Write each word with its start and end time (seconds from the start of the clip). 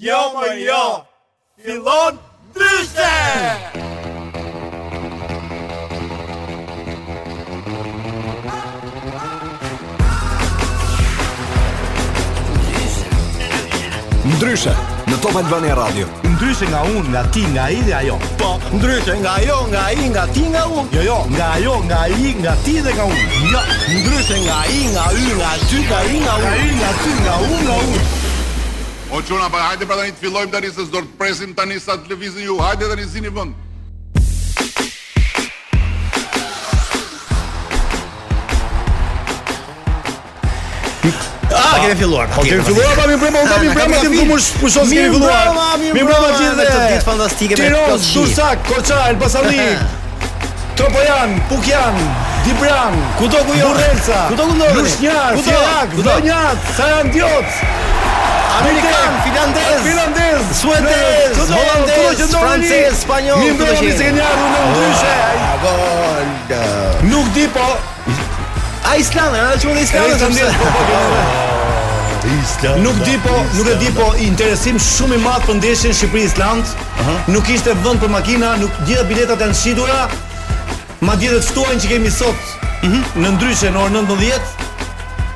Jo 0.05 0.20
më 0.36 0.50
jo, 0.62 0.84
fillon 1.64 2.22
ndryshe! 2.53 3.09
Ndryshe! 3.36 3.84
Ndryshe 14.45 14.70
në 15.09 15.16
Top 15.23 15.38
Albania 15.40 15.73
Radio. 15.73 16.05
Ndryshe 16.35 16.67
nga 16.70 16.84
unë, 16.86 17.08
nga 17.09 17.22
ti, 17.34 17.41
nga 17.55 17.63
ai 17.66 17.80
dhe 17.88 17.95
ajo. 17.98 18.17
Po, 18.38 18.49
ndryshe 18.76 19.16
nga 19.23 19.31
ajo, 19.41 19.55
nga 19.72 19.81
ai, 19.90 20.03
nga 20.12 20.26
ti, 20.36 20.44
nga 20.53 20.62
unë. 20.70 20.86
Jo, 20.94 21.02
jo, 21.08 21.16
nga 21.34 21.48
ajo, 21.55 21.73
nga 21.90 22.03
ai, 22.05 22.30
nga 22.44 22.53
ti 22.66 22.76
dhe 22.86 22.94
nga 22.94 23.08
unë. 23.09 23.26
Jo, 23.55 23.63
ndryshe 24.03 24.38
nga 24.45 24.59
ai, 24.67 24.84
nga 24.94 25.05
i, 25.17 25.26
nga 25.39 25.52
ty, 25.66 25.80
nga 25.89 26.00
i, 26.13 26.22
nga 26.27 26.36
unë, 26.45 26.72
nga 26.81 26.91
ti, 27.02 27.12
nga 27.26 27.34
unë, 27.50 27.66
nga 27.66 27.75
unë. 27.89 28.06
O 29.17 29.50
pa 29.50 29.59
hajde 29.66 29.86
pra 29.89 29.97
tani 29.97 30.11
të 30.14 30.22
fillojmë 30.22 30.52
tani 30.53 30.69
se 30.75 30.81
s'do 30.86 31.02
të 31.02 31.14
presim 31.17 31.58
tani 31.58 31.80
sa 31.81 31.97
të 31.97 32.14
lëvizin 32.14 32.45
ju. 32.45 32.62
Hajde 32.62 32.86
tani 32.94 33.09
zini 33.09 33.34
vend. 33.34 33.64
Ah, 41.56 41.80
kemi 41.81 41.95
filluar. 41.95 42.28
Po 42.28 42.42
kemi 42.44 42.61
filluar 42.67 42.92
pa 43.00 43.03
mirë 43.09 43.20
brenda, 43.23 43.42
pa 43.48 43.58
mirë 43.64 43.72
ah, 43.72 43.75
brenda 43.80 44.00
tim 44.03 44.16
tumur 44.20 44.42
pushon 44.61 44.86
kemi 44.92 45.08
filluar. 45.16 45.80
Mirë 45.80 46.08
brenda 46.09 46.31
gjithë 46.39 46.67
këtë 46.72 46.88
ditë 46.92 47.06
fantastike 47.08 47.58
me 47.58 47.62
Tiranë, 47.62 48.00
Dursak, 48.12 48.66
Korça, 48.70 48.97
Elbasani. 49.12 49.62
Tropojan, 50.80 51.38
Pukjan, 51.50 51.95
Dibran, 52.44 52.92
kudo 53.16 53.39
ku 53.47 53.53
jo 53.56 53.72
Rrelca, 53.78 54.25
kudo 54.28 54.44
ku 54.50 54.56
ndodhi, 54.58 54.75
Lushnjar, 54.81 55.38
Fjerak, 55.39 55.95
Vlonjat, 55.95 56.58
Sarandjot, 56.75 57.47
Amerikan, 58.59 59.12
Finlandez, 59.23 59.78
Finlandez, 59.88 60.44
Suedez, 60.59 61.40
Holandez, 61.56 62.36
Francez, 62.36 63.00
Spanjol, 63.08 63.40
Mimbrëmi 63.40 63.94
se 63.95 64.03
keni 64.09 64.19
ardhur 64.28 64.52
në 64.52 64.67
ndryshe. 64.73 66.59
Ah, 66.59 67.00
Nuk 67.08 67.31
di 67.38 67.47
po, 67.56 67.69
A 68.89 68.95
Islanda, 68.97 69.47
a 69.55 69.59
çon 69.59 69.75
Islanda 69.78 70.16
është 70.16 70.30
mbi. 70.30 70.39
Isla, 72.36 72.75
nuk 72.81 73.05
di 73.05 73.16
po, 73.25 73.36
nuk 73.58 73.67
e 73.69 73.72
di 73.81 73.89
po, 73.95 74.08
interesim 74.28 74.78
shumë 74.88 75.16
i 75.17 75.19
madh 75.23 75.44
për 75.47 75.53
ndeshjen 75.58 75.94
Shqipëri-Islandë. 75.97 76.69
Nuk 77.33 77.45
ishte 77.56 77.72
vend 77.86 78.00
për 78.02 78.09
makina, 78.13 78.50
nuk 78.61 78.73
gjitha 78.88 79.03
biletat 79.09 79.41
janë 79.41 79.58
shitura. 79.61 80.02
Madje 81.09 81.30
të 81.33 81.39
shtuan 81.50 81.75
që 81.81 81.88
kemi 81.95 82.11
sot. 82.17 82.39
Ëh, 82.83 82.88
mhm. 82.88 83.02
në 83.23 83.30
ndryshe 83.39 83.67
në 83.73 83.80
orën 83.88 83.95
19, 84.13 84.44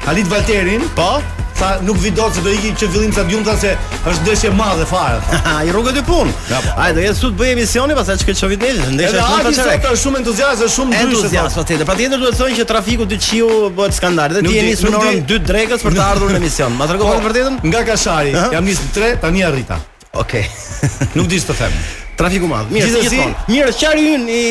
Halit 0.05 0.27
Valterin, 0.31 0.83
po, 0.97 1.09
sa 1.59 1.67
nuk 1.83 1.97
vi 2.03 2.11
dot 2.15 2.33
se 2.35 2.41
do 2.45 2.49
ikin 2.55 2.75
që 2.79 2.87
fillim 2.93 3.11
sa 3.15 3.23
djumta 3.27 3.53
se 3.59 3.73
është 4.07 4.21
ndeshje 4.23 4.49
e 4.51 4.55
madhe 4.55 4.85
fare. 4.87 5.17
Ai 5.57 5.67
rrugët 5.75 5.97
e 5.99 6.03
punë. 6.07 6.31
Hajde, 6.47 6.71
po. 6.71 6.89
do 6.95 7.03
jetë 7.05 7.17
sot 7.19 7.35
bëj 7.41 7.51
emisioni 7.57 7.97
pastaj 7.99 8.15
çka 8.23 8.35
çovit 8.39 8.61
ditë. 8.63 8.85
ndeshja 8.95 9.25
është 9.25 9.51
më 9.51 9.53
tash. 9.59 9.77
Është 9.79 10.01
shumë 10.05 10.19
entuziazëm, 10.21 10.69
është 10.69 10.77
shumë 10.77 10.91
ndryshe. 10.93 11.11
Entuziazëm 11.11 11.55
patjetër. 11.59 11.83
Po. 11.83 11.83
Po 11.89 11.91
patjetër 11.93 12.23
duhet 12.25 12.35
të 12.37 12.41
thonë 12.41 12.59
që 12.61 12.67
trafiku 12.73 13.09
të 13.11 13.17
çiu 13.27 13.53
bëhet 13.77 13.99
skandal. 13.99 14.35
Dhe 14.37 14.45
ti 14.47 14.57
jeni 14.57 14.75
në 14.79 14.99
orën 15.03 15.23
2 15.35 15.39
drekës 15.51 15.83
për 15.87 15.97
të 15.99 16.03
ardhur 16.09 16.33
në 16.37 16.43
emision. 16.43 16.75
Ma 16.79 16.87
tregon 16.93 17.23
vërtetën? 17.27 17.59
Nga 17.67 17.83
Kashari, 17.91 18.33
jam 18.55 18.69
nisur 18.71 18.93
3, 18.95 19.11
tani 19.25 19.43
arrita. 19.51 19.81
Okej. 20.23 20.47
Nuk 21.19 21.27
di 21.27 21.43
ç'të 21.43 21.59
them. 21.59 21.75
Trafiku 22.19 22.47
madh. 22.51 22.67
Mirë, 22.73 22.87
gjithë 22.91 23.09
si, 23.13 23.19
ton. 23.23 23.35
Mirë, 23.47 23.71
çfarë 23.79 24.01
hyn 24.03 24.25
i 24.27 24.41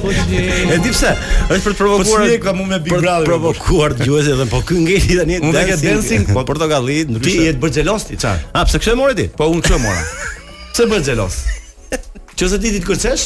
E 0.74 0.78
di 0.84 0.92
pse? 0.92 1.13
Është 1.48 1.62
për 1.63 1.63
të 1.63 1.72
po 1.72 1.75
provokuar. 1.80 2.22
Po 2.22 2.28
sikur 2.34 2.57
me 2.60 2.80
Big 2.86 2.94
Brother. 2.98 3.25
Provokuar 3.30 3.96
dëgjuesi 4.01 4.36
dhe 4.38 4.48
po 4.51 4.60
ky 4.68 4.81
ngeli 4.84 5.18
tani 5.22 5.40
tek 5.56 5.74
dancing 5.86 6.28
po 6.36 6.44
portokalli 6.48 7.00
ndryshe. 7.16 7.34
Ti 7.40 7.48
je 7.50 7.56
të 7.56 7.63
bërxelos 7.63 8.10
ti 8.12 8.19
çfarë? 8.22 8.45
Ah, 8.54 8.68
pse 8.69 8.84
kshë 8.84 8.98
morë 9.00 9.18
ti? 9.22 9.28
Po 9.40 9.48
un 9.54 9.63
kshë 9.66 9.80
mora. 9.86 10.04
Pse 10.75 10.86
bërxelos? 10.92 11.40
Që 12.38 12.52
se 12.54 12.60
ti 12.62 12.69
ti 12.75 12.84
të 12.84 12.88
kërcesh, 12.92 13.25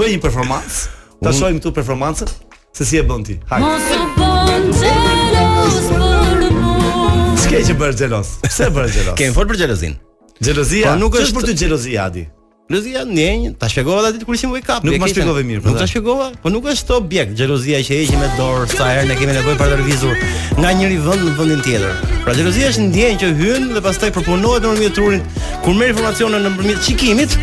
bëj 0.00 0.16
një 0.16 0.20
performancë. 0.24 0.80
Ta 1.24 1.32
shohim 1.36 1.60
këtu 1.62 1.72
performancën 1.78 2.28
se 2.76 2.88
si 2.88 2.98
e 3.00 3.06
bën 3.06 3.24
ti. 3.28 3.38
Hajde 3.52 4.91
që 7.62 7.74
bërë 7.78 7.98
gjelos? 8.04 8.30
Pse 8.42 8.66
bërë 8.74 8.92
gjelos? 8.94 9.18
Kemi 9.18 9.34
fort 9.36 9.50
për 9.50 9.60
gjelozin 9.64 9.94
Gjelozia? 10.42 10.92
Po 10.92 10.96
nuk 11.02 11.18
është 11.20 11.36
për 11.38 11.46
të 11.50 11.54
gjelozia, 11.64 12.06
Adi? 12.10 12.24
Gjelozia 12.70 13.02
ndjenjë, 13.04 13.50
ta 13.60 13.68
shpjegova 13.68 14.10
da 14.14 14.24
kur 14.24 14.34
ishim 14.36 14.50
wake 14.54 14.64
kap 14.66 14.84
Nuk 14.86 14.96
ma 15.02 15.08
shpjegove 15.10 15.42
mirë 15.46 15.60
Nuk 15.62 15.66
po 15.74 15.78
ta 15.78 15.84
shpjegova, 15.90 16.30
po 16.42 16.50
nuk 16.50 16.66
është 16.72 16.86
to 16.88 16.96
objekt 17.02 17.34
Gjelozia 17.38 17.78
që 17.84 17.98
e 17.98 18.16
me 18.22 18.30
dorë, 18.38 18.66
sa 18.72 18.88
herë 18.90 19.08
ne 19.12 19.16
kemi 19.20 19.34
nevojë 19.36 19.58
për 19.60 19.74
të 19.74 19.78
revizur 19.82 20.22
Nga 20.58 20.72
njëri 20.80 20.98
vënd 21.06 21.26
në 21.28 21.34
vëndin 21.40 21.64
tjetër 21.66 22.16
Pra 22.24 22.36
gjelozia 22.38 22.70
është 22.72 22.86
ndjenjë 22.90 23.20
që 23.22 23.32
hynë 23.42 23.70
dhe 23.76 23.84
pas 23.86 24.00
taj 24.02 24.12
përpunohet 24.18 24.64
në 24.66 24.74
nërmjet 24.78 25.34
Kur 25.66 25.76
merr 25.78 25.92
informacione 25.94 26.40
nëpërmjet 26.46 26.88
nërmjet 26.94 27.38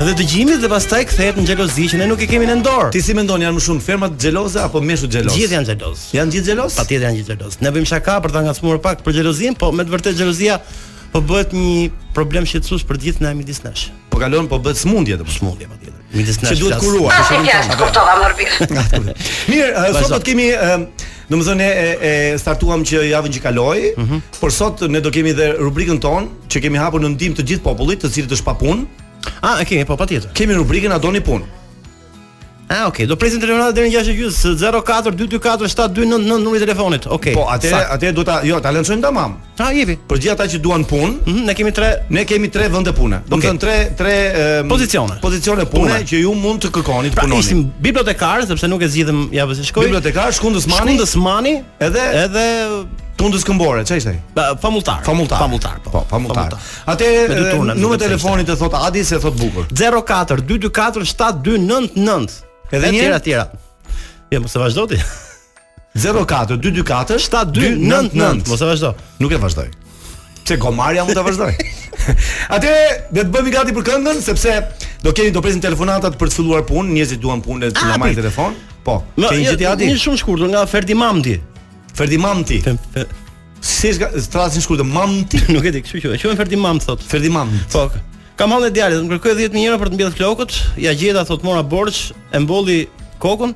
dhe 0.00 0.14
dëgjimi 0.16 0.54
dhe 0.62 0.68
pastaj 0.72 1.02
kthehet 1.10 1.36
në 1.36 1.42
xhelozi 1.44 1.84
që 1.92 1.98
ne 2.00 2.04
nuk 2.08 2.22
e 2.24 2.26
kemi 2.30 2.46
në 2.48 2.54
dorë. 2.64 2.88
Ti 2.94 3.02
si 3.04 3.12
mendon, 3.14 3.42
janë 3.44 3.52
më 3.52 3.60
shumë 3.66 3.82
ferma 3.84 4.08
xheloze 4.14 4.62
apo 4.64 4.80
meshu 4.80 5.10
xheloz? 5.12 5.34
Gjithë 5.36 5.56
janë 5.58 5.68
xheloz. 5.68 6.04
Janë 6.16 6.32
gjithë 6.36 6.48
xheloz? 6.48 6.76
Patjetër 6.78 7.04
janë 7.04 7.18
gjithë 7.18 7.36
xheloz. 7.36 7.58
Ne 7.66 7.72
bëjmë 7.76 7.90
shaka 7.90 8.14
për 8.24 8.32
ta 8.32 8.40
ngacmuar 8.46 8.80
pak 8.86 9.02
për 9.04 9.18
xhelozin, 9.18 9.56
po 9.60 9.68
me 9.76 9.84
të 9.84 9.92
vërtetë 9.92 10.20
xhelozia 10.22 10.56
po 11.12 11.20
bëhet 11.20 11.52
një 11.52 11.74
problem 12.16 12.46
shqetësues 12.48 12.86
për 12.88 13.00
gjithë 13.04 13.26
na 13.26 13.34
midis 13.36 13.60
nesh. 13.66 13.90
Po 14.10 14.22
kalon 14.22 14.48
po 14.48 14.56
bëhet 14.64 14.80
smundje 14.80 15.18
apo 15.20 15.34
smundje 15.36 15.68
patjetër. 15.68 16.00
Midis 16.16 16.40
nesh. 16.40 16.48
Çe 16.48 16.64
duhet 16.64 16.80
kuruar, 16.80 17.20
çe 17.20 17.36
shumë. 17.36 17.52
Ja, 17.52 17.68
po 17.76 17.92
to 17.92 18.00
kam 18.00 19.04
Mirë, 19.52 19.84
sot 20.00 20.16
do 20.16 20.22
të 20.24 20.32
kemi 20.32 20.48
Në 21.30 21.38
më 21.38 21.44
thënë 21.46 21.66
e, 21.70 21.82
e 22.08 22.12
startuam 22.42 22.80
që 22.82 23.04
javën 23.12 23.34
që 23.36 23.40
kaloi, 23.44 23.92
mm 23.92 24.02
-hmm. 24.06 24.22
por 24.40 24.50
sot 24.50 24.80
ne 24.90 24.98
do 25.00 25.10
kemi 25.14 25.30
dhe 25.32 25.46
rubrikën 25.62 26.00
tonë 26.02 26.26
që 26.50 26.58
kemi 26.64 26.78
hapur 26.82 26.98
në 27.00 27.12
ndim 27.14 27.34
të 27.38 27.42
gjithë 27.48 27.62
popullit 27.62 28.02
të 28.02 28.08
cilë 28.10 28.28
të 28.32 28.36
shpapunë, 28.40 28.82
Ah, 29.40 29.60
e 29.60 29.64
kemi, 29.64 29.84
po 29.84 29.96
patjetër. 29.96 30.32
Kemi 30.34 30.54
rubrikën 30.56 30.92
a 30.92 30.98
doni 30.98 31.20
punë. 31.20 31.56
A, 32.70 32.84
ah, 32.84 32.84
okay, 32.86 33.02
do 33.02 33.16
presim 33.18 33.40
telefonat 33.42 33.74
deri 33.74 33.88
në 33.90 33.98
6 34.06 34.14
gjys 34.14 34.36
04 34.60 34.84
224 35.18 35.66
792 35.72 36.20
numrin 36.22 36.54
e 36.54 36.60
telefonit. 36.68 37.08
Okay. 37.16 37.34
Po, 37.34 37.48
atë 37.50 37.72
atë 37.96 38.12
do 38.14 38.22
ta, 38.22 38.36
jo, 38.46 38.60
ta 38.62 38.70
lëshojmë 38.70 39.02
tamam. 39.02 39.34
Ta 39.58 39.66
ah, 39.66 39.74
jepi. 39.74 39.96
Për 40.06 40.20
gjithë 40.22 40.36
ata 40.36 40.46
që 40.52 40.60
duan 40.62 40.84
punë, 40.86 41.08
mm 41.08 41.32
-hmm, 41.32 41.48
ne 41.50 41.54
kemi 41.58 41.72
tre, 41.74 41.88
ne 42.08 42.22
kemi 42.24 42.48
tre 42.48 42.68
vende 42.70 42.92
pune. 42.94 43.18
Do 43.26 43.36
të 43.36 43.48
thonë 43.48 43.58
tre 43.66 43.76
tre 43.98 44.14
um, 44.62 44.68
pozicione. 44.68 45.18
Pozicione 45.22 45.66
pune, 45.66 45.90
pune, 45.98 46.06
që 46.12 46.16
ju 46.22 46.34
mund 46.34 46.62
të 46.64 46.70
kërkoni 46.78 47.10
të 47.10 47.14
pra, 47.18 47.22
punoni. 47.26 47.40
Ishim 47.40 47.66
bibliotekar, 47.80 48.46
sepse 48.46 48.66
nuk 48.68 48.82
e 48.82 48.88
zgjidhëm 48.88 49.28
javën 49.34 49.60
e 49.60 49.64
shkoj. 49.72 49.82
Bibliotekar, 49.90 50.28
Shkundës 50.32 50.66
Mani. 50.70 50.78
Shkundës 50.80 51.12
Mani, 51.26 51.54
edhe 51.86 52.02
edhe 52.24 52.46
Tundës 53.18 53.42
këmbore, 53.44 53.84
çfarë 53.86 53.98
ishte? 54.00 54.20
Famulltar. 54.62 55.02
Famulltar. 55.06 55.38
Famulltar, 55.42 55.76
po. 55.84 55.90
Po, 56.00 56.18
Atë 56.92 57.04
eh, 57.28 57.52
numri 57.78 57.98
telefonit 58.00 58.48
e 58.48 58.56
thot 58.56 58.74
Adi 58.80 59.02
se 59.04 59.18
thot 59.22 59.36
bukur. 59.40 59.64
04 59.70 60.40
224 60.48 61.04
7299. 61.10 62.42
Edhe 62.72 62.88
një 62.94 63.00
herë 63.08 63.20
tjera. 63.26 63.44
Ja, 64.30 64.38
mos 64.40 64.54
e 64.54 64.56
vazhdo 64.62 64.82
ti. 64.92 64.98
04-224-7299 65.98 68.44
Mos 68.46 68.60
e 68.62 68.66
vazhdo 68.68 68.90
Nuk 69.18 69.32
e 69.34 69.38
vazhdoj 69.42 69.72
Pse 70.44 70.54
gomarja 70.62 71.02
mund 71.02 71.18
të 71.18 71.22
vazhdoj 71.26 71.50
Ate 72.54 72.70
dhe 73.10 73.20
të 73.24 73.30
bëmi 73.34 73.50
gati 73.50 73.74
për 73.74 73.82
këngën 73.88 74.18
Sepse 74.22 74.52
do 75.02 75.10
keni 75.10 75.34
do 75.34 75.42
presin 75.42 75.58
telefonatat 75.64 76.14
për 76.20 76.30
të 76.30 76.34
filluar 76.38 76.62
punë 76.70 76.94
Njëzit 76.94 77.18
duan 77.24 77.42
punë 77.42 77.60
dhe 77.64 77.74
të 77.74 77.82
në 78.04 78.14
telefon 78.20 78.54
Po, 78.86 79.00
ke 79.18 79.34
një 79.42 79.58
Një 79.82 79.98
shumë 80.04 80.18
shkurtur 80.22 80.46
nga 80.54 80.62
Ferdi 80.70 80.94
Mamdi 80.94 81.34
Ferdimanti. 81.96 82.60
Si 83.60 83.90
është 83.92 84.22
thrasin 84.32 84.62
shkurtë 84.64 84.86
Mamti? 84.88 85.40
Nuk 85.54 85.66
e 85.68 85.72
di, 85.74 85.82
kështu 85.84 86.00
quhet. 86.00 86.22
Quhen 86.22 86.38
Ferdi 86.38 86.56
Mamti 86.56 86.88
thotë. 86.88 87.08
Ferdi 87.10 87.30
Mamti. 87.32 87.64
Po. 87.74 87.86
Kam 88.40 88.54
hallë 88.56 88.70
djalë, 88.72 89.00
më 89.04 89.18
kërkoi 89.18 89.34
10 89.42 89.52
mijëra 89.56 89.80
për 89.82 89.90
të 89.92 89.98
mbjellë 89.98 90.16
flokët, 90.16 90.54
ja 90.80 90.94
gjeta 90.96 91.26
thotë 91.28 91.44
mora 91.44 91.60
borx, 91.68 92.06
e 92.32 92.40
mbolli 92.40 92.78
kokën. 93.20 93.50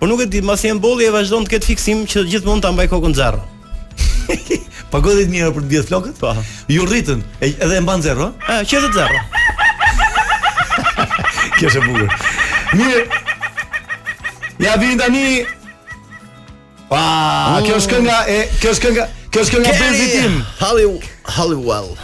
Po 0.00 0.08
nuk 0.10 0.24
e 0.24 0.26
di, 0.30 0.40
masi 0.46 0.72
e 0.72 0.74
mbolli 0.74 1.06
e 1.06 1.12
vazhdon 1.14 1.46
të 1.46 1.54
ketë 1.54 1.68
fiksim 1.70 2.02
që 2.10 2.24
gjithmonë 2.32 2.64
ta 2.64 2.72
mbaj 2.74 2.88
kokën 2.90 3.14
zero. 3.18 3.44
Pagoj 4.92 5.14
10 5.20 5.30
mijëra 5.30 5.54
për 5.54 5.64
të 5.64 5.70
mbjellë 5.70 5.88
flokët? 5.92 6.18
Po. 6.18 6.34
Ju 6.74 6.88
rritën, 6.88 7.22
edhe 7.46 7.78
e 7.78 7.84
mban 7.84 8.02
zero? 8.02 8.32
Ë, 8.50 8.58
qetë 8.66 8.90
zero. 8.96 9.22
Kjo 11.60 11.70
është 11.70 11.84
e 11.84 11.86
bukur. 11.86 12.10
Mirë. 12.74 13.06
Ja 14.66 14.74
vin 14.82 14.98
tani 14.98 15.24
Pa, 16.88 17.60
kjo 17.66 17.76
është 17.76 17.96
kënga 17.96 18.18
e 18.32 18.36
kjo 18.62 18.70
është 18.72 18.84
kënga, 18.86 19.02
kjo 19.32 19.42
është 19.44 19.56
kënga 19.58 19.72
Benzi 19.80 20.06
Tim. 20.12 20.38
Hollywood, 20.60 21.04
Hollywood. 21.24 21.98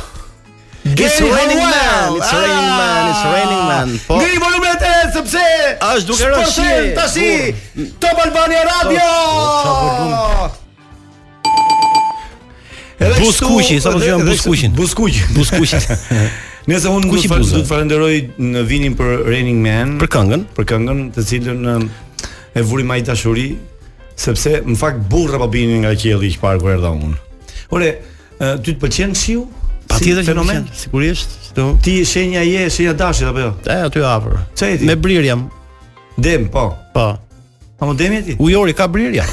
It's 0.84 1.18
raining 1.18 1.64
man, 1.64 2.18
it's 2.18 2.28
raining 2.28 2.68
ah! 2.68 2.80
man, 2.80 3.04
it's 3.08 3.22
raining 3.24 3.62
man. 3.68 3.94
Po. 4.08 4.18
Ne 4.20 4.36
volumen 4.36 4.68
atë 4.74 4.92
sepse 5.16 5.44
as 5.88 6.04
duke 6.04 6.28
rashi. 6.28 6.74
Tash 6.92 7.96
Top 8.02 8.20
Albania 8.26 8.66
Radio. 8.68 9.08
Buskuqi, 13.22 13.80
sa 13.80 13.90
do 13.96 14.02
të 14.04 14.10
jam 14.12 14.26
buskuqin. 14.28 14.76
Buskuq, 14.76 15.16
buskuqi. 15.38 15.80
Ne 16.68 16.78
sa 16.80 16.92
unë 16.92 17.08
do 17.08 17.24
të 17.24 17.64
falenderoj 17.72 18.12
në 18.36 18.68
vinin 18.68 18.94
për 19.00 19.24
Raining 19.32 19.64
Man, 19.64 19.96
për 20.04 20.12
këngën, 20.18 20.44
për 20.58 20.68
këngën 20.74 21.02
të 21.16 21.24
cilën 21.30 21.66
um, 21.78 21.88
e 22.56 22.62
vuri 22.68 22.84
më 22.88 23.00
i 23.02 23.08
dashuri, 23.08 23.50
sepse 24.16 24.60
në 24.64 24.76
fakt 24.78 25.04
burra 25.10 25.38
po 25.42 25.48
binin 25.50 25.82
nga 25.84 25.94
qielli 25.98 26.30
që 26.34 26.42
parë 26.42 26.62
kur 26.62 26.74
erdha 26.76 26.94
unë. 26.94 27.18
Ore, 27.74 27.88
ty 28.40 28.72
të 28.72 28.76
pëlqen 28.84 29.14
shiu? 29.18 29.44
Patjetër 29.90 30.22
si 30.24 30.30
fenomen, 30.30 30.64
që 30.70 30.82
sigurisht. 30.86 31.40
Do. 31.54 31.68
Ti 31.84 31.96
je 32.00 32.06
shenja 32.10 32.40
je, 32.42 32.64
shenja 32.74 32.96
dashit 32.98 33.28
apo 33.30 33.42
jo? 33.44 33.52
E, 33.70 33.76
aty 33.88 34.02
afër. 34.10 34.40
Çfarë 34.58 34.80
ti? 34.80 34.88
Me 34.90 34.96
brir 34.98 35.26
jam. 35.28 35.44
Dem, 36.18 36.48
po. 36.50 36.72
Po. 36.94 37.12
Pa 37.76 37.86
modemi 37.90 38.22
ti? 38.22 38.36
Ujori 38.38 38.70
ka 38.72 38.86
brirja. 38.88 39.24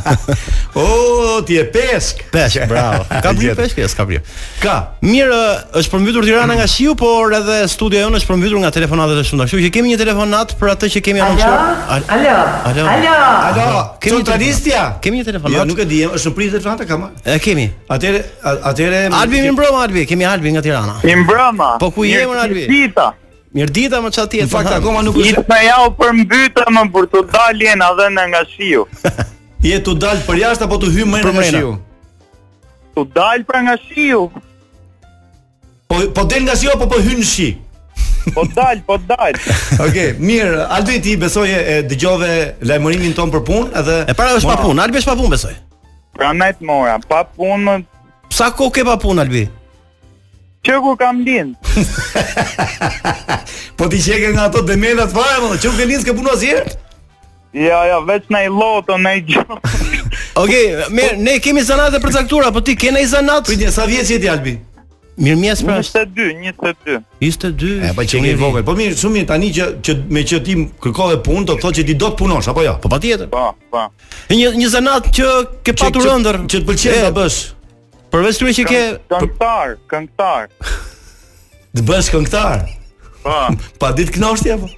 o, 0.78 1.42
ti 1.42 1.56
e 1.58 1.64
pesk. 1.66 2.22
Peshk, 2.30 2.62
bravo. 2.70 3.02
Ka 3.24 3.32
brirë 3.34 3.56
peshk, 3.58 3.80
jes 3.82 3.96
ka 3.98 4.06
brirë. 4.06 4.22
Ka. 4.62 4.74
Mirë, 5.02 5.38
është 5.80 5.90
përmbytur 5.96 6.28
Tirana 6.28 6.54
nga 6.60 6.66
shiu, 6.70 6.94
por 6.98 7.34
edhe 7.34 7.64
studioja 7.70 8.06
jonë 8.06 8.20
është 8.20 8.30
përmbytur 8.30 8.62
nga 8.62 8.70
telefonatet 8.70 9.18
e 9.18 9.26
shumë 9.32 9.48
Kështu 9.48 9.64
që 9.66 9.72
kemi 9.74 9.92
një 9.96 9.98
telefonat 10.04 10.54
për 10.62 10.72
atë 10.76 10.92
që 10.94 11.02
kemi 11.08 11.24
anonsuar. 11.26 11.58
Alo. 11.58 12.08
Alo. 12.14 12.38
Alo. 12.70 12.86
Alo. 12.94 13.50
Alo. 13.50 13.84
Kemi 14.06 14.22
tradistia. 14.30 14.84
Kemi 15.02 15.24
një 15.24 15.28
telefonat. 15.32 15.56
Jo, 15.58 15.66
nuk 15.72 15.82
e 15.82 15.88
di, 15.90 16.00
është 16.06 16.22
surprizë 16.28 16.60
e 16.62 16.64
çanta 16.70 16.86
kam. 16.86 17.08
E 17.26 17.40
kemi. 17.42 17.66
Atëre, 17.90 18.22
atëre 18.62 19.02
Albi 19.10 19.42
mi 19.42 19.50
mbrëma 19.58 19.82
Albi, 19.90 20.06
kemi 20.06 20.26
Albi 20.38 20.54
nga 20.54 20.62
Tirana. 20.62 21.00
Mi 21.02 21.18
mbrëma. 21.24 21.76
Po 21.82 21.90
ku 21.90 22.06
jemi 22.06 22.86
Mirë 23.56 23.72
dita 23.72 24.02
më 24.04 24.10
çat 24.12 24.34
Në 24.42 24.48
Fakt 24.52 24.72
akoma 24.74 25.00
nuk 25.06 25.16
është. 25.16 25.30
Ishte 25.32 25.56
ja 25.56 25.72
jau 25.72 25.92
për 25.96 26.12
më 26.16 26.82
për 26.96 27.06
të 27.14 27.22
daljen 27.32 27.82
edhe 27.86 28.08
nga 28.28 28.42
shiu. 28.52 28.82
Je 29.68 29.78
të 29.84 29.94
dal 30.02 30.20
për 30.26 30.40
jashtë 30.42 30.66
apo 30.66 30.76
të 30.82 30.90
hyjmë 30.96 31.22
në 31.22 31.32
nga 31.36 31.46
shiu? 31.54 31.70
Të 32.96 33.04
dal 33.16 33.46
pra 33.48 33.62
nga 33.64 33.78
shiu. 33.80 34.26
Po 35.88 36.02
po 36.16 36.26
del 36.28 36.44
nga 36.44 36.56
shiu 36.60 36.74
apo 36.74 36.88
po 36.92 37.00
hyn 37.06 37.24
shi? 37.24 37.48
Po 38.34 38.44
dal, 38.52 38.80
po 38.84 38.96
dal. 39.08 39.36
Okej, 39.38 39.84
okay, 39.86 40.08
mirë. 40.18 40.64
Aldo 40.76 40.92
i 40.92 41.00
ti 41.00 41.14
besoj 41.16 41.46
e 41.48 41.80
dëgjove 41.88 42.32
lajmërimin 42.68 43.14
ton 43.16 43.30
për 43.32 43.44
punë 43.46 43.70
edhe 43.80 44.00
E 44.10 44.16
para 44.18 44.34
është 44.36 44.50
pa 44.52 44.58
punë, 44.66 44.82
Albi 44.84 45.00
është 45.00 45.14
pa 45.14 45.16
punë 45.22 45.34
besoj. 45.38 45.54
Pra 46.18 46.34
net 46.36 46.60
mora, 46.64 46.98
pa 47.08 47.22
punë. 47.38 47.80
Sa 48.36 48.50
ko 48.52 48.68
ke 48.74 48.84
pa 48.84 48.98
punë 49.00 49.24
Albi? 49.24 49.46
që 50.66 50.80
ku 50.82 50.96
kam 50.98 51.20
lind. 51.26 51.54
po 53.78 53.86
ti 53.88 54.00
qeke 54.02 54.32
nga 54.34 54.48
ato 54.50 54.62
demenat 54.66 55.14
fare, 55.14 55.38
më 55.44 55.54
dhe, 55.54 55.60
që 55.62 55.70
ku 55.70 55.76
ke 55.78 55.86
lind 55.90 56.02
s'ke 56.04 56.16
punu 56.18 56.32
asjerë? 56.34 56.74
Ja, 57.56 57.78
ja, 57.88 57.98
veç 58.04 58.26
në 58.32 58.42
i 58.48 58.52
loto, 58.52 58.98
në 59.00 59.12
i 59.20 59.22
gjo. 59.30 59.44
Oke, 60.42 60.58
mirë, 60.92 61.16
ne 61.24 61.38
kemi 61.40 61.62
zanat 61.64 61.94
dhe 61.94 62.02
për 62.02 62.50
po 62.52 62.60
ti 62.66 62.74
kene 62.76 63.00
i 63.02 63.06
zanat? 63.08 63.46
Pritje, 63.48 63.70
sa 63.72 63.86
vjetë 63.88 64.10
që 64.12 64.20
ti 64.26 64.32
albi? 64.34 64.56
Mirë 65.16 65.38
mjes 65.40 65.62
pra. 65.64 65.78
22, 65.80 66.52
22. 66.60 67.00
22. 67.24 67.68
E 67.88 67.92
pa 67.96 68.04
që 68.04 68.18
një 68.20 68.34
vogël. 68.36 68.64
Po 68.68 68.74
mirë, 68.76 68.98
su 69.00 69.08
mirë 69.08 69.28
tani 69.30 69.48
që 69.56 69.70
që 69.80 69.94
me 70.12 70.26
që 70.28 70.42
ti 70.44 70.58
kërkove 70.82 71.22
punë, 71.24 71.46
do 71.48 71.54
të 71.56 71.64
thotë 71.64 71.80
që 71.80 71.86
ti 71.88 71.96
do 71.96 72.10
të 72.12 72.20
punosh 72.20 72.50
apo 72.52 72.66
jo? 72.66 72.74
Po 72.84 72.92
patjetër. 72.92 73.30
Po, 73.32 73.46
po. 73.72 73.86
Një 74.28 74.52
një 74.60 74.68
zanat 74.74 75.08
që 75.16 75.32
ke 75.64 75.72
patur 75.72 76.12
ëndër. 76.18 76.42
Që, 76.44 76.44
që, 76.44 76.52
që 76.52 76.60
të 76.60 76.68
pëlqen 76.68 77.06
ta 77.08 77.12
bësh. 77.16 77.40
Përveç 78.16 78.38
tyre 78.40 78.52
që 78.56 78.62
ke 78.64 78.78
këngëtar, 79.12 79.72
këngëtar. 79.92 80.44
Të 81.76 81.82
bësh 81.84 82.06
këngëtar. 82.14 82.62
Po. 83.26 83.34
Pa 83.82 83.90
ditë 83.98 84.14
kënaqësi 84.14 84.54
apo? 84.54 84.70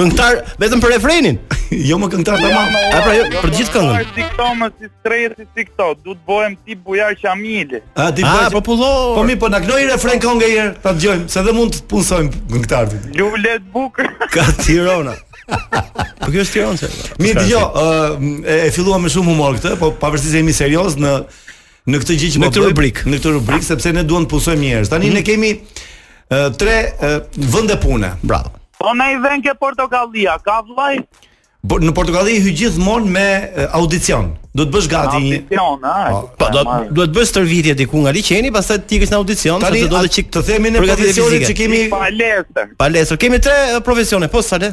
Këngëtar 0.00 0.38
vetëm 0.64 0.80
për 0.86 0.94
refrenin. 0.96 1.36
Jo 1.90 2.00
më 2.02 2.08
këngëtar 2.14 2.40
tamam. 2.42 2.72
A 2.96 3.02
pra 3.04 3.12
jo 3.14 3.26
për 3.36 3.52
gjithë 3.58 3.72
këngën. 3.76 4.08
Si 4.16 4.24
më 4.62 4.66
si 4.80 4.88
stres 4.90 5.36
si 5.52 5.66
këto. 5.68 5.90
Duhet 6.02 6.24
bëhem 6.26 6.56
ti 6.66 6.74
bujar 6.88 7.12
Çamile. 7.20 7.84
A 7.94 8.08
ti 8.10 8.24
po 8.26 8.48
popullo. 8.56 8.88
Po 9.18 9.22
mi 9.28 9.36
po 9.38 9.46
na 9.52 9.60
gnoi 9.62 9.84
refren 9.92 10.18
këngë 10.24 10.48
herë, 10.56 10.72
ta 10.82 10.96
dëgjojmë 10.96 11.28
se 11.30 11.44
edhe 11.44 11.54
mund 11.54 11.76
të 11.78 11.84
punsojmë 11.92 12.32
këngëtarët. 12.54 13.06
Lulet 13.20 13.68
bukur. 13.76 14.08
Ka 14.34 14.48
Tirana. 14.64 15.14
Po 16.24 16.30
kjo 16.32 16.44
është 16.44 16.58
e 16.60 16.64
rëndë. 16.64 16.90
Mi 17.24 17.32
dëgjo, 17.38 17.60
ë 17.60 18.58
e 18.68 18.72
filluam 18.74 19.04
me 19.04 19.12
shumë 19.12 19.32
humor 19.32 19.56
këtë, 19.58 19.74
po 19.80 19.92
pavarësisht 20.02 20.34
se 20.34 20.42
jemi 20.42 20.54
serioz 20.56 20.98
në 21.00 21.14
në 21.90 22.00
këtë 22.02 22.18
gjë 22.22 22.32
që 22.36 22.42
më 22.42 22.50
po 22.52 22.60
bëri 22.60 22.70
rubrik, 22.74 23.02
në 23.08 23.18
këtë 23.20 23.34
rubrik 23.38 23.66
sepse 23.66 23.94
ne 23.96 24.04
duam 24.06 24.26
të 24.28 24.36
punojmë 24.36 24.62
njerëz. 24.66 24.92
Tani 24.94 25.12
ne 25.14 25.22
mhm. 25.22 25.26
kemi 25.26 25.56
tre 26.60 26.76
vende 27.56 27.78
pune. 27.82 28.12
Bravo. 28.22 28.54
Po 28.80 28.94
na 28.96 29.10
i 29.14 29.18
vën 29.22 29.42
ke 29.44 29.56
Portokallia, 29.60 30.38
ka 30.44 30.60
vllai 30.68 31.00
po, 31.68 31.76
Në 31.80 31.92
Portugali 31.92 32.38
hy 32.40 32.52
gjithmonë 32.56 33.10
me 33.12 33.24
audicion. 33.76 34.30
Do 34.56 34.64
të 34.66 34.70
bësh 34.74 34.86
gati 34.90 35.18
një 35.20 35.36
audicion, 35.40 35.82
a? 35.86 36.12
Po, 36.14 36.20
po 36.40 36.46
do 36.54 36.62
të 36.64 36.94
do 36.96 37.04
të 37.08 37.12
bësh 37.18 37.28
stërvitje 37.34 37.74
diku 37.80 38.00
nga 38.04 38.14
liçeni, 38.16 38.48
pastaj 38.54 38.78
ti 38.88 38.96
ikesh 38.98 39.12
në 39.12 39.18
audicion, 39.18 39.66
sepse 39.66 39.90
do 39.92 40.00
të 40.06 40.12
çik 40.14 40.30
të 40.32 40.42
themi 40.48 40.72
në 40.72 40.80
audicionin 40.86 41.44
që 41.50 41.58
kemi 41.58 41.82
palestër. 41.92 42.72
Palestër, 42.80 43.20
kemi 43.26 43.42
tre 43.44 43.58
profesione, 43.86 44.30
po 44.32 44.40
sa 44.46 44.56
le. 44.64 44.72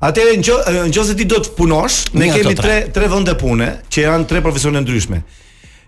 Atëherë 0.00 0.86
nëse 0.88 1.14
ti 1.18 1.26
do 1.28 1.36
të 1.44 1.50
punosh, 1.58 1.98
ne 2.16 2.24
Një 2.30 2.36
kemi 2.38 2.54
tre 2.56 2.76
tre 2.96 3.08
vende 3.12 3.34
pune 3.36 3.66
që 3.92 4.04
janë 4.06 4.26
tre 4.30 4.40
profesione 4.40 4.80
ndryshme. 4.80 5.18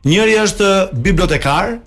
Njëri 0.05 0.35
është 0.43 0.69
bibliotekar. 1.07 1.79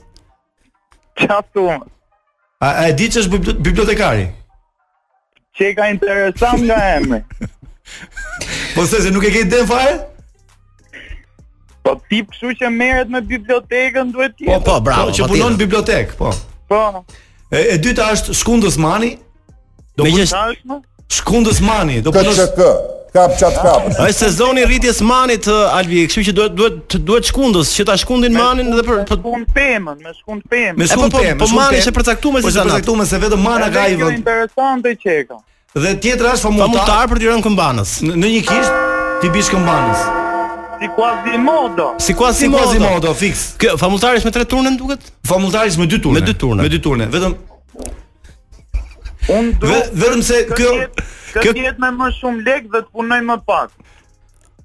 Çfarë 1.22 1.46
tu 1.54 1.68
A, 1.70 2.68
a 2.68 2.84
e 2.90 2.96
di 2.98 3.10
ç'është 3.14 3.38
bibliotekari? 3.62 4.26
Çe 5.56 5.70
ka 5.78 5.92
interesant 5.94 6.64
nga 6.66 6.80
emri. 6.96 7.22
po 8.74 8.88
se 8.90 9.02
se 9.06 9.14
nuk 9.14 9.26
e 9.28 9.32
ke 9.36 9.44
den 9.52 9.70
fare? 9.70 9.94
Po 11.86 11.94
tip 12.10 12.34
kështu 12.34 12.56
që 12.64 12.74
merret 12.74 13.12
me 13.14 13.22
bibliotekën 13.22 14.16
duhet 14.16 14.34
të 14.40 14.50
Po 14.50 14.58
po, 14.66 14.80
bravo, 14.82 15.14
po, 15.14 15.18
që 15.20 15.28
po 15.28 15.32
punon 15.36 15.54
në 15.54 15.62
bibliotekë, 15.62 16.18
po. 16.18 16.34
Po. 16.74 16.82
E, 17.54 17.78
dyta 17.78 18.10
është 18.18 18.34
Skundës 18.42 18.82
Mani. 18.82 19.14
Do 19.94 20.10
me 20.10 20.18
punë 20.26 20.58
më? 20.72 20.82
Shkundës 21.10 21.62
Mani, 21.62 22.02
do 22.02 22.12
punosh. 22.12 22.38
KCK. 22.38 22.94
Kap 23.14 23.38
çat 23.40 23.56
kap. 23.62 23.84
Ai 24.00 24.12
sezoni 24.14 24.66
rritjes 24.68 25.00
Manit 25.02 25.46
të 25.48 25.54
Albi, 25.72 26.02
kështu 26.12 26.24
që 26.28 26.32
duhet 26.36 26.56
duhet 26.60 26.96
duhet 27.08 27.30
Shkundës 27.30 27.70
që 27.78 27.86
ta 27.88 27.96
shkundin 28.00 28.34
Manin 28.36 28.74
edhe 28.74 28.84
për 28.84 29.06
për 29.12 29.22
punë 29.24 29.46
pemën, 29.56 30.02
me 30.04 30.12
shkund 30.18 30.44
pemën. 30.52 30.76
Me 30.82 30.90
shkund 30.90 31.14
pemën. 31.16 31.40
Po, 31.40 31.48
po 31.48 31.62
Mani 31.62 31.80
është 31.84 31.94
përcaktuar 31.96 32.42
si 32.44 32.52
zanat. 32.58 32.82
Përcaktuar 32.82 33.08
se 33.14 33.22
vetëm 33.24 33.46
Mana 33.46 33.70
ka 33.72 33.86
i 33.88 33.96
vënë. 34.02 34.18
Interesante 34.20 34.96
çeka. 35.06 35.40
Dhe 35.78 35.94
tjetra 36.04 36.34
është 36.36 36.50
famutar. 36.50 37.08
për 37.14 37.24
Tiranë 37.24 37.46
Këmbanës. 37.48 37.96
Në 38.10 38.36
një 38.36 38.44
kisht 38.50 38.84
ti 39.24 39.32
bish 39.38 39.50
Këmbanës. 39.56 40.04
Si 40.82 40.90
quasi 41.00 41.38
modo. 41.50 41.88
Si 42.08 42.14
quasi 42.14 42.40
si 42.48 42.52
quasi 42.52 42.80
modo, 42.84 43.14
fix. 43.16 43.52
Kë 43.64 43.78
famutari 43.80 44.20
me 44.26 44.36
tre 44.36 44.44
turne 44.46 44.76
duket? 44.80 45.00
Famutari 45.24 45.72
me 45.80 45.86
dy 45.88 46.02
turne. 46.04 46.20
Me 46.20 46.26
dy 46.26 46.36
turne. 46.46 46.62
Me 46.68 46.70
dy 46.70 46.82
turne. 46.82 47.08
Vetëm 47.14 47.34
Unë 49.32 49.56
do 49.58 50.22
se 50.24 50.44
kjo 50.54 50.72
kjo 51.36 51.52
jetë 51.58 51.82
me 51.82 51.90
më 51.96 52.12
shumë 52.20 52.44
lekë 52.46 52.70
dhe 52.74 52.82
të 52.86 52.92
punoj 52.96 53.20
më 53.28 53.38
pak. 53.50 53.74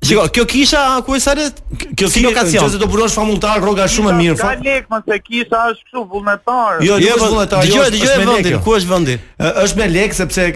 Shiko, 0.07 0.23
kjo 0.33 0.45
kisha 0.49 0.83
ku 1.05 1.17
është 1.17 1.33
atë? 1.33 1.89
Kjo 1.99 2.07
si 2.09 2.23
lokacion. 2.25 2.63
Nëse 2.67 2.79
do 2.81 2.87
punosh 2.89 3.17
famulltar, 3.17 3.59
rroga 3.61 3.85
është 3.89 3.99
shumë 3.99 4.11
e 4.11 4.15
mirë. 4.21 4.37
Ka 4.39 4.53
lek, 4.65 4.87
më 4.93 5.01
se 5.07 5.19
kisha 5.27 5.65
është 5.73 5.85
kështu 5.89 6.05
vullnetar. 6.13 6.79
Jo, 6.87 6.97
jo 7.03 7.09
është 7.17 7.19
po, 7.19 7.27
vullnetar. 7.35 7.67
Dgjoj, 7.67 7.83
jo, 7.83 7.91
dgjoj 7.97 8.15
vendin, 8.23 8.53
jo. 8.55 8.61
ku 8.65 8.77
është 8.79 8.93
vendi? 8.95 9.19
Është 9.65 9.83
me 9.83 9.89
lek 9.97 10.15
sepse 10.21 10.47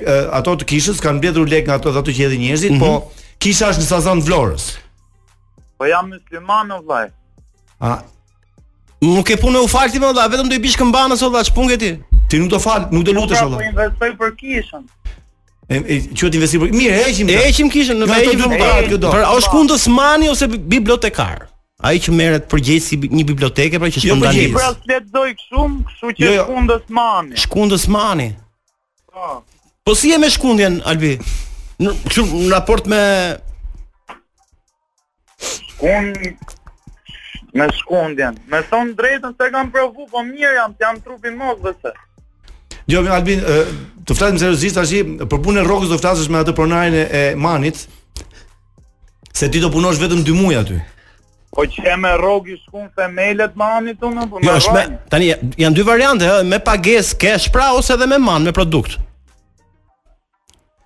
ato 0.41 0.55
të 0.63 0.69
kishës 0.73 1.03
kanë 1.05 1.19
mbledhur 1.21 1.51
lek 1.53 1.67
nga 1.69 1.79
ato 1.81 1.93
ato 1.93 2.09
që 2.15 2.25
hedhin 2.25 2.45
njerëzit, 2.47 2.77
mhm. 2.77 2.81
po 2.81 3.45
kisha 3.45 3.73
është 3.75 3.85
në 3.87 3.91
Sazan 3.93 4.25
Vlorës. 4.27 4.69
Po 5.79 5.91
jam 5.93 6.09
musliman 6.15 6.73
o 6.79 6.81
vllaj. 6.87 7.09
A 7.85 7.99
Nuk 9.05 9.29
e 9.29 9.37
punë 9.37 9.61
u 9.61 9.69
falti 9.69 10.01
më 10.01 10.15
dha, 10.17 10.25
vetëm 10.33 10.49
do 10.49 10.57
i 10.57 10.61
bish 10.65 10.79
këmbanës 10.81 11.21
o 11.27 11.29
dha, 11.35 11.43
ç'punget 11.45 11.83
ti? 11.83 11.91
Ti 12.35 12.41
nuk 12.43 12.51
do 12.51 12.59
fal, 12.59 12.89
nuk 12.91 13.05
do 13.07 13.13
lutesh 13.15 13.39
valla. 13.41 13.57
Pra, 13.57 13.65
po 13.65 13.69
investoj 13.71 14.15
për 14.19 14.33
kishën. 14.41 14.83
E, 15.71 15.77
e 15.79 15.97
që 16.19 16.29
ti 16.33 16.39
investoj 16.41 16.61
për 16.65 16.71
kishën? 16.73 16.81
Mirë, 16.81 16.95
heqim. 17.07 17.29
E 17.31 17.35
heqim 17.45 17.69
kishën 17.75 18.01
në 18.03 18.09
vetë 18.11 18.31
do 18.43 18.49
të 18.55 18.61
bëj. 18.63 18.87
këto. 18.91 19.11
a 19.23 19.31
është 19.39 19.51
kundës 19.55 19.85
mani 19.99 20.31
ose 20.33 20.47
bibliotekar? 20.73 21.45
Ai 21.89 21.99
që 22.05 22.15
merret 22.19 22.49
përgjegjësi 22.51 22.89
si 22.91 22.97
një 23.19 23.25
bibliotekë 23.29 23.79
pra 23.83 23.91
që 23.95 24.03
s'po 24.03 24.17
ndalni. 24.19 24.49
Jo, 24.49 24.57
pra 24.57 24.73
s'let 24.75 25.37
kshum, 25.43 25.73
kështu 25.91 26.11
që 26.17 26.23
jo, 26.25 26.33
jo. 26.41 26.45
kundës 26.51 26.85
mani. 26.99 27.39
Shkundës 27.45 27.85
mani. 27.97 28.27
Po. 29.15 29.37
Po 29.87 29.95
si 30.01 30.11
e 30.11 30.19
me 30.23 30.31
shkundjen 30.33 30.81
Albi? 30.91 31.13
Në 31.83 31.93
kshu 32.09 32.25
në 32.31 32.49
raport 32.53 32.89
me 32.93 33.01
Un 35.87 36.11
me 37.59 37.67
skundjen. 37.79 38.39
Me 38.51 38.63
thon 38.71 38.91
drejtën 38.99 39.33
se 39.39 39.49
kam 39.55 39.69
provu, 39.71 40.09
po 40.11 40.23
mirë 40.27 40.55
jam, 40.59 40.73
jam 40.81 40.97
trupi 41.07 41.31
mos 41.31 41.61
vetë. 41.63 41.93
Jo 42.87 43.01
Albin, 43.11 43.41
të 44.05 44.17
flasim 44.17 44.41
seriozisht 44.41 44.77
tash, 44.77 44.97
për 45.29 45.41
punën 45.45 45.63
e 45.63 45.67
rrokës 45.67 45.89
do 45.93 45.99
flasësh 46.01 46.29
me 46.33 46.43
atë 46.43 46.55
pronarin 46.59 46.97
e 47.03 47.23
Manit. 47.41 47.87
Se 49.35 49.49
ti 49.51 49.59
do 49.63 49.71
punosh 49.73 49.97
vetëm 49.99 50.21
2 50.27 50.35
muaj 50.39 50.59
aty. 50.61 50.77
Po 51.55 51.65
që 51.71 51.95
me 52.03 52.11
rrokë 52.21 52.59
shkon 52.61 52.91
femelet 52.99 53.57
me 53.57 53.65
Manit 53.65 54.05
unë 54.05 54.27
po 54.31 54.43
me. 54.43 54.47
Jo, 54.51 54.59
është 54.61 54.85
tani 55.11 55.33
janë 55.63 55.79
dy 55.79 55.87
variante, 55.89 56.29
me 56.45 56.61
pagesë 56.61 57.19
kesh 57.25 57.49
pra 57.55 57.71
ose 57.79 57.97
edhe 57.97 58.09
me 58.11 58.21
man 58.21 58.45
me 58.47 58.53
produkt. 58.53 58.99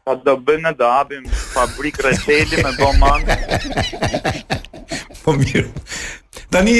Atë 0.08 0.22
do 0.24 0.36
bën 0.40 0.70
do 0.78 0.86
hapim 0.92 1.24
fabrik 1.52 1.98
rreçeli 2.04 2.62
me 2.64 2.70
bon 2.78 2.94
man. 3.02 3.26
Po 5.24 5.34
mirë. 5.36 5.66
Tani 6.54 6.78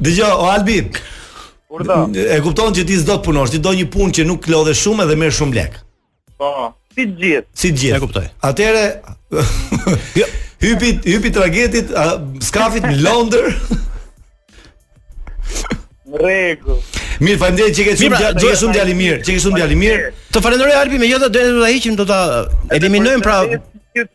Dhe 0.00 0.12
gjo, 0.14 0.24
o 0.30 0.44
Albin, 0.48 0.86
Urdha. 1.70 2.00
E 2.34 2.40
kupton 2.42 2.74
që 2.74 2.82
ti 2.82 2.96
s'do 2.98 3.14
të 3.20 3.24
punosh, 3.28 3.52
ti 3.54 3.60
do 3.62 3.70
një 3.78 3.86
punë 3.94 4.14
që 4.18 4.24
nuk 4.26 4.46
lodhë 4.50 4.72
shumë 4.74 5.04
edhe 5.06 5.16
merr 5.22 5.36
shumë 5.36 5.54
lek. 5.56 5.76
Po. 6.40 6.50
Si 6.90 7.04
të 7.06 7.16
gjithë. 7.22 7.44
Si 7.54 7.70
të 7.70 7.78
gjithë. 7.82 7.98
E 7.98 8.02
kuptoj. 8.02 8.24
Atyre 8.48 8.82
jo. 10.18 10.26
hypi 10.64 10.90
hypi 11.06 11.30
tragjetit, 11.36 11.92
skafit 12.44 12.88
në 12.90 12.96
Londër. 13.04 13.46
Rregull. 16.10 16.82
Mirë, 17.22 17.38
fajndej 17.44 17.70
që 17.76 17.86
ke 17.86 17.94
shumë 18.00 18.18
gjë, 18.18 18.34
pra, 18.40 18.52
shumë 18.58 18.74
djalë 18.80 18.96
mirë, 18.98 19.20
që 19.28 19.36
ke 19.36 19.44
shumë 19.44 19.60
djalë 19.60 19.78
mirë. 19.84 20.10
Të 20.34 20.42
falenderoj 20.42 20.74
Albi 20.80 20.98
me 20.98 21.06
jotë 21.12 21.28
do 21.36 21.48
ta 21.62 21.68
hiqim 21.70 21.98
do 22.00 22.08
ta 22.08 22.18
eliminojmë 22.74 23.24
pra 23.24 23.38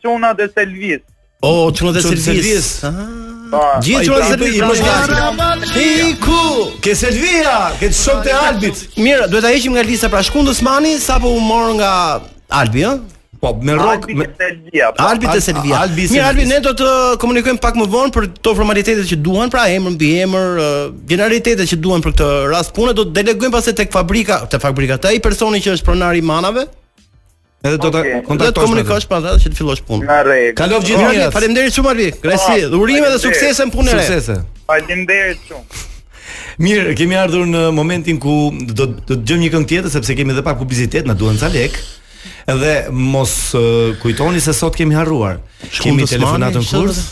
çuna 0.02 0.34
dhe 0.36 0.50
Selvis. 0.52 1.06
Oh, 1.46 1.70
çuna 1.76 1.96
dhe 1.96 2.02
Selvis. 2.04 2.68
Ah. 2.84 3.25
Gjithë 3.54 4.04
që 4.06 4.20
vazhdim 4.20 4.46
i 4.50 4.62
më 4.62 4.76
gati. 4.82 5.66
Ti 5.72 6.12
ku? 6.22 6.44
Ke 6.84 6.94
Selvia, 6.98 7.58
ke 7.80 7.90
shok 7.94 8.24
te 8.26 8.34
Albit. 8.34 8.80
Mirë, 8.98 9.28
duhet 9.32 9.44
ta 9.46 9.52
heqim 9.54 9.76
nga 9.76 9.84
lista 9.86 10.10
pra 10.12 10.22
Shkund 10.26 10.48
Osmani 10.50 10.96
sapo 11.02 11.30
u 11.36 11.40
mor 11.42 11.74
nga 11.80 11.90
Albi, 12.48 12.84
ëh? 12.86 12.96
Po, 13.36 13.50
me 13.62 13.74
rok 13.76 14.06
me 14.16 14.24
Albit 14.26 14.96
po. 14.98 15.04
Albi 15.06 15.30
te 15.34 15.40
Selvia. 15.44 15.80
Albi. 15.84 16.08
Mirë, 16.12 16.24
Albi 16.30 16.46
ne 16.48 16.60
do 16.64 16.72
të 16.78 16.90
komunikojmë 17.22 17.60
pak 17.62 17.78
më 17.78 17.86
vonë 17.92 18.14
për 18.16 18.28
të 18.42 18.56
formalitetet 18.56 19.06
që 19.12 19.20
duhen, 19.28 19.52
pra 19.52 19.66
emër 19.72 19.94
mbi 19.96 20.10
emër, 20.24 20.64
generalitetet 21.12 21.70
që 21.74 21.78
duhen 21.84 22.02
për 22.04 22.16
këtë 22.16 22.30
rast 22.54 22.74
punë, 22.76 22.96
do 22.98 23.06
të 23.06 23.16
delegojmë 23.20 23.54
pastaj 23.54 23.76
tek 23.84 23.94
fabrika, 23.94 24.40
te 24.50 24.62
fabrika, 24.62 24.98
te 24.98 25.14
personi 25.22 25.62
që 25.62 25.76
është 25.78 25.90
pronari 25.92 26.24
i 26.24 26.28
manave. 26.32 26.66
Edhe 27.66 27.78
do 27.82 27.90
ta 27.90 28.02
kontaktosh. 28.02 28.38
Do 28.38 28.44
jo, 28.46 28.52
të 28.56 28.60
komunikosh 28.64 29.06
pastaj 29.10 29.32
edhe 29.32 29.42
që 29.44 29.52
të 29.52 29.58
fillosh 29.58 29.82
punën. 29.88 30.32
Kalof 30.58 30.86
gjithë 30.86 31.02
mirë. 31.10 31.26
Faleminderit 31.34 31.74
shumë 31.76 31.92
Arvi. 31.92 32.08
Ah, 32.14 32.32
Gjësi, 32.32 32.68
urime 32.78 33.10
dhe 33.12 33.20
suksese 33.22 33.66
në 33.68 33.74
punën 33.74 33.92
e 33.94 33.98
re. 33.98 34.06
Suksese. 34.06 34.38
Faleminderit 34.70 35.46
shumë. 35.50 35.82
Mirë, 36.66 36.94
kemi 36.98 37.16
ardhur 37.20 37.42
në 37.50 37.62
momentin 37.76 38.16
ku 38.22 38.32
do 38.70 38.86
të 38.94 39.12
dëgjojmë 39.24 39.42
një 39.44 39.48
këngë 39.54 39.68
tjetër 39.74 39.92
sepse 39.92 40.14
kemi 40.18 40.32
edhe 40.34 40.44
pak 40.46 40.56
publicitet, 40.60 41.04
na 41.08 41.12
duan 41.18 41.36
ca 41.40 41.50
lek. 41.52 41.74
Edhe 42.52 42.72
mos 42.96 43.36
kujtoni 44.02 44.40
se 44.44 44.54
sot 44.56 44.78
kemi 44.78 44.96
harruar. 44.98 45.42
Kemi 45.80 46.06
telefonatën 46.08 46.64
kurs. 46.70 47.02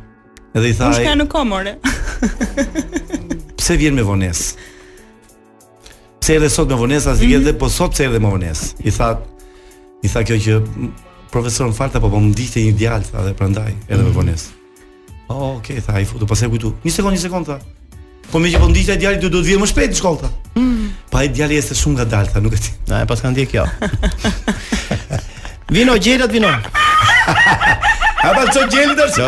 Edhe 0.56 0.70
i 0.72 0.72
tha. 0.72 0.86
Unë 0.88 1.02
shkoja 1.02 1.18
në 1.20 1.26
komore. 1.28 1.74
Pse 3.60 3.74
vjen 3.76 3.92
me 3.94 4.00
vonesë? 4.02 4.56
se 6.26 6.48
sot 6.48 6.68
me 6.68 6.74
vonesa 6.74 7.14
si 7.16 7.26
mm 7.26 7.30
-hmm. 7.32 7.42
dhe 7.44 7.52
po 7.58 7.68
sot 7.68 7.94
se 7.96 8.08
me 8.08 8.18
vonesa. 8.18 8.66
I 8.84 8.90
tha 8.90 9.10
i 10.02 10.08
tha 10.08 10.22
kjo 10.22 10.34
që 10.34 10.66
Profesor 11.30 11.72
Falta 11.74 12.00
po 12.00 12.08
po 12.10 12.16
më 12.18 12.28
ndihte 12.32 12.60
një 12.62 12.72
djalë 12.78 13.04
tha 13.12 13.18
dhe 13.24 13.32
prandaj 13.34 13.68
edhe 13.70 13.74
mm 13.74 13.86
-hmm. 13.88 13.96
me 13.96 14.02
mhm. 14.02 14.12
vonesa. 14.12 14.48
Oh, 15.28 15.56
ok, 15.56 15.66
tha 15.86 15.92
ai 15.96 16.04
futu, 16.04 16.26
pastaj 16.26 16.48
kujtu. 16.48 16.74
Një 16.84 16.90
sekond, 16.90 17.16
një 17.16 17.20
sekond 17.22 17.44
tha. 17.46 17.58
Po 18.30 18.38
më 18.38 18.46
që 18.52 18.58
po 18.60 18.68
ndihte 18.68 18.96
djalit 18.96 19.20
do 19.22 19.28
të 19.28 19.44
vijë 19.48 19.58
më 19.60 19.66
shpejt 19.66 19.90
në 19.92 19.98
shkollë 20.00 20.18
tha. 20.22 20.28
Mhm. 20.56 20.88
Pa 21.10 21.18
ai 21.22 21.28
djali 21.28 21.60
është 21.60 21.74
shumë 21.82 21.94
ngadalë 22.00 22.30
tha, 22.32 22.40
nuk 22.40 22.52
e 22.52 22.56
di. 22.62 22.70
Na 22.88 23.02
e 23.02 23.06
paska 23.06 23.30
ndje 23.30 23.46
kjo. 23.46 23.64
vino 25.70 25.92
gjelët 25.94 26.32
vino. 26.32 26.48
A 28.26 28.30
pa 28.36 28.42
çoj 28.54 28.66
gjelët 28.72 28.98
tash. 29.00 29.18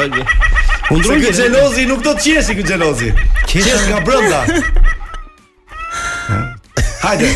Undru 0.91 1.13
gjelët. 1.15 1.35
Xhelozi 1.35 1.87
nuk 1.87 2.05
do 2.05 2.11
të 2.11 2.21
qeshi 2.25 2.53
ky 2.57 2.63
xhelozi. 2.69 3.09
Qesh 3.51 3.83
nga 3.91 3.99
brenda. 4.07 4.41
Hajde. 7.01 7.27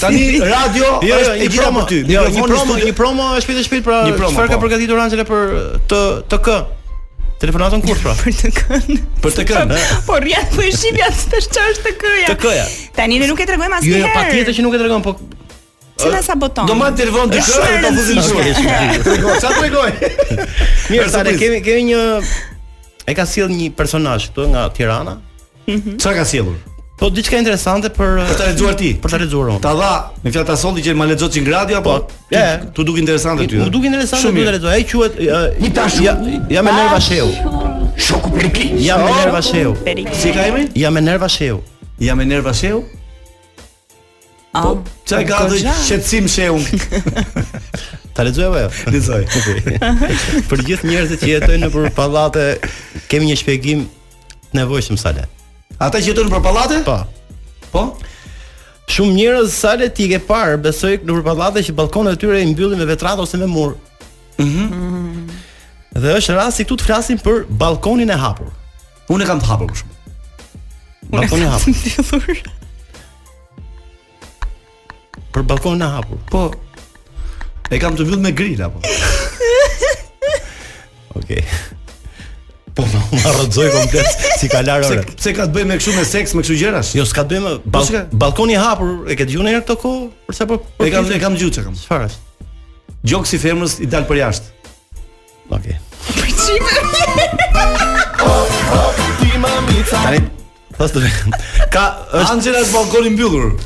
Tani 0.00 0.36
jo, 0.36 0.44
radio 0.44 0.84
jo, 1.02 1.16
është 1.16 1.32
e 1.32 1.48
gjitha 1.48 1.70
për 1.74 1.86
ty. 1.88 1.98
Jo, 2.10 2.22
një 2.30 2.44
promo, 2.46 2.76
një 2.90 2.94
promo 2.96 3.26
është 3.36 3.44
shpejt 3.46 3.58
e 3.58 3.64
shpejt 3.66 3.84
pra 3.86 3.98
çfarë 4.12 4.52
ka 4.52 4.56
po. 4.58 4.62
përgatitur 4.66 5.00
Angela 5.02 5.26
për 5.26 5.52
të 5.90 6.00
të 6.32 6.40
kë? 6.46 6.56
Telefonatën 7.42 7.80
kur 7.84 7.98
pra? 7.98 8.12
Për 8.22 8.34
të 8.38 8.48
kë? 8.54 8.76
Për 9.24 9.32
të 9.40 9.44
kë? 9.48 9.78
Po 10.06 10.14
rria 10.22 10.44
po 10.52 10.62
i 10.62 10.68
shih 10.70 10.94
jam 10.94 11.10
të 11.32 11.40
shtosh 11.42 11.80
të 11.82 11.90
kë. 11.98 12.12
Të 12.28 12.36
kë. 12.44 12.52
Tani 12.94 13.16
ne 13.18 13.26
nuk 13.26 13.40
e 13.42 13.46
tregojmë 13.50 13.80
asnjë. 13.80 13.96
Jo, 13.96 14.04
jo, 14.04 14.12
patjetër 14.14 14.54
që 14.60 14.66
nuk 14.68 14.76
e 14.76 14.80
tregojmë, 14.84 15.08
po 15.08 15.16
Cela 15.98 16.20
sa 16.22 16.36
boton. 16.38 16.70
Do 16.70 16.76
marr 16.78 16.94
telefon 16.98 17.32
dhe 17.34 17.42
shoh 17.42 17.66
ta 17.82 17.90
vëzim 17.98 18.22
shoh. 18.28 18.62
Tregoj, 19.02 19.34
sa 19.42 19.50
tregoj. 19.58 19.90
Mirë, 20.94 21.08
sa 21.10 21.24
ne 21.26 21.34
kemi 21.38 21.58
kemi 21.66 21.88
një 21.90 22.02
e 23.10 23.14
ka 23.18 23.26
sjell 23.26 23.50
një 23.50 23.72
personazh 23.74 24.30
këtu 24.30 24.46
nga 24.54 24.68
Tirana. 24.78 25.18
Mhm. 25.66 25.98
Çfarë 25.98 26.22
ka 26.22 26.28
sjellur? 26.30 26.60
Po 27.02 27.08
diçka 27.10 27.34
interesante 27.34 27.88
për 27.90 28.12
për 28.22 28.36
ta 28.38 28.44
eh, 28.46 28.52
lexuar 28.52 28.76
ti. 28.78 28.92
Për 29.02 29.10
ta 29.10 29.18
lexuar 29.18 29.48
unë. 29.50 29.60
Ta 29.64 29.72
dha 29.74 29.90
me 30.22 30.30
fjalë 30.30 30.46
ta 30.46 30.54
solli 30.58 30.84
që 30.86 30.92
ma 30.94 31.08
lexo 31.10 31.26
ti 31.34 31.40
radio 31.42 31.80
apo? 31.80 31.96
Po, 32.04 32.20
ja. 32.30 32.60
Tu 32.76 32.84
duk 32.86 33.00
interesante 33.02 33.42
ty. 33.50 33.58
Tu 33.58 33.72
duk 33.74 33.82
eh? 33.82 33.90
interesante 33.90 34.30
tu 34.30 34.44
ta 34.46 34.52
lexo. 34.54 34.70
Ai 34.70 34.84
quhet 34.86 35.16
eh, 35.18 35.66
i 35.66 35.70
tash. 35.74 35.96
Ja, 36.04 36.12
ja 36.50 36.62
me 36.62 36.70
nerva 36.76 37.00
sheu. 37.02 37.26
Shoku 38.06 38.30
periklit. 38.36 38.76
Ja 38.86 39.00
me 39.02 39.10
nerva 39.18 39.42
sheu. 39.48 39.74
Si 40.22 40.30
ka 40.30 40.46
emrin? 40.52 40.70
Ja 40.78 40.94
me 40.94 41.02
nerva 41.02 41.28
sheu. 41.34 41.58
Ja 41.98 42.14
me 42.14 42.28
nerva 42.30 42.54
sheu. 42.54 42.84
Ah. 44.54 44.62
Po, 44.68 44.78
Ça 45.08 45.24
ka 45.26 45.42
të 45.50 45.58
shqetësim 45.58 46.30
sheu. 46.36 46.62
Ta 48.14 48.28
lexoj 48.28 48.46
apo 48.46 48.62
jo? 48.62 48.72
Lexoj. 48.94 50.42
Për 50.52 50.66
gjithë 50.70 50.92
njerëzit 50.92 51.26
që 51.26 51.32
jetojnë 51.34 51.64
nëpër 51.66 51.90
pallate 51.98 52.46
kemi 53.10 53.32
një 53.34 53.42
shpjegim 53.42 53.88
nevojshëm 54.54 55.00
sa 55.02 55.16
le. 55.18 55.26
Ata 55.82 55.98
që 55.98 56.12
jetojnë 56.12 56.30
për 56.30 56.42
pallate? 56.44 56.76
Po. 56.86 56.92
Po. 57.72 57.80
Shumë 58.92 59.16
njerëz 59.16 59.50
sa 59.56 59.70
le 59.78 59.86
ti 59.90 60.06
ke 60.10 60.18
parë, 60.28 60.58
besoj 60.62 60.92
në 61.08 61.16
pallate 61.26 61.60
që 61.66 61.72
balkonet 61.80 62.14
e 62.16 62.18
tyre 62.22 62.38
i 62.42 62.46
mbyllin 62.52 62.78
me 62.78 62.86
vetrat 62.86 63.18
ose 63.22 63.36
me 63.40 63.48
mur. 63.50 63.70
Mhm. 64.38 64.46
Mm 64.46 64.50
-hmm. 64.68 65.26
Dhe 66.02 66.10
është 66.20 66.32
rasti 66.38 66.62
këtu 66.64 66.74
të 66.82 66.86
flasim 66.86 67.18
për 67.18 67.36
balkonin 67.62 68.10
e 68.10 68.18
hapur. 68.24 68.50
Unë 69.10 69.26
kam 69.26 69.40
të 69.42 69.46
hapur 69.50 69.66
më 69.72 69.76
shumë. 69.80 69.94
Balkoni 71.16 71.42
i 71.42 71.44
hapur. 71.46 71.64
për 75.34 75.42
balkonin 75.42 75.82
e 75.82 75.84
hapur. 75.96 76.18
Po. 76.30 76.42
E 77.70 77.74
kam 77.78 77.94
të 77.96 78.00
mbyllur 78.02 78.20
me 78.22 78.32
grill 78.32 78.62
apo? 78.62 78.78
Okej. 81.16 81.18
Okay. 81.18 81.42
Po, 82.74 82.82
po, 82.88 83.00
ma 83.20 83.28
rrëzoj 83.36 83.68
komplet 83.68 84.08
si 84.40 84.48
ka 84.48 84.62
larë 84.64 85.02
Pse 85.12 85.32
ka 85.36 85.44
të 85.44 85.52
bëjë 85.52 85.68
me 85.68 85.76
kështu 85.76 85.92
me 85.92 86.04
seks, 86.08 86.32
me 86.32 86.40
kështu 86.44 86.56
gjërash? 86.56 86.92
Jo, 86.96 87.04
s'ka 87.04 87.24
të 87.28 87.36
bëjë 87.36 87.42
me 87.44 87.54
po, 87.74 87.82
balkoni 88.16 88.54
i 88.56 88.60
hapur, 88.60 88.94
e 89.12 89.16
ke 89.18 89.26
dëgjuar 89.28 89.44
ndonjëherë 89.44 89.64
këto 89.66 89.76
ko? 89.82 89.92
Për 90.30 90.36
sa 90.38 90.46
po? 90.48 90.56
po 90.64 90.86
e 90.88 90.92
kam 90.94 91.10
e 91.12 91.18
kam 91.20 91.36
dëgjuar 91.36 91.52
çka 91.52 91.64
kam. 91.66 91.76
Çfarë? 91.76 92.08
Gjok 93.04 93.28
si 93.28 93.40
femrës 93.42 93.74
i 93.84 93.88
dal 93.92 94.06
për 94.08 94.22
jashtë. 94.22 94.72
Okej. 95.52 95.76
Tani, 99.92 100.24
thashë. 100.80 101.12
Ka 101.76 101.84
është 102.08 102.38
Angela's 102.38 102.72
të 102.72 102.78
balkoni 102.78 103.12
mbyllur. 103.18 103.58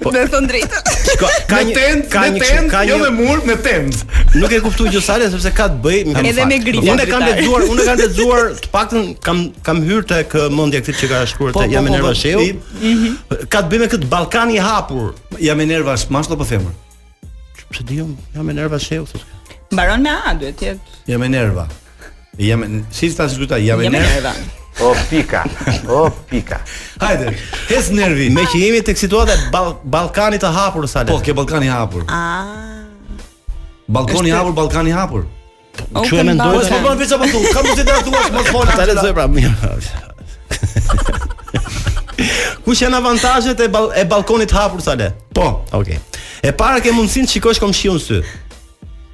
Po, 0.00 0.10
në 0.14 0.22
thon 0.32 0.46
drejtë. 0.48 0.80
Shko, 1.10 1.28
ka 1.50 1.60
një 1.66 1.74
tent, 1.76 2.06
ka 2.10 2.22
një 2.32 2.40
tent, 2.42 2.68
ka 2.72 2.82
jo 2.86 2.96
një 3.00 3.06
jo 3.06 3.12
mur, 3.16 3.42
me 3.46 3.56
tent. 3.62 3.98
Nuk 4.36 4.52
e 4.52 4.58
kuptoj 4.64 4.88
gjë 4.92 5.02
sale 5.06 5.28
sepse 5.32 5.52
ka 5.56 5.68
të 5.72 5.78
bëj 5.84 5.98
me 6.12 6.24
edhe 6.30 6.46
me 6.50 6.58
grip. 6.62 6.80
Unë 6.82 7.06
kam 7.10 7.24
lexuar, 7.26 7.66
unë 7.72 7.86
kam 7.88 8.00
lexuar, 8.02 8.50
të 8.66 8.72
paktën 8.74 9.06
kam 9.26 9.44
kam 9.66 9.80
hyrë 9.86 10.08
tek 10.12 10.36
uh, 10.38 10.46
mendja 10.54 10.82
këtij 10.84 10.98
që 11.02 11.10
ka 11.12 11.22
shkruar 11.32 11.54
po, 11.56 11.62
te 11.64 11.70
po, 11.70 11.74
jam 11.76 11.88
po, 11.90 11.94
në 11.96 12.02
Rosheu. 12.04 12.42
Mhm. 12.80 13.40
Ka 13.52 13.62
të 13.64 13.72
bëj 13.74 13.82
me 13.86 13.90
këtë 13.94 14.10
Ballkan 14.12 14.52
i 14.56 14.60
hapur. 14.62 15.12
Jam 15.42 15.60
në 15.62 15.68
nervash, 15.72 16.08
mash 16.14 16.30
apo 16.32 16.46
themur. 16.48 16.74
Pse 17.70 17.86
di 17.88 18.00
jam 18.02 18.12
jam 18.34 18.46
në 18.50 18.58
nervash 18.62 18.92
e 18.96 19.02
Mbaron 19.70 20.02
me 20.04 20.10
A 20.14 20.36
duhet 20.38 20.54
të 20.60 20.68
jetë. 20.70 20.92
Jam 21.10 21.24
në 21.26 21.32
nerva. 21.34 21.64
Jam 22.38 22.62
si 22.94 23.08
tash 23.16 23.38
ta 23.50 23.58
jam 23.62 23.80
në 23.82 23.90
nerva. 23.98 24.36
O 24.80 24.94
pika, 25.10 25.44
o 25.88 26.10
pika. 26.10 26.60
Hajde, 27.00 27.32
hes 27.68 27.88
nervi. 27.90 28.28
Me 28.30 28.42
që 28.44 28.58
jemi 28.60 28.80
tek 28.84 28.98
situata 29.00 29.32
e 29.32 29.38
Ballkanit 29.84 30.42
të 30.44 30.50
hapur 30.52 30.84
sa 30.90 31.00
le. 31.00 31.08
Po, 31.08 31.16
ke 31.24 31.32
Ballkanin 31.36 31.70
i 31.70 31.72
hapur. 31.72 32.04
Ah. 32.12 32.84
Ballkoni 33.88 34.28
i 34.28 34.34
hapur, 34.36 34.52
Ballkani 34.56 34.90
i 34.92 34.96
hapur. 34.96 35.24
Ku 35.94 36.10
e 36.16 36.22
mendoj? 36.28 36.60
Po 36.68 36.82
bën 36.88 37.00
vetë 37.00 37.16
apo 37.16 37.30
tu? 37.32 37.40
Ka 37.54 37.62
mos 37.64 37.72
e 37.80 37.84
dëgjuar 37.88 38.04
tu 38.04 38.54
as 38.60 38.76
Ta 38.76 38.84
lexoj 38.92 39.14
pra 39.16 39.24
mirë. 39.32 39.72
Ku 42.68 42.74
janë 42.76 43.00
avantazhet 43.00 43.60
e 43.64 43.70
e 44.00 44.04
Ballkonit 44.12 44.52
të 44.52 44.60
hapur 44.60 44.84
sa 44.84 44.94
le? 44.98 45.08
Po, 45.32 45.64
okay. 45.72 45.98
E 46.44 46.52
para 46.52 46.80
ke 46.84 46.92
mundsinë 46.92 47.28
të 47.30 47.38
shikosh 47.38 47.60
komshiun 47.64 47.96
sy. 48.00 48.20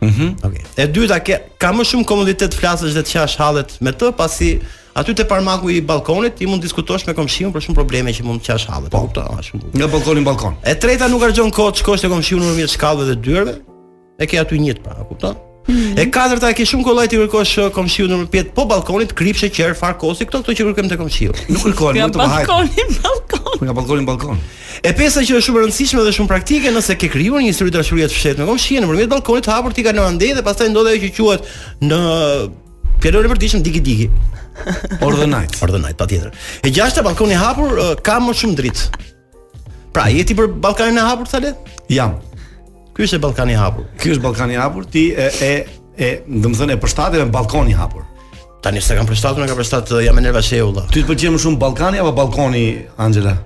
Mhm. 0.03 0.33
Okay. 0.43 0.67
E 0.75 0.91
dyta 0.91 1.23
ke 1.23 1.39
ka 1.59 1.71
më 1.71 1.87
shumë 1.87 2.05
komoditet 2.11 2.59
flasësh 2.59 2.99
dhe 2.99 3.07
të 3.07 3.15
qash 3.15 3.39
hallet 3.39 3.77
me 3.81 3.95
të 3.95 4.11
pasi 4.19 4.57
aty 4.95 5.15
te 5.15 5.25
parmaku 5.25 5.71
i 5.73 5.79
balkonit 5.83 6.35
ti 6.37 6.47
mund 6.49 6.61
të 6.63 6.69
diskutosh 6.69 7.07
me 7.09 7.15
komshin 7.17 7.53
për 7.53 7.65
shumë 7.67 7.79
probleme 7.79 8.13
që 8.13 8.25
mund 8.27 8.43
të 8.45 8.51
qash 8.53 8.67
hallë. 8.71 8.91
Po, 8.93 9.05
është 9.09 9.23
po, 9.23 9.45
shumë 9.47 9.63
bukur. 9.65 9.79
Në 9.81 9.91
balkonin 9.95 10.27
balkon. 10.27 10.57
E 10.69 10.75
treta 10.79 11.09
nuk 11.13 11.25
harxhon 11.25 11.53
kohë, 11.55 11.79
shkosh 11.81 12.05
te 12.05 12.11
komshiu 12.13 12.41
në 12.43 12.53
mes 12.59 12.75
shkallëve 12.77 13.15
të 13.17 13.23
dyerve. 13.25 13.57
E 14.23 14.29
ke 14.29 14.41
aty 14.43 14.59
njët 14.61 14.83
pra, 14.85 14.99
kupton? 15.09 15.39
Mm 15.63 15.75
-hmm. 15.77 16.01
E 16.01 16.11
katërta 16.11 16.49
e 16.51 16.55
ke 16.55 16.65
shumë 16.67 16.85
kollaj 16.85 17.07
ti 17.09 17.17
kërkosh 17.17 17.59
uh, 17.67 17.71
komshiu 17.73 18.07
në 18.09 18.27
pjet 18.27 18.51
po 18.55 18.65
balkonit, 18.65 19.13
kripshe 19.15 19.49
qer 19.49 19.75
far 19.75 19.95
kosi 19.99 20.25
këto 20.27 20.43
këto 20.43 20.53
që 20.53 20.63
kërkojmë 20.67 20.89
te 20.89 20.97
komshiu. 20.97 21.33
Nuk 21.49 21.63
kërkon, 21.67 21.95
mund 22.03 22.15
të 22.15 22.19
vaje. 22.19 22.47
Në 22.47 22.47
balkonin 22.47 22.99
balkon. 23.05 23.69
Në 23.69 23.73
balkonin 23.79 24.07
balkon. 24.07 24.37
E 24.85 24.93
pesta 24.93 25.21
që 25.21 25.33
është 25.39 25.45
shumë 25.47 25.61
e 25.61 25.65
rëndësishme 25.65 26.01
dhe 26.05 26.13
shumë 26.17 26.29
praktike 26.29 26.69
nëse 26.75 26.95
ke 27.01 27.09
krijuar 27.09 27.41
një 27.45 27.49
histori 27.55 27.71
dashurie 27.71 28.05
të 28.05 28.11
fshehtë 28.19 28.41
me 28.41 28.47
komshin 28.51 28.83
në 28.85 29.07
balkonit, 29.07 29.47
hapur 29.47 29.73
ti 29.73 29.83
kanë 29.83 30.11
ndej 30.19 30.33
dhe 30.37 30.43
pastaj 30.43 30.69
ndodhe 30.69 30.91
ajo 30.93 31.07
që 31.07 31.17
quhet 31.17 31.41
në 31.91 31.99
Pjellore 33.03 33.29
e 33.31 33.35
tishëm 33.35 33.63
digi-digi 33.67 34.07
Or 35.07 35.15
the 35.15 35.27
night. 35.27 35.63
Or 35.63 35.69
the 35.71 35.79
night, 35.79 35.97
patjetër. 35.97 36.33
E 36.63 36.71
gjashta 36.71 37.03
balkoni 37.07 37.33
i 37.37 37.41
hapur 37.41 37.79
uh, 37.79 37.93
ka 38.07 38.19
më 38.21 38.35
shumë 38.41 38.57
dritë. 38.61 39.11
Pra, 39.93 40.07
je 40.13 40.23
ti 40.25 40.33
për 40.37 40.51
balkonin 40.65 40.97
e 40.99 41.05
hapur, 41.07 41.29
thale? 41.29 41.51
Jam. 41.93 42.15
Ky 42.97 43.05
është 43.09 43.19
balkoni 43.21 43.53
i 43.55 43.59
hapur. 43.61 43.87
Ky 44.01 44.15
është 44.17 44.25
balkoni 44.25 44.57
i 44.57 44.61
hapur, 44.63 44.87
ti 44.89 45.03
e 45.13 45.29
e 45.51 45.53
e, 46.01 46.09
do 46.29 46.49
të 46.49 46.63
thënë 46.63 46.77
e 46.77 46.81
përshtatet 46.81 47.21
me 47.25 47.29
balkonin 47.37 47.75
i 47.75 47.79
hapur. 47.79 48.07
Tani 48.65 48.81
s'e 48.81 48.97
kam 48.97 49.09
përshtatur, 49.09 49.45
më 49.45 49.53
ka 49.53 49.59
përshtatë 49.61 50.01
jam 50.07 50.21
se 50.43 50.61
ulla. 50.65 50.87
Ty 50.89 51.03
të 51.05 51.09
pëlqen 51.13 51.37
më 51.37 51.43
shumë 51.47 51.61
balkoni 51.67 52.01
apo 52.05 52.15
balkoni, 52.21 52.65
Angela? 52.97 53.37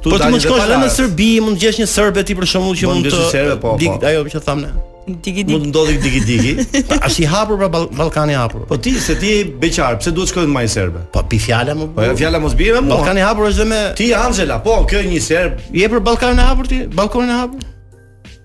këtu 0.00 0.10
po, 0.10 0.18
tani 0.18 0.32
do 0.32 0.38
të 0.38 0.40
shkosh 0.44 0.74
në 0.76 0.90
Serbi, 0.96 1.30
mund 1.40 1.56
të 1.56 1.60
gjesh 1.62 1.78
një 1.82 1.86
serb 1.86 2.18
ti 2.26 2.34
për 2.34 2.46
shkakun 2.46 2.76
që 2.76 2.86
mund 2.92 3.06
të. 3.06 3.56
Po, 3.60 3.76
po. 3.78 4.06
Ajo 4.06 4.24
që 4.24 4.40
thamë 4.46 4.62
ne 4.62 4.92
digi 5.06 5.44
digi. 5.44 5.52
Mund 5.58 5.64
të 5.64 5.70
ndodhi 5.70 5.96
digi 6.02 6.20
digi. 6.26 6.82
Pa, 6.88 6.98
ashi 7.08 7.26
hapur 7.28 7.58
pra 7.58 7.68
Ballkani 7.68 8.34
hapur. 8.38 8.64
Po 8.68 8.76
ti 8.76 8.92
se 9.00 9.16
ti 9.20 9.30
je 9.34 9.44
beqar, 9.60 9.98
pse 10.00 10.10
duhet 10.16 10.30
shkojmë 10.32 10.54
më 10.54 10.64
serbe? 10.70 11.02
Po 11.12 11.22
pi 11.28 11.38
fjala 11.42 11.74
më. 11.76 11.90
Po 11.94 12.08
fjala 12.16 12.40
mos 12.40 12.54
bie 12.56 12.72
më. 12.74 12.88
Ballkani 12.88 13.24
hapur 13.24 13.50
është 13.50 13.66
me 13.70 13.82
Ti 13.98 14.12
Angela, 14.14 14.58
po 14.64 14.82
kjo 14.88 15.02
një 15.04 15.20
serb. 15.20 15.60
Je 15.74 15.88
për 15.88 16.00
Ballkanin 16.02 16.40
e 16.40 16.48
hapur 16.50 16.66
ti? 16.70 16.82
Ballkonin 16.94 17.30
e 17.30 17.38
hapur? 17.44 17.70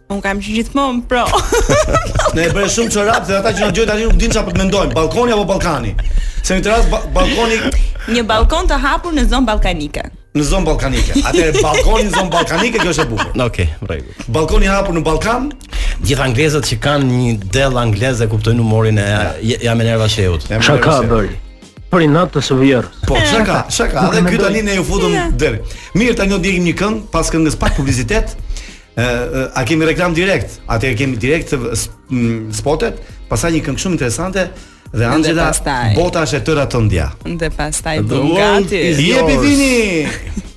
Un 0.09 0.21
kam 0.25 0.39
që 0.41 0.55
gjithmonë 0.55 1.03
pro. 1.09 1.23
ne 2.33 2.43
e 2.47 2.49
bëre 2.53 2.69
shumë 2.73 2.91
çorap 2.93 3.27
dhe 3.27 3.35
ata 3.39 3.51
që 3.53 3.65
na 3.65 3.71
gjojnë 3.71 3.89
tani 3.89 4.03
nuk 4.07 4.17
din 4.19 4.31
çfarë 4.31 4.47
po 4.49 4.53
të 4.55 4.59
mendojmë, 4.63 4.97
apo 4.97 5.45
Ballkani. 5.55 5.95
Se 6.49 6.55
në 6.57 6.63
të 6.65 6.99
balkoni 7.13 7.57
Një 8.15 8.21
balkon 8.25 8.65
të 8.65 8.79
hapur 8.81 9.13
në 9.13 9.27
zonë 9.29 9.45
balkanike 9.45 10.01
Në 10.33 10.45
zonë 10.47 10.65
balkanike 10.65 11.19
Ate 11.29 11.43
balkoni 11.59 12.07
në 12.07 12.13
zonë 12.15 12.31
balkanike 12.33 12.79
Kjo 12.81 12.89
është 12.95 13.03
e 13.03 13.09
bufër 13.11 13.43
Ok, 13.43 13.59
vrej 13.85 13.99
Balkoni 14.33 14.69
hapur 14.71 14.97
në 14.97 15.03
balkan 15.05 15.45
Gjithë 16.01 16.23
anglezët 16.25 16.65
që 16.71 16.77
kanë 16.81 17.19
një 17.19 17.33
del 17.53 17.77
anglezë 17.83 18.25
E 18.25 18.29
kuptoj 18.31 18.55
në 18.57 18.65
morin 18.65 18.97
e 18.97 19.05
jam 19.51 19.83
e 19.83 19.87
nërë 19.91 19.99
vashë 20.01 20.25
e 20.25 20.59
Shaka 20.65 20.95
bërë 21.11 21.37
Për 21.93 22.07
i 22.07 22.09
natë 22.15 22.37
të 22.39 22.43
së 22.49 22.57
vjerë 22.63 22.91
Po, 23.05 23.19
shaka, 23.29 23.59
shaka 23.77 24.07
Ate 24.07 24.25
kjo 24.31 24.41
të 24.41 24.49
linë 24.55 24.69
ne 24.71 24.79
ju 24.79 24.87
futëm 24.89 25.37
dërë 25.37 25.61
Mirë 26.01 26.17
të 26.17 26.29
njët 26.31 26.45
njëgjim 26.47 26.67
një 26.71 26.75
këngë 26.81 27.05
Pas 27.13 27.29
këngës 27.29 27.59
pak 27.61 27.77
publizitet 27.77 28.33
A 29.53 29.67
kemi 29.69 29.85
reklam 29.91 30.17
direkt 30.17 30.57
Ate 30.65 30.95
kemi 30.97 31.21
direkt 31.21 31.53
spotet 32.57 33.05
Pasaj 33.29 33.53
një 33.53 33.65
këngë 33.69 33.85
shumë 33.85 33.99
interesante 33.99 34.49
dhe 34.93 35.05
Angela 35.05 35.51
bota 35.95 36.23
është 36.25 36.39
e 36.39 36.45
tëra 36.47 36.63
të 36.65 36.79
ndja. 36.85 37.09
Dhe 37.39 37.49
pastaj 37.53 37.97
do 38.09 38.23
gati. 38.33 38.79
Jepi 38.97 39.35
vini. 39.41 40.47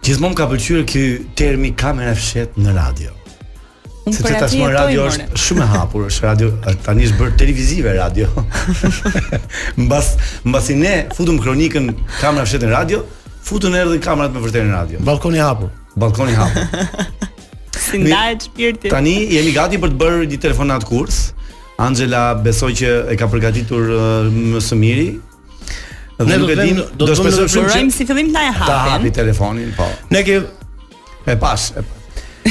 Gjithmonë 0.04 0.36
ka 0.36 0.46
pëlqyer 0.50 0.84
ky 0.88 1.04
termi 1.36 1.72
kamera 1.76 2.12
fshet 2.16 2.56
në 2.60 2.74
radio. 2.76 3.14
Se 4.10 4.24
të 4.24 4.32
tasmo 4.40 4.68
radio 4.72 5.04
është 5.06 5.26
shumë 5.38 5.62
e 5.66 5.70
hapur, 5.74 6.06
është 6.10 6.24
radio, 6.24 6.48
tani 6.86 7.04
është 7.06 7.18
bërë 7.20 7.34
televizive 7.38 7.92
radio. 7.98 8.30
mbas, 9.84 10.14
mbas 10.48 10.70
i 10.72 10.76
ne 10.80 10.94
futëm 11.14 11.36
kronikën 11.40 11.92
kamera 12.20 12.46
fshet 12.48 12.64
në 12.64 12.72
radio, 12.72 13.02
futën 13.46 13.76
erdhë 13.82 14.00
kamerat 14.04 14.34
me 14.34 14.42
vërtetë 14.44 14.66
në 14.70 14.74
radio. 14.78 15.02
Balkoni 15.08 15.40
hapur. 15.44 15.70
Balkoni 16.00 16.34
hapur. 16.34 16.88
si 17.90 18.00
ndajt 18.02 18.48
shpirtin. 18.48 18.90
Tani 18.90 19.14
jemi 19.36 19.52
gati 19.54 19.78
për 19.84 19.94
të 19.94 20.00
bërë 20.00 20.26
një 20.32 20.40
telefonat 20.48 20.88
kurs. 20.88 21.26
Mhm. 21.30 21.39
Angela 21.80 22.22
besoj 22.44 22.72
që 22.82 22.90
e 23.12 23.16
ka 23.18 23.26
përgatitur 23.32 23.86
uh, 23.88 24.02
më 24.32 24.60
së 24.64 24.76
miri. 24.80 25.06
Dhe 26.20 26.26
ne 26.28 26.36
nuk 26.42 26.52
e 26.52 26.56
dim, 26.60 26.82
do 27.00 27.06
të 27.08 27.14
shpresojmë 27.16 27.52
shumë 27.54 27.70
që 27.70 27.94
si 27.96 28.06
fillim 28.08 28.28
ta 28.34 28.42
e 28.44 28.50
hapim. 28.50 28.72
Ta 28.72 28.80
hapi 28.92 29.12
telefonin, 29.16 29.70
po. 29.78 29.86
Ne 30.12 30.20
ke 30.26 30.36
e 31.34 31.38
pas. 31.40 31.64
E 31.80 31.84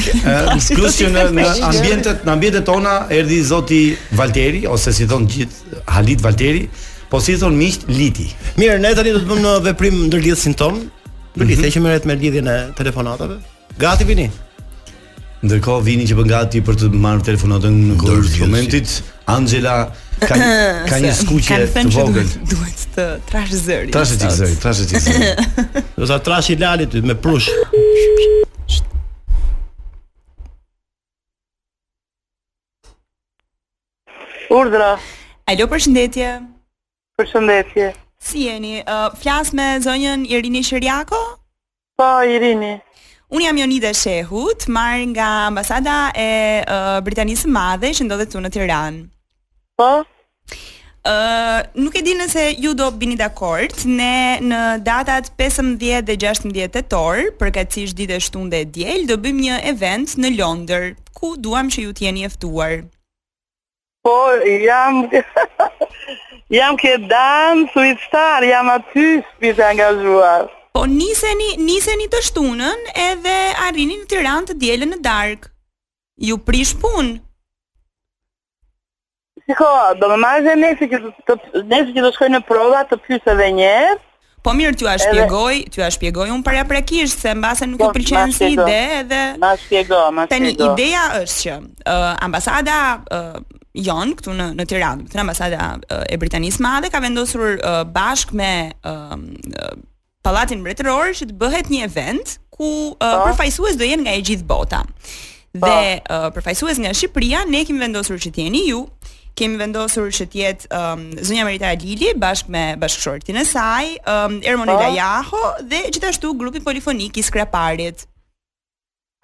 në, 0.00 1.28
në 1.36 1.46
ambientet, 1.68 2.26
në 2.26 2.34
ambientet 2.34 2.66
tona 2.66 2.96
erdhi 3.14 3.38
zoti 3.46 3.80
Valteri 4.18 4.64
ose 4.70 4.92
si 4.96 5.06
thon 5.10 5.26
gjithë 5.30 5.80
Halit 5.94 6.22
Valteri, 6.26 6.64
po 7.12 7.18
si 7.22 7.38
thon 7.42 7.54
miq 7.58 7.86
Liti. 7.92 8.26
Mirë, 8.58 8.80
ne 8.82 8.92
tani 8.98 9.14
do 9.14 9.22
të 9.22 9.30
bëjmë 9.30 9.46
në 9.46 9.54
veprim 9.70 10.02
ndërlidhjen 10.08 10.58
ton. 10.58 10.82
Mm 10.82 11.42
-hmm. 11.42 11.50
Liti 11.54 11.74
që 11.78 11.84
merret 11.86 12.04
me 12.10 12.18
lidhjen 12.18 12.50
e 12.50 12.58
telefonatave. 12.74 13.38
Gati 13.78 14.04
vini. 14.04 14.30
Ndërkohë 15.40 15.84
vini 15.86 16.04
që 16.04 16.16
bëngati 16.18 16.60
për 16.68 16.76
të 16.82 16.88
marrë 17.00 17.24
telefonatën 17.30 17.76
në 17.88 17.94
kur 18.02 18.18
të 18.28 18.42
momentit. 18.44 18.96
Angela 19.32 19.76
ka 20.20 20.36
ka 20.90 20.98
një 21.00 21.12
skuqje 21.20 21.60
të 21.72 21.84
vogël. 21.94 22.28
Duhet 22.50 22.82
të 22.96 23.06
trashë 23.30 23.60
zërin. 23.62 23.92
Trashë 23.94 24.18
ti 24.20 24.32
zërin, 24.36 24.58
trashë 24.60 24.86
ti 24.90 25.00
zërin. 25.00 25.40
Do 25.96 26.08
ta 26.10 26.18
trashë 26.26 26.52
i 26.52 26.58
lalit 26.60 26.96
me 27.08 27.16
prush. 27.16 27.48
Urdhra. 34.52 34.90
Alo, 35.48 35.70
përshëndetje. 35.72 36.28
Përshëndetje. 37.16 37.88
Si 38.20 38.44
jeni? 38.44 38.74
uh, 38.84 39.08
flas 39.16 39.54
me 39.56 39.72
zonjën 39.80 40.28
Irini 40.28 40.60
Shiriako? 40.68 41.22
Po, 41.96 42.12
Irini. 42.28 42.74
Unë 43.30 43.44
jam 43.46 43.58
Jonida 43.62 43.90
Shehut, 43.94 44.64
marrë 44.74 45.04
nga 45.12 45.26
ambasada 45.50 46.08
e 46.18 46.26
uh, 46.66 46.96
Britanisë 47.06 47.46
madhe 47.46 47.92
që 47.94 48.06
ndodhe 48.08 48.24
të 48.26 48.40
në 48.42 48.50
Tiran. 48.56 48.96
Po? 49.78 49.90
Uh, 51.06 51.60
nuk 51.78 51.94
e 51.96 52.02
di 52.04 52.16
nëse 52.18 52.48
ju 52.60 52.72
do 52.76 52.88
bini 52.90 53.14
dhe 53.16 53.28
akort, 53.28 53.84
ne 53.86 54.42
në 54.42 54.58
datat 54.86 55.30
15 55.38 55.78
dhe 56.10 56.18
16 56.26 56.74
të 56.74 56.82
torë, 56.90 57.28
përkacish 57.38 57.94
ditë 58.00 58.18
e 58.18 58.20
shtunë 58.26 58.50
dhe 58.56 58.64
djelë, 58.74 59.06
do 59.14 59.20
bëjmë 59.22 59.46
një 59.46 59.60
event 59.70 60.16
në 60.20 60.34
Londër, 60.34 60.90
ku 61.14 61.36
duam 61.38 61.70
që 61.70 61.86
ju 61.86 61.94
t'jeni 62.00 62.26
eftuar? 62.26 62.80
Po, 64.02 64.16
jam... 64.58 65.04
jam 66.60 66.74
ke 66.76 66.96
danë, 67.06 67.70
suistar, 67.76 68.42
jam 68.50 68.74
aty, 68.74 69.20
shpite 69.36 69.68
angazhuar. 69.70 70.56
Po 70.70 70.84
niseni, 70.86 71.54
niseni 71.58 72.06
të 72.12 72.20
shtunën 72.28 72.84
edhe 73.08 73.32
arrini 73.66 73.96
në 73.98 74.06
Tiranë 74.10 74.50
të 74.52 74.56
dielën 74.62 74.92
në 74.94 74.98
darkë. 75.02 75.48
Ju 76.28 76.36
prish 76.46 76.76
punë. 76.78 77.16
Shiko, 79.48 79.70
do 79.98 80.10
më 80.12 80.18
marrë 80.22 80.44
dhe 80.46 80.54
nesë 80.62 80.88
që 80.92 81.00
të, 81.26 81.36
nesë 81.72 81.96
që 81.96 82.04
do 82.06 82.12
shkoj 82.14 82.28
në 82.36 82.40
prova 82.46 82.84
të 82.86 83.00
pysë 83.08 83.32
edhe 83.34 83.48
herë. 83.58 83.98
Po 84.46 84.54
mirë, 84.56 84.72
t'ju 84.78 84.86
a 84.88 84.94
shpjegoj, 85.02 85.56
edhe... 85.56 85.70
t'ju 85.74 85.82
a 85.84 85.90
shpjegoj 85.92 86.28
unë 86.36 86.46
para 86.46 86.62
prekisht, 86.68 87.18
se 87.20 87.34
në 87.34 87.72
nuk 87.74 87.80
po, 87.82 87.90
i 87.90 87.96
pëlqen 87.98 88.32
si 88.36 88.52
ide 88.54 88.78
edhe... 89.02 89.20
Ma 89.42 89.50
shpjegoj, 89.60 90.06
ma 90.16 90.28
shpjegoj. 90.28 90.54
Tani, 90.54 90.54
ideja 90.68 91.02
është 91.18 91.40
që 91.42 91.56
uh, 91.58 92.14
ambasada 92.28 92.78
uh, 93.10 93.42
jon 93.76 94.14
këtu 94.16 94.38
në 94.38 94.46
në 94.56 94.68
Tiranë, 94.70 95.10
në 95.12 95.20
ambasada 95.24 95.66
e 96.08 96.16
Britanisë 96.20 96.64
Madhe 96.64 96.88
ka 96.94 97.02
vendosur 97.04 97.58
uh, 97.58 97.82
bashkë 97.90 98.38
me 98.40 98.50
uh, 98.80 99.76
Pallatin 100.24 100.60
Mbretëror 100.60 101.14
që 101.16 101.30
të 101.30 101.36
bëhet 101.40 101.70
një 101.72 101.82
event 101.88 102.34
ku 102.52 102.66
uh, 102.92 103.20
përfaqësues 103.24 103.78
do 103.80 103.86
jenë 103.88 104.04
nga 104.04 104.14
e 104.18 104.24
gjithë 104.28 104.46
bota. 104.50 104.82
Dhe 105.54 105.76
uh, 106.02 106.28
përfaqësues 106.34 106.80
nga 106.84 106.92
Shqipëria 106.92 107.46
ne 107.48 107.62
kemi 107.66 107.80
vendosur 107.86 108.20
që 108.20 108.32
të 108.34 108.44
jeni 108.44 108.66
ju. 108.68 108.82
Kemi 109.38 109.56
vendosur 109.62 110.10
që 110.12 110.26
të 110.28 110.38
jetë 110.42 110.68
um, 110.76 111.06
zonja 111.24 111.46
Merita 111.48 111.70
Lili 111.80 112.10
bashkë 112.20 112.52
me 112.52 112.64
bashkëshortin 112.82 113.38
e 113.40 113.46
saj, 113.48 113.86
um, 114.10 114.36
Ermonela 114.44 114.90
Jaho 114.92 115.40
dhe 115.70 115.84
gjithashtu 115.94 116.34
grupi 116.36 116.60
polifonik 116.66 117.16
i 117.16 117.24
Skraparit. 117.24 118.04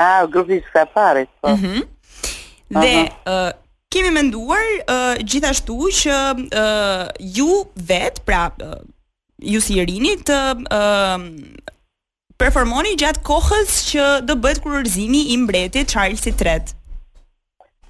Ah, 0.01 0.23
grupi 0.33 0.63
i 0.63 0.65
Skraparit. 0.71 1.29
Po. 1.43 1.53
Mhm. 1.57 1.85
dhe 2.75 2.95
uh, 3.31 3.51
kemi 3.95 4.09
menduar 4.15 4.65
uh, 4.91 5.15
gjithashtu 5.31 5.77
që 6.01 6.17
uh, 6.33 7.03
ju 7.21 7.53
vet, 7.91 8.19
pra 8.27 8.49
uh, 8.65 8.81
ju 9.43 9.61
si 9.61 9.77
rini 9.85 10.17
të 10.27 10.39
uh, 10.73 11.21
performoni 12.41 12.97
gjatë 13.01 13.23
kohës 13.27 13.75
që 13.91 14.07
do 14.29 14.37
bëhet 14.41 14.63
kurorëzimi 14.65 15.21
i 15.33 15.37
mbretit 15.39 15.93
Charles 15.93 16.25
III. 16.27 16.73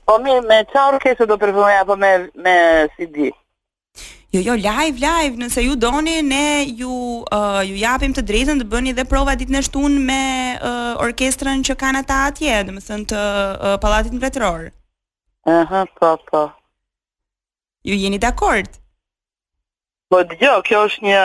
Po 0.07 0.19
mirë, 0.23 0.43
me 0.47 0.61
çfarë 0.71 1.01
kesë 1.03 1.27
do 1.27 1.37
performoj 1.39 1.75
apo 1.81 1.97
me 1.99 2.11
me 2.45 2.57
CD? 2.97 3.31
Jo, 4.35 4.41
jo, 4.43 4.55
live, 4.59 4.99
live, 5.01 5.37
nëse 5.41 5.63
ju 5.63 5.77
doni, 5.81 6.19
ne 6.23 6.65
ju, 6.77 6.91
uh, 7.33 7.61
ju 7.65 7.77
japim 7.81 8.13
të 8.13 8.23
drejtën 8.29 8.59
të 8.61 8.67
bëni 8.73 8.93
dhe 8.95 9.07
prova 9.09 9.35
ditë 9.39 9.55
në 9.55 9.63
shtun 9.69 9.95
me 10.09 10.21
uh, 10.59 10.93
orkestrën 11.01 11.63
që 11.65 11.77
kanë 11.81 12.03
ata 12.03 12.19
atje, 12.31 12.59
dhe 12.69 12.75
më 12.75 12.83
thënë 12.89 13.09
të 13.13 13.23
uh, 13.23 13.77
palatit 13.85 14.13
në 14.13 14.21
vetëror. 14.27 14.67
Aha, 15.47 15.85
po, 15.99 16.13
po. 16.31 16.43
Ju 17.87 17.95
jeni 17.97 18.19
dakord? 18.19 18.67
akord? 18.67 18.83
Po 20.11 20.23
dëgjo, 20.29 20.53
kjo 20.66 20.81
është 20.87 21.03
një 21.07 21.23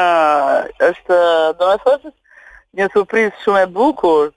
është, 0.89 1.17
do 1.59 1.65
të 1.73 1.75
thosh, 1.83 2.07
një 2.79 2.87
surprizë 2.95 3.33
shumë 3.43 3.61
e 3.65 3.67
bukur. 3.75 4.31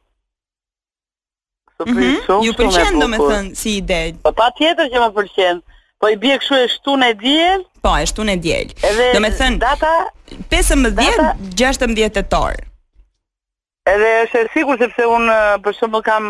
Surprizë 1.78 1.94
mm 1.94 2.18
-hmm. 2.18 2.26
shumë. 2.26 2.44
Ju 2.44 2.52
pëlqen 2.58 3.00
domethën 3.04 3.46
si 3.60 3.70
ide. 3.80 4.02
Po 4.26 4.32
patjetër 4.42 4.86
që 4.92 4.98
më 5.04 5.10
pëlqen. 5.16 5.56
Po 6.00 6.04
i 6.12 6.16
bie 6.20 6.36
kështu 6.38 6.60
e 6.64 6.68
shtunë 6.74 7.06
e 7.08 7.14
diel. 7.24 7.60
Po, 7.82 7.90
e 7.96 8.04
shtunë 8.10 8.32
e 8.32 8.36
diel. 8.44 8.68
Do 9.16 9.20
data 9.66 9.92
15 10.50 10.92
dhjetë, 10.98 11.26
16 11.56 12.12
tetor. 12.18 12.54
Edhe 13.92 14.08
është 14.24 14.38
e 14.44 14.48
sigurt 14.52 14.80
sepse 14.82 15.02
un 15.16 15.24
për 15.64 15.72
shembull 15.78 16.02
kam 16.04 16.24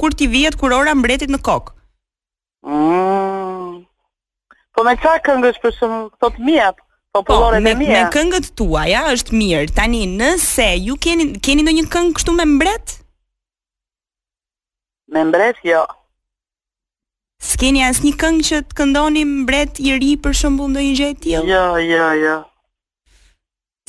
kur 0.00 0.14
ti 0.14 0.28
vihet 0.30 0.54
kur 0.56 0.72
ora 0.78 0.94
mbretit 0.94 1.30
në 1.34 1.40
kokë. 1.44 1.74
Mm. 2.62 3.74
Po 4.78 4.86
me 4.86 4.94
çfarë 5.02 5.24
këngësh 5.26 5.58
për 5.64 5.76
shumë 5.80 6.00
sot 6.22 6.38
mia? 6.46 6.70
popullore 7.10 7.58
po, 7.58 7.62
me, 7.66 7.72
mia. 7.82 8.04
Me 8.06 8.14
këngët 8.14 8.52
tuaja 8.56 9.00
është 9.16 9.34
mirë. 9.34 9.72
Tani, 9.74 10.04
nëse 10.06 10.68
ju 10.86 10.94
keni 11.02 11.26
keni 11.42 11.64
ndonjë 11.66 11.88
këngë 11.90 12.14
kështu 12.14 12.36
me 12.38 12.46
mbret? 12.46 13.00
Me 15.10 15.24
mbret 15.26 15.58
jo 15.66 15.82
keni 17.60 17.82
asnjë 17.84 18.14
këngë 18.20 18.44
që 18.48 18.58
të 18.70 18.76
këndoni 18.78 19.22
mbret 19.44 19.80
i 19.84 19.92
ri 20.00 20.14
për 20.24 20.36
shembull 20.38 20.70
ndonjë 20.72 20.92
gjë 20.96 21.08
e 21.12 21.16
tillë? 21.26 21.42
Jo, 21.52 21.64
jo, 21.88 22.06
jo. 22.22 22.36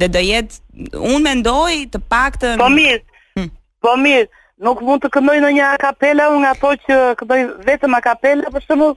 Dhe 0.00 0.08
do 0.14 0.22
jetë 0.24 0.96
unë 0.96 1.22
mendoj 1.26 1.72
të 1.94 2.00
paktën 2.12 2.60
Po 2.64 2.70
mirë. 2.72 3.02
Hmm. 3.36 3.50
Po 3.84 3.92
mirë, 4.00 4.28
nuk 4.66 4.80
mund 4.86 5.02
të 5.04 5.10
këndoj 5.16 5.36
në 5.44 5.50
një 5.58 5.66
akapela 5.74 6.30
unë 6.36 6.48
ato 6.54 6.72
që 6.86 6.98
këndoj 7.20 7.40
vetëm 7.68 7.98
akapela 7.98 8.52
për 8.54 8.64
shembull. 8.66 8.94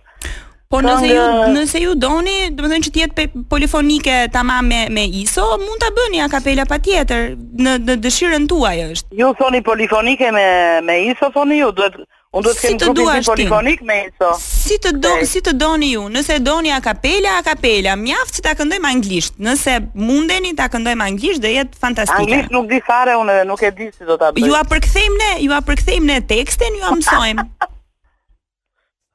Po 0.73 0.79
nëse 0.81 1.09
ju 1.13 1.25
nëse 1.55 1.81
ju 1.83 1.91
doni, 2.01 2.37
domethënë 2.57 2.85
që 2.87 2.93
t'jetë 2.95 3.27
polifonike 3.51 4.15
tamam 4.33 4.71
me 4.71 4.79
me 4.95 5.03
ISO, 5.21 5.45
mund 5.65 5.83
ta 5.83 5.91
bëni 5.97 6.23
akapela 6.25 6.65
patjetër 6.71 7.33
në 7.65 7.75
në 7.89 7.99
dëshirën 8.05 8.47
tuaj 8.49 8.75
është. 8.89 9.11
Ju 9.19 9.33
thoni 9.41 9.61
polifonike 9.67 10.31
me 10.37 10.47
me 10.87 10.99
ISO 11.11 11.29
thoni 11.35 11.59
ju, 11.61 11.69
duhet 11.75 11.99
Unë 12.33 12.47
do 12.47 12.51
si 12.57 12.61
të 12.79 12.87
kemë 12.87 12.93
grupin 12.97 13.25
polifonik 13.29 13.81
me 13.85 13.95
Enzo. 14.07 14.31
Si 14.41 14.79
të 14.81 14.91
do, 15.01 15.11
si 15.29 15.41
të 15.45 15.51
doni 15.61 15.91
ju? 15.91 16.07
Nëse 16.15 16.39
doni 16.41 16.71
a 16.73 16.79
kapela, 16.81 17.35
a 17.37 17.43
kapela, 17.45 17.93
mjaft 17.99 18.39
që 18.39 18.45
ta 18.47 18.55
këndojmë 18.57 18.89
anglisht. 18.89 19.35
Nëse 19.37 19.75
mundeni 19.93 20.55
ta 20.57 20.65
këndojmë 20.73 21.05
anglisht, 21.11 21.43
do 21.45 21.51
jetë 21.53 21.77
fantastike. 21.77 22.23
Anglisht 22.39 22.55
nuk 22.55 22.65
di 22.71 22.79
fare 22.87 23.13
unë 23.21 23.35
dhe 23.37 23.45
nuk 23.51 23.61
e 23.61 23.69
di 23.77 23.91
si 23.93 24.07
do 24.09 24.17
ta 24.17 24.31
bëj. 24.33 24.47
Ju 24.49 24.55
a 24.57 24.63
përkthejmë 24.71 25.19
ne, 25.21 25.29
ju 25.45 25.53
a 25.53 25.61
përkthejmë 25.69 26.09
ne 26.09 26.17
tekstin, 26.33 26.81
ju 26.81 26.89
a 26.89 26.97
mësojmë. 26.97 27.45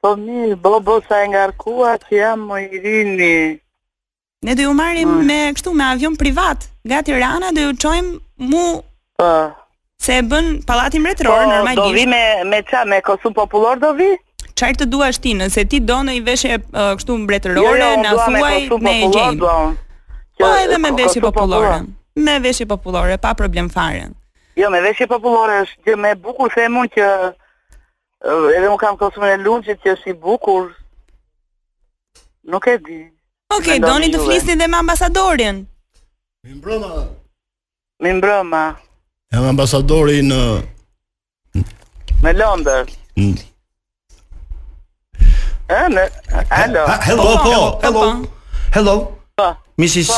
po 0.04 0.14
mi, 0.22 0.54
bo 0.54 0.78
bo 0.78 1.00
sa 1.10 1.18
e 1.26 1.46
që 1.58 2.14
jam 2.22 2.46
më 2.52 2.62
i 2.70 2.76
rini. 2.86 3.36
Ne 4.46 4.54
do 4.54 4.68
ju 4.70 4.74
marrim 4.78 5.10
mm. 5.16 5.26
me 5.26 5.40
kështu 5.58 5.74
me 5.74 5.90
avion 5.90 6.14
privat, 6.16 6.70
Nga 6.86 7.02
Tirana 7.02 7.48
do 7.52 7.66
ju 7.66 7.74
çojmë 7.82 8.14
mu 8.46 8.66
Po. 9.18 9.32
Se 10.00 10.16
e 10.16 10.22
bën 10.26 10.62
pallatin 10.64 11.00
mbretëror 11.00 11.42
po, 11.42 11.48
normalisht. 11.50 11.82
Do 11.82 11.90
vi 11.90 12.06
me 12.06 12.42
me 12.44 12.58
ça 12.70 12.84
me 12.86 13.00
kostum 13.00 13.32
popullor 13.32 13.76
do 13.82 13.90
vi? 14.00 14.10
Çfarë 14.58 14.78
të 14.82 14.86
duash 14.92 15.18
ti 15.22 15.32
nëse 15.38 15.64
ti 15.70 15.80
do 15.90 15.96
në 16.06 16.12
një 16.18 16.22
veshje 16.28 16.58
uh, 16.60 16.92
kështu 16.98 17.16
mbretërore 17.24 17.62
jo, 17.66 17.72
jo, 17.78 17.88
na 18.02 18.12
thuaj 18.14 18.78
me 18.86 18.94
gjë. 19.14 19.50
Po 20.42 20.52
edhe 20.62 20.78
me 20.84 20.92
veshje 21.02 21.22
popullore. 21.26 21.80
Me 22.26 22.38
veshje 22.46 22.66
popullore 22.66 23.18
pa 23.18 23.34
problem 23.34 23.68
fare. 23.74 24.06
Jo, 24.62 24.70
me 24.70 24.80
veshje 24.86 25.06
popullore 25.10 25.60
është 25.66 25.88
gjë 25.90 25.98
më 26.06 26.12
e 26.14 26.18
bukur 26.28 26.54
se 26.54 26.68
mund 26.78 26.94
që 26.96 27.06
uh, 27.26 28.56
edhe 28.56 28.66
un 28.70 28.78
kam 28.82 28.98
kostumën 29.02 29.34
e 29.34 29.38
lungjit 29.44 29.82
që 29.82 29.96
është 29.98 30.14
i 30.14 30.18
bukur. 30.26 30.70
Nuk 32.54 32.66
e 32.74 32.78
di. 32.78 33.00
Okej, 33.54 33.78
okay, 33.78 33.78
doni 33.82 34.12
të 34.14 34.22
flisni 34.24 34.54
dhe 34.60 34.66
me 34.68 34.78
ambasadorin. 34.82 35.64
Mi 36.46 36.54
mbrëma. 36.60 36.92
Mi 38.04 38.12
mbrëma. 38.18 38.66
Jam 39.28 39.44
ambasadori 39.44 40.22
në 40.24 40.36
në 42.24 42.32
Londër. 42.34 42.88
Ëmë, 45.68 46.04
hello. 46.52 46.84
Po, 46.88 47.16
po, 47.16 47.34
po, 47.44 47.48
hello, 47.48 47.58
po, 47.74 47.80
Hello. 47.82 48.04
hello. 48.74 48.94
hello. 49.36 49.46
Mrs. 49.78 50.08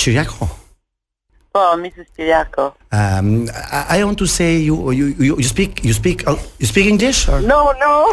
Ciriaco. 0.00 0.48
Po, 1.52 1.62
Mrs. 1.78 2.08
Ciriaco. 2.16 2.70
Um 2.92 3.50
I, 3.52 4.00
I 4.00 4.04
want 4.04 4.16
to 4.18 4.26
say 4.26 4.56
you 4.56 4.92
you 4.96 5.12
you, 5.20 5.36
you 5.36 5.44
speak 5.48 5.84
you 5.84 5.92
speak 5.92 6.24
uh, 6.26 6.34
you 6.58 6.66
speaking 6.66 6.96
English? 6.96 7.28
Or? 7.28 7.40
No, 7.42 7.74
no. 7.84 8.08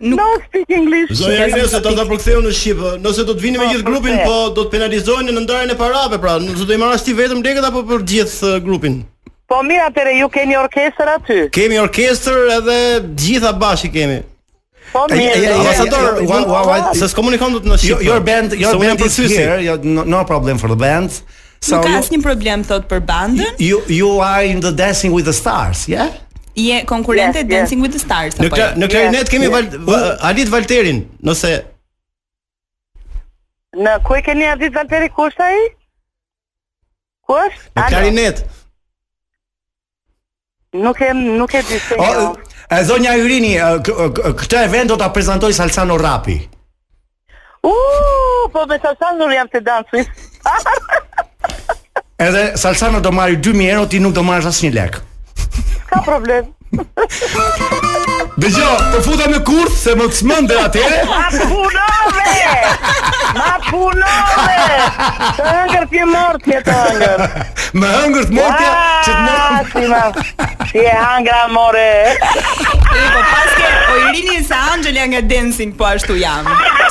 Nuk... 0.00 0.16
No 0.16 0.26
speak 0.48 0.70
English. 0.72 1.12
Do 1.20 1.28
të 1.28 1.50
jesh 1.52 1.68
se 1.74 1.82
do 1.84 1.92
ta 1.98 2.06
përktheu 2.08 2.40
në 2.44 2.52
shqip. 2.56 2.80
Nëse 3.04 3.28
do 3.28 3.36
të 3.36 3.44
vini 3.44 3.60
me 3.60 3.68
gjithë 3.74 3.84
grupin, 3.86 4.16
po 4.24 4.40
do 4.56 4.64
të 4.64 4.72
penalizojnë 4.78 5.36
në 5.36 5.44
ndarjen 5.44 5.76
e 5.76 5.76
parave, 5.78 6.16
pra, 6.24 6.38
nëse 6.40 6.64
do 6.64 6.70
të 6.72 6.80
marrësh 6.80 7.04
ti 7.10 7.16
vetëm 7.20 7.44
lekët 7.44 7.68
apo 7.70 7.84
për 7.92 8.06
gjithë 8.14 8.54
eh, 8.56 8.62
grupin? 8.64 8.96
Po 9.46 9.60
mirë 9.62 9.84
atëre 9.88 10.14
ju 10.18 10.26
keni 10.34 10.56
orkestër 10.58 11.12
aty. 11.16 11.36
Kemi 11.54 11.76
orkestër 11.78 12.34
edhe 12.56 12.78
gjitha 13.14 13.52
bashi 13.62 13.90
kemi. 13.94 14.16
Po 14.90 15.04
mirë. 15.10 15.52
Ambasador, 15.54 16.96
s'e 16.98 17.06
s'komunikon 17.12 17.54
dot 17.54 17.68
në 17.70 17.76
jo, 17.76 17.82
shi. 17.82 18.06
Your 18.08 18.16
jo, 18.18 18.24
band, 18.26 18.56
your 18.58 18.64
jo, 18.64 18.72
so 18.74 18.80
band 18.82 19.04
is 19.06 19.18
here. 19.20 19.76
No, 19.84 20.24
problem 20.26 20.58
for 20.62 20.72
the 20.72 20.78
band. 20.78 21.14
So 21.62 21.76
Nuk 21.78 21.86
ka 21.86 21.92
asnjë 22.00 22.20
problem 22.26 22.64
thot 22.66 22.88
për 22.90 23.04
bandën. 23.06 23.54
You, 23.62 23.80
you 23.86 24.16
are 24.22 24.42
in 24.44 24.60
the 24.60 24.74
dancing 24.74 25.14
with 25.14 25.24
the 25.30 25.34
stars, 25.34 25.86
yeah? 25.88 26.10
Je 26.56 26.82
konkurente 26.88 27.38
yes, 27.42 27.48
Dancing 27.50 27.78
yes. 27.78 27.84
with 27.84 27.96
the 27.98 28.00
Stars 28.00 28.32
apo. 28.40 28.56
Në 28.56 28.80
në 28.80 28.86
klarinet 28.88 29.26
yes, 29.26 29.28
kemi 29.28 29.44
yes. 29.44 29.52
Val, 29.52 29.66
v, 29.90 29.96
Alit 30.24 30.48
Valterin, 30.48 31.02
nëse 31.26 31.50
Në 33.76 33.92
ku 34.06 34.16
e 34.16 34.22
keni 34.24 34.46
Alit 34.48 34.72
Valteri 34.72 35.10
kush 35.12 35.36
ai? 35.44 35.52
Kush? 37.28 37.58
Në 37.76 37.84
klarinet. 37.92 38.40
Nuk 40.82 40.98
e 41.00 41.10
nuk 41.12 41.52
e 41.54 41.58
di 41.68 41.78
se. 41.78 41.94
Ë 41.96 42.10
jo. 42.14 42.34
zonja 42.88 43.14
Yrini, 43.18 43.54
këtë 43.86 44.62
event 44.66 44.88
do 44.92 44.96
ta 45.00 45.08
prezantoj 45.14 45.52
Salsano 45.56 45.96
Rapi. 46.00 46.36
U, 47.64 47.66
po 48.52 48.60
me 48.70 48.76
Salsano 48.84 49.24
jam 49.38 49.48
të 49.54 49.58
dansoj. 49.66 50.02
Edhe 52.26 52.44
Salsano 52.56 53.00
do 53.04 53.10
marr 53.12 53.32
2000 53.48 53.70
euro, 53.72 53.86
ti 53.86 53.98
nuk 54.00 54.14
do 54.16 54.22
marrësh 54.26 54.48
asnjë 54.52 54.74
lek. 54.78 54.94
Ka 55.90 55.98
problem. 56.06 56.44
Dhe 58.36 58.50
gjo, 58.52 58.64
të 58.76 58.90
po 58.92 58.98
futa 59.06 59.26
me 59.32 59.38
kurth 59.48 59.72
se 59.80 59.92
më 59.96 60.06
të 60.10 60.16
smën 60.18 60.48
dhe 60.50 60.64
Ma 61.08 61.20
punove 61.32 62.34
Ma 63.38 63.46
punove 63.64 64.80
Të 65.38 65.46
ëngër 65.54 65.86
ti 65.92 66.02
mërë 66.10 66.42
të 66.44 66.58
hëngërt. 66.66 67.38
ëngër 67.72 68.28
Më 68.36 68.44
të 68.58 68.74
të 68.76 69.00
që 69.06 69.14
të 69.14 69.16
mërë 69.22 69.72
Si 69.72 69.90
ma 69.94 70.66
Si 70.68 70.84
e 70.84 70.92
hangra 71.00 71.40
more 71.56 71.86
E 71.96 72.12
po 72.28 73.24
paske 73.32 73.70
o 73.72 73.74
po 73.88 73.96
i 74.02 74.14
rini 74.18 74.44
sa 74.50 74.60
angjelja 74.74 75.08
nga 75.14 75.22
dancing 75.32 75.72
po 75.78 75.88
ashtu 75.94 76.18
jam 76.20 76.44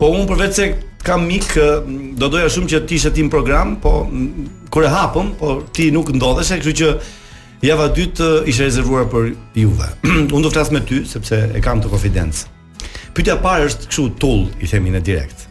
Po 0.00 0.08
unë 0.14 0.26
përveç 0.30 0.54
se 0.56 0.68
kam 1.04 1.24
mik, 1.28 1.50
do 2.20 2.28
doja 2.32 2.48
shumë 2.52 2.70
që 2.74 2.80
ti 2.88 2.98
ishe 3.00 3.12
tim 3.16 3.28
program, 3.32 3.74
po 3.80 4.06
kur 4.72 4.86
e 4.88 4.92
hapëm, 4.92 5.34
po 5.40 5.58
ti 5.76 5.90
nuk 5.92 6.12
ndodheshe, 6.16 6.58
kështu 6.60 6.74
që 6.80 6.90
java 7.68 7.90
dytë 7.96 8.28
ishte 8.48 8.66
rezervuar 8.68 9.08
për 9.12 9.34
juve. 9.60 9.90
unë 10.38 10.42
do 10.46 10.52
flas 10.54 10.72
me 10.72 10.80
ty 10.88 11.02
sepse 11.08 11.42
e 11.56 11.62
kam 11.64 11.82
të 11.84 11.92
konfidencë. 11.92 12.48
Pyetja 13.16 13.36
e 13.36 13.42
parë 13.44 13.68
është 13.72 13.90
kështu 13.90 14.06
tull, 14.22 14.46
i 14.64 14.68
themi 14.70 14.92
në 14.94 15.04
direkt. 15.08 15.48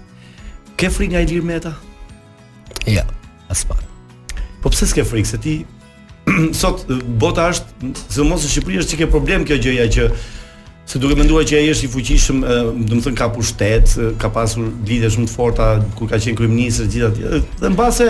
Ke 0.79 0.89
frikë 0.89 1.13
nga 1.17 1.25
Ilir 1.25 1.45
Meta? 1.45 1.75
Jo, 2.87 2.95
ja, 3.01 3.05
as 3.51 3.61
pak. 3.67 3.83
Po 4.63 4.71
pse 4.73 4.87
s'ke 4.89 5.05
frikë 5.05 5.29
se 5.29 5.37
ti 5.43 5.59
sot 6.61 6.85
bota 7.19 7.47
është, 7.53 7.91
sidomos 8.11 8.45
në 8.45 8.51
Shqipëri 8.53 8.79
është 8.83 8.95
çike 8.95 9.09
problem 9.11 9.45
kjo 9.47 9.57
gjëja 9.61 9.87
që 9.95 10.07
se 10.89 10.97
duke 11.01 11.15
menduar 11.19 11.45
që 11.45 11.59
ai 11.59 11.67
është 11.71 11.85
i 11.85 11.89
fuqishëm, 11.93 12.39
do 12.89 12.95
të 12.97 13.03
thënë 13.05 13.17
ka 13.19 13.27
pushtet, 13.35 13.91
ka 14.21 14.31
pasur 14.33 14.71
lidhje 14.89 15.11
shumë 15.15 15.29
të 15.29 15.35
forta 15.35 15.67
kur 15.97 16.09
ka 16.09 16.17
qenë 16.21 16.37
kryeminist 16.39 16.87
gjithatë 16.87 17.15
atje. 17.27 17.41
Dhe 17.63 17.73
mbase 17.75 18.09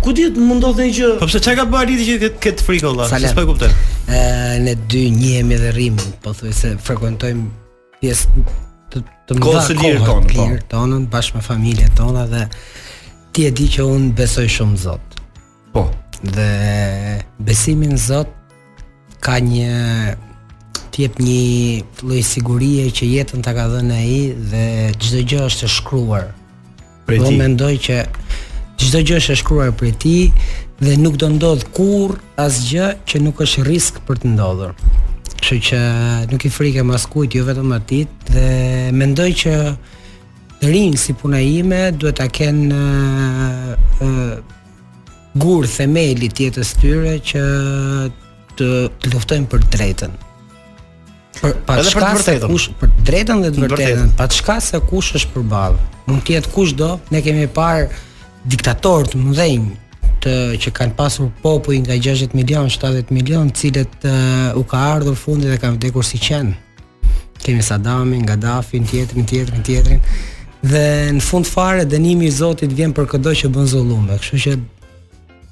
Ku 0.00 0.12
ditë 0.16 0.38
mund 0.40 0.62
do 0.62 0.68
një 0.78 0.84
gjë. 0.94 1.08
Po 1.20 1.26
pse 1.28 1.40
çka 1.44 1.52
ka 1.58 1.64
bërë 1.68 1.82
arriti 1.84 2.04
që 2.22 2.28
ketë 2.40 2.64
frikë 2.64 2.86
olla? 2.88 3.08
Sa 3.10 3.18
po 3.36 3.42
e 3.42 3.48
kupton? 3.50 3.74
Ë 4.06 4.54
ne 4.64 4.72
dy 4.88 5.02
njihemi 5.12 5.58
dhe 5.60 5.72
rrim, 5.74 5.96
po 6.24 6.32
se 6.38 6.70
frekuentojm 6.86 7.42
pjesë 8.00 8.44
të 8.94 9.02
të 9.28 9.36
mëdha 9.36 9.64
të 9.68 10.16
po. 10.30 10.46
tonën 10.72 11.04
bashkë 11.12 11.40
me 11.40 11.44
familjen 11.44 11.90
tona 11.98 12.24
dhe 12.30 12.46
ti 13.36 13.44
e 13.50 13.52
di 13.52 13.66
që 13.74 13.84
un 13.84 14.08
besoj 14.16 14.46
shumë 14.54 14.78
Zot 14.86 15.07
po 15.72 15.88
dhe 16.22 17.20
besimi 17.40 17.88
në 17.90 17.98
Zot 18.00 18.32
ka 19.24 19.38
një 19.42 20.14
të 20.94 21.04
jep 21.04 21.18
një 21.22 21.42
lloj 22.02 22.20
sigurie 22.26 22.88
që 22.94 23.08
jetën 23.12 23.42
ta 23.44 23.52
ka 23.56 23.66
dhënë 23.72 23.96
ai 24.02 24.18
dhe 24.52 24.64
çdo 25.02 25.22
gjë 25.30 25.42
është 25.48 25.66
e 25.68 25.72
shkruar. 25.76 26.26
Unë 27.08 27.34
mendoj 27.38 27.74
që 27.86 27.98
çdo 28.80 29.00
gjë 29.06 29.16
është 29.20 29.34
e 29.36 29.40
shkruar 29.42 29.70
për 29.78 29.94
ti 30.04 30.16
dhe 30.82 30.96
nuk 31.00 31.16
do 31.20 31.28
ndodh 31.36 31.66
kurr 31.76 32.18
asgjë 32.44 32.88
që 33.08 33.22
nuk 33.24 33.42
është 33.46 33.64
risk 33.66 34.00
për 34.06 34.20
të 34.22 34.32
ndodhur. 34.34 34.74
Kështu 35.38 35.58
që 35.70 35.78
nuk 36.32 36.44
i 36.44 36.50
frikëmoj 36.50 36.96
askujt, 36.98 37.36
jo 37.38 37.44
vetëm 37.46 37.72
atit, 37.76 38.10
dhe 38.34 38.46
mendoj 38.94 39.28
që 39.42 39.54
të 40.58 40.74
si 40.98 41.12
puna 41.14 41.38
ime 41.38 41.92
duhet 41.94 42.18
ta 42.18 42.26
kenë 42.26 42.78
gurë 45.42 45.70
themeli 45.76 46.28
tjetës 46.34 46.72
tyre 46.82 47.16
që 47.24 47.42
të, 48.58 48.68
të 49.02 49.12
luftojnë 49.12 49.48
për 49.52 49.66
drejtën. 49.74 50.16
Për 51.38 51.56
pa 51.66 51.76
të 51.78 51.90
shkas 51.92 52.14
për 52.14 52.22
drejtën, 52.26 52.54
kush, 52.54 52.68
për 52.80 52.94
drejtën 53.06 53.42
dhe 53.44 53.52
të 53.54 53.64
vërtetën, 53.66 54.12
pa 54.18 54.26
të 54.28 54.60
se 54.68 54.80
kush 54.90 55.12
është 55.20 55.34
për 55.36 55.46
balë. 55.52 55.82
të 56.08 56.22
tjetë 56.32 56.54
kush 56.54 56.72
do, 56.80 56.92
ne 57.14 57.22
kemi 57.22 57.46
parë 57.58 57.86
diktator 58.48 59.06
të 59.12 59.18
mëdhenj 59.24 59.68
të 60.18 60.32
që 60.62 60.70
kanë 60.74 60.94
pasur 60.98 61.28
popullin 61.44 61.84
nga 61.86 61.94
60 61.94 62.34
milion, 62.34 62.66
70 62.72 63.12
milion, 63.14 63.50
cilët 63.54 64.02
uh, 64.04 64.56
u 64.58 64.64
ka 64.66 64.78
ardhur 64.96 65.14
fundit 65.16 65.50
dhe 65.52 65.58
kanë 65.62 65.76
vdekur 65.78 66.02
si 66.04 66.18
qenë. 66.18 66.56
Kemi 67.38 67.62
Sadami, 67.62 68.18
Gaddafin, 68.26 68.82
tjetrin, 68.90 69.22
në 69.22 69.28
tjetërin, 69.30 69.60
në 69.60 69.66
tjetërin, 69.68 70.00
në 70.02 70.08
tjetërin. 70.08 70.26
Dhe 70.58 70.82
në 71.14 71.22
fund 71.22 71.46
fare 71.46 71.84
dënimi 71.86 72.26
i 72.26 72.34
Zotit 72.34 72.72
vjen 72.74 72.90
për 72.96 73.06
këtë 73.12 73.34
që 73.44 73.50
bën 73.54 73.68
zullumë. 73.70 74.16
Kështu 74.18 74.40
që 74.42 74.56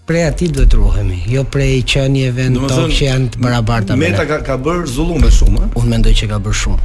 prej 0.07 0.22
atij 0.30 0.50
duhet 0.54 0.72
ruhemi, 0.72 1.18
jo 1.26 1.42
prej 1.50 1.80
qënjeve 1.90 2.44
në 2.54 2.62
tokë 2.70 2.94
që 2.94 3.07
janë 3.11 3.28
të 3.34 3.40
barabarta 3.42 3.96
me. 3.98 4.09
Meta 4.12 4.22
ka 4.28 4.38
ka 4.46 4.54
bër 4.62 4.84
zullume 4.88 5.30
shumë, 5.34 5.62
ëh? 5.66 5.70
Unë 5.80 5.90
mendoj 5.92 6.12
që 6.20 6.28
ka 6.30 6.38
bër 6.46 6.54
shumë. 6.61 6.84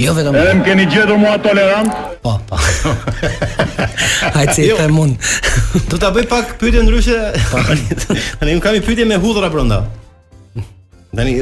Jo 0.00 0.12
vetëm. 0.16 0.36
E 0.38 0.52
më 0.60 0.64
keni 0.64 0.84
gjetur 0.92 1.18
mua 1.20 1.32
tolerant? 1.44 1.90
Po, 2.24 2.36
po. 2.48 2.58
Hajtë 4.38 4.56
të 4.56 4.64
i 4.64 4.70
të 4.80 4.86
mund. 4.94 5.28
do 5.92 5.98
ta 6.00 6.08
bëj 6.14 6.28
pak 6.32 6.52
pyetje 6.62 6.84
ndryshe. 6.86 7.16
Po. 7.52 7.60
Tani 8.40 8.54
un 8.56 8.62
kam 8.64 8.78
i 8.80 8.84
pyetje 8.86 9.04
me 9.12 9.18
hudhra 9.20 9.50
brenda. 9.52 9.80
Tani 11.16 11.34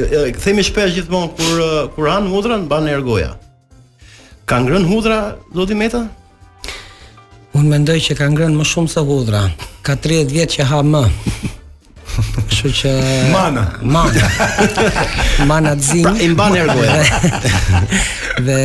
themi 0.43 0.65
shpesh 0.67 0.91
gjithmonë 0.97 1.33
kur 1.39 1.67
kur 1.95 2.09
han 2.11 2.27
banë 2.33 2.63
ban 2.67 2.89
ergoja. 2.99 3.31
Ka 4.45 4.59
ngrën 4.59 4.83
hudhra 4.91 5.21
zoti 5.55 5.75
Meta? 5.85 6.07
Unë 7.57 7.71
mendoj 7.73 7.95
që 8.05 8.15
ka 8.19 8.27
ngrënë 8.31 8.57
më 8.59 8.65
shumë 8.69 8.91
së 8.93 9.01
hudra. 9.07 9.39
Ka 9.85 9.95
30 10.01 10.29
vjet 10.33 10.53
që 10.57 10.65
ha 10.69 10.79
më. 10.85 10.99
Kështu 12.35 12.71
që 12.81 12.91
mana, 13.33 13.63
mana. 13.81 14.29
Mana 15.49 15.71
zin. 15.87 16.37
Pra, 16.37 17.85
dhe 18.45 18.59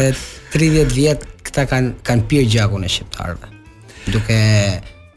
30 0.54 0.84
vjet 0.96 1.24
këta 1.46 1.64
kanë 1.70 1.92
kanë 2.08 2.26
pirë 2.32 2.50
gjakun 2.56 2.84
e 2.84 2.90
shqiptarëve. 2.92 3.48
Duke 4.12 4.38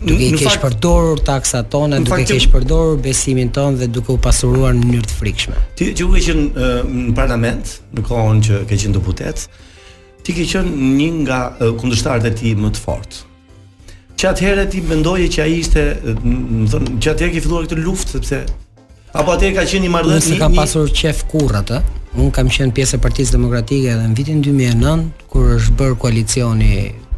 duke 0.06 0.24
i 0.24 0.32
kesh 0.40 0.58
përdor 0.64 1.20
taksat 1.28 1.70
tonë, 1.74 2.00
duke 2.08 2.24
i 2.24 2.28
kesh 2.32 2.48
përdor 2.56 2.96
besimin 3.04 3.52
tonë 3.56 3.80
dhe 3.84 3.90
duke 3.98 4.16
u 4.16 4.20
pasuruar 4.24 4.76
në 4.78 4.84
mënyrë 4.88 5.12
të 5.12 5.20
frikshme. 5.20 5.64
Ti 5.80 5.92
që 6.00 6.08
u 6.08 6.12
ke 6.16 6.24
qenë 6.30 6.68
në 7.12 7.16
parlament 7.18 7.80
në 7.96 8.08
kohën 8.08 8.44
që 8.50 8.64
ke 8.72 8.80
qenë 8.84 8.98
deputet, 9.00 9.48
ti 10.24 10.36
ke 10.38 10.48
qenë 10.52 10.92
një 11.00 11.12
nga 11.24 11.42
kundërshtarët 11.68 12.32
e 12.32 12.36
ti 12.40 12.56
më 12.60 12.74
të 12.76 12.84
fortë 12.88 13.24
që 14.20 14.28
atëherë 14.32 14.64
ti 14.72 14.82
mendoje 14.88 15.26
që 15.36 15.42
ai 15.44 15.56
ishte, 15.60 15.82
do 16.04 16.16
të 16.22 16.72
thonë, 16.72 16.94
që 17.04 17.12
atëherë 17.14 17.34
ke 17.36 17.42
filluar 17.44 17.66
këtë 17.68 17.80
luftë 17.84 18.18
sepse 18.18 18.40
apo 19.16 19.34
atëherë 19.36 19.56
ka 19.58 19.66
qenë 19.72 19.88
i 19.88 19.92
marrëdhënë. 19.92 20.24
Nëse 20.24 20.38
ka 20.42 20.50
pasur 20.56 20.92
qef 20.96 21.24
kurr 21.32 21.58
atë, 21.62 21.82
unë 22.16 22.32
kam 22.36 22.52
qenë 22.52 22.76
pjesë 22.78 22.98
e 23.00 23.04
Partisë 23.04 23.36
Demokratike 23.36 23.90
edhe 23.98 24.08
në 24.14 24.18
vitin 24.20 24.42
2009 24.44 25.28
kur 25.34 25.50
është 25.58 25.76
bër 25.80 25.96
koalicioni 26.04 26.72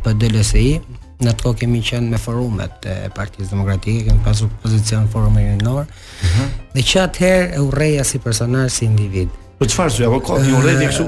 PDLSI. 0.05 0.69
Në 1.17 1.31
të 1.33 1.43
kohë 1.47 1.57
kemi 1.63 1.79
qenë 1.81 2.11
me 2.15 2.19
forumet 2.21 2.85
e 2.89 2.97
Partisë 3.15 3.53
Demokratike, 3.53 4.03
kemi 4.09 4.21
pasur 4.25 4.49
pozicion 4.61 5.05
në 5.05 5.13
forumin 5.13 5.47
e 5.53 5.55
Nor. 5.63 5.85
Mhm. 6.23 6.51
Dhe 6.75 6.85
që 6.91 7.03
atëherë 7.05 7.47
e 7.53 7.63
urreja 7.65 8.03
si 8.05 8.21
personazh, 8.21 8.69
si 8.79 8.85
individ. 8.89 9.29
Po 9.57 9.65
çfarë 9.69 9.95
thua, 9.95 10.11
apo 10.11 10.21
kohë 10.29 10.77
një 10.81 10.91
kështu? 10.91 11.07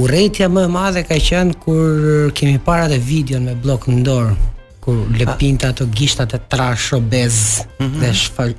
Urrejtja 0.00 0.48
më 0.50 0.64
e 0.66 0.70
madhe 0.76 1.02
ka 1.08 1.16
qenë 1.22 1.56
kur 1.62 2.28
kemi 2.36 2.58
parë 2.58 2.98
videon 3.08 3.44
me 3.46 3.54
blok 3.54 3.84
në 3.86 4.00
dorë, 4.08 4.34
ku 4.86 4.94
lëpinte 5.18 5.66
ato 5.66 5.84
gishtat 5.90 6.30
e 6.36 6.38
trash 6.52 6.88
obez 6.98 7.34
mm 7.80 7.86
-hmm. 7.86 8.00
dhe 8.00 8.08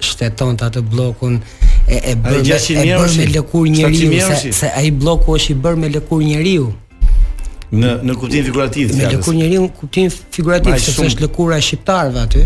shteton 0.10 0.52
të 0.58 0.64
ato 0.70 0.82
blokun 0.92 1.34
e 1.88 1.98
e 2.12 2.14
bën 2.24 2.44
me, 2.44 2.82
e 2.82 2.86
bër 2.92 3.12
me 3.20 3.26
lëkur 3.38 3.66
njeriu 3.78 4.20
se, 4.42 4.50
se 4.60 4.68
ai 4.80 4.90
bloku 5.02 5.30
është 5.38 5.52
i 5.52 5.56
bërë 5.64 5.78
me 5.82 5.88
lëkur 5.96 6.20
njeriu 6.30 6.66
në 7.82 7.90
në 8.08 8.14
kuptim 8.20 8.44
figurativ 8.50 8.86
me 8.98 9.04
lëkur 9.14 9.34
njeriu 9.40 9.62
në 9.68 9.72
kuptim 9.80 10.08
figurativ 10.36 10.74
se 10.86 10.90
është 11.08 11.22
lëkura 11.26 11.54
e 11.62 11.66
shqiptarëve 11.68 12.20
aty 12.26 12.42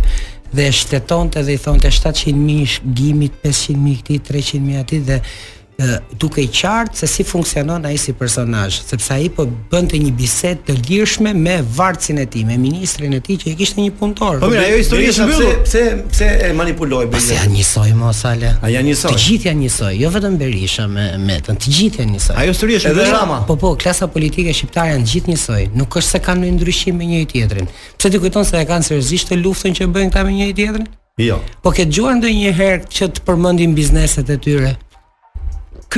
dhe 0.55 0.65
shtetonte 0.79 1.39
dhe 1.45 1.53
i 1.53 1.59
thonte 1.63 1.88
700 1.89 2.36
700.000 2.38 2.95
gimit 2.97 3.34
500 3.43 3.97
këti, 4.05 4.15
300.000 4.29 4.32
300 4.32 4.65
mijë 4.67 4.84
dhe 5.09 5.17
duke 6.19 6.41
i 6.41 6.47
qartë 6.47 6.93
se 6.99 7.07
si 7.09 7.23
funksionon 7.25 7.86
ai 7.88 7.97
si 8.01 8.13
personazh, 8.17 8.82
sepse 8.86 9.13
ai 9.15 9.29
po 9.34 9.45
bënte 9.47 9.97
një 10.01 10.11
bisedë 10.17 10.65
të 10.67 10.75
lirshme 10.88 11.34
me 11.36 11.57
vartësin 11.77 12.19
e 12.21 12.25
tij, 12.32 12.43
me 12.49 12.57
ministrin 12.61 13.15
e 13.17 13.21
tij 13.23 13.38
që 13.43 13.49
i 13.53 13.55
kishte 13.59 13.82
një 13.82 13.93
punëtor. 13.99 14.39
Po 14.43 14.49
mira, 14.51 14.63
ajo 14.69 14.79
histori 14.82 15.09
është 15.11 15.27
mbyllur. 15.27 15.57
Pse 15.65 15.84
pse 16.11 16.29
e 16.47 16.51
manipuloi 16.57 17.07
Berisha? 17.07 17.29
Si 17.29 17.39
janë 17.39 17.53
njësoj 17.55 17.93
mos 18.01 18.21
sale. 18.25 18.53
A 18.61 18.71
janë 18.73 18.91
njësoj? 18.91 19.13
Të 19.13 19.25
gjithë 19.25 19.49
janë 19.49 19.61
njësoj, 19.63 19.91
jo 20.03 20.13
vetëm 20.17 20.38
Berisha 20.41 20.88
me 20.91 21.07
Metën, 21.25 21.57
të 21.61 21.75
gjithë 21.79 22.03
janë 22.03 22.17
njësoj. 22.17 22.38
Ajo 22.43 22.53
histori 22.55 22.77
është 22.79 22.93
edhe 22.93 23.09
Rama. 23.11 23.41
Po 23.49 23.57
po, 23.63 23.73
klasa 23.82 24.07
politike 24.11 24.53
shqiptare 24.53 24.93
janë 24.93 25.07
të 25.07 25.15
gjithë 25.15 25.34
njësoj, 25.34 25.65
nuk 25.82 25.99
është 26.01 26.09
se 26.17 26.23
kanë 26.27 26.49
një 26.49 26.55
ndryshim 26.59 27.01
me 27.01 27.09
njëri 27.09 27.29
tjetrin. 27.34 27.71
Pse 27.97 28.09
ti 28.13 28.19
kujton 28.21 28.45
se 28.45 28.61
e 28.61 28.65
kanë 28.69 28.88
seriozisht 28.91 29.32
të 29.32 29.41
luftën 29.41 29.79
që 29.82 29.89
bëjnë 29.97 30.13
këta 30.13 30.25
me 30.27 30.38
njëri 30.38 30.55
tjetrin? 30.61 30.88
Jo. 31.21 31.41
Po 31.63 31.71
ke 31.75 31.86
dëgjuar 31.89 32.19
ndonjëherë 32.19 32.86
që 32.95 33.11
të 33.17 33.25
përmendin 33.27 33.73
bizneset 33.77 34.29
e 34.29 34.38
tyre? 34.45 34.75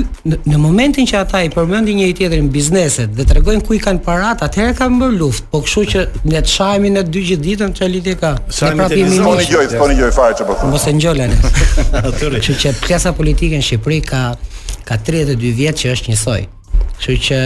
në, 0.01 0.37
në 0.47 0.57
momentin 0.61 1.05
që 1.07 1.19
ata 1.21 1.41
i 1.45 1.49
përmendin 1.53 1.97
njëri 1.99 2.13
tjetrin 2.17 2.47
bizneset 2.51 3.11
dhe 3.15 3.25
tregojnë 3.29 3.61
ku 3.67 3.75
i 3.77 3.79
kanë 3.81 4.01
parat, 4.05 4.41
atëherë 4.45 4.75
kanë 4.79 4.99
bërë 5.03 5.17
luftë. 5.19 5.47
Po 5.51 5.61
kështu 5.65 5.83
që 5.93 6.03
ne 6.33 6.41
të 6.41 6.51
shajmi 6.53 6.91
në 6.95 7.03
dy 7.13 7.23
gjithë 7.29 7.43
ditën 7.45 7.75
çfarë 7.77 7.93
lidhje 7.93 8.15
ka. 8.23 8.31
Sa 8.49 8.71
më 8.73 8.87
të 8.89 8.99
mirë. 9.01 9.25
Po 9.27 9.33
ngjoj, 9.37 9.65
po 9.79 9.89
ngjoj 9.91 10.11
fare 10.15 10.37
çfarë 10.37 10.49
po 10.49 10.57
thonë. 10.61 10.73
Mos 10.73 10.87
e 10.87 10.93
ngjolën. 10.97 11.35
Atyre. 12.09 12.41
Që 12.47 12.55
që 12.63 12.71
pjesa 12.85 13.13
politike 13.17 13.59
në 13.59 13.67
Shqipëri 13.67 13.99
ka 14.09 14.23
ka 14.87 14.97
32 15.09 15.51
vjet 15.61 15.81
që 15.83 15.93
është 15.95 16.13
njësoj. 16.13 16.41
Kështu 16.97 17.19
që 17.29 17.41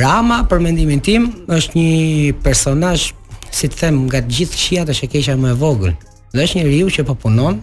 Rama 0.00 0.44
për 0.50 0.60
mendimin 0.66 1.00
tim 1.02 1.24
është 1.50 1.72
një 1.74 2.36
personazh 2.44 3.08
si 3.50 3.66
të 3.72 3.80
them 3.82 4.04
nga 4.06 4.20
gjithë 4.22 4.60
shiat 4.64 4.92
është 4.94 5.08
e 5.08 5.12
keqja 5.16 5.34
më 5.40 5.50
e 5.56 5.58
vogël. 5.58 5.96
Dhe 6.30 6.44
është 6.46 6.60
njeriu 6.60 6.86
që 6.94 7.02
po 7.08 7.16
punon, 7.18 7.56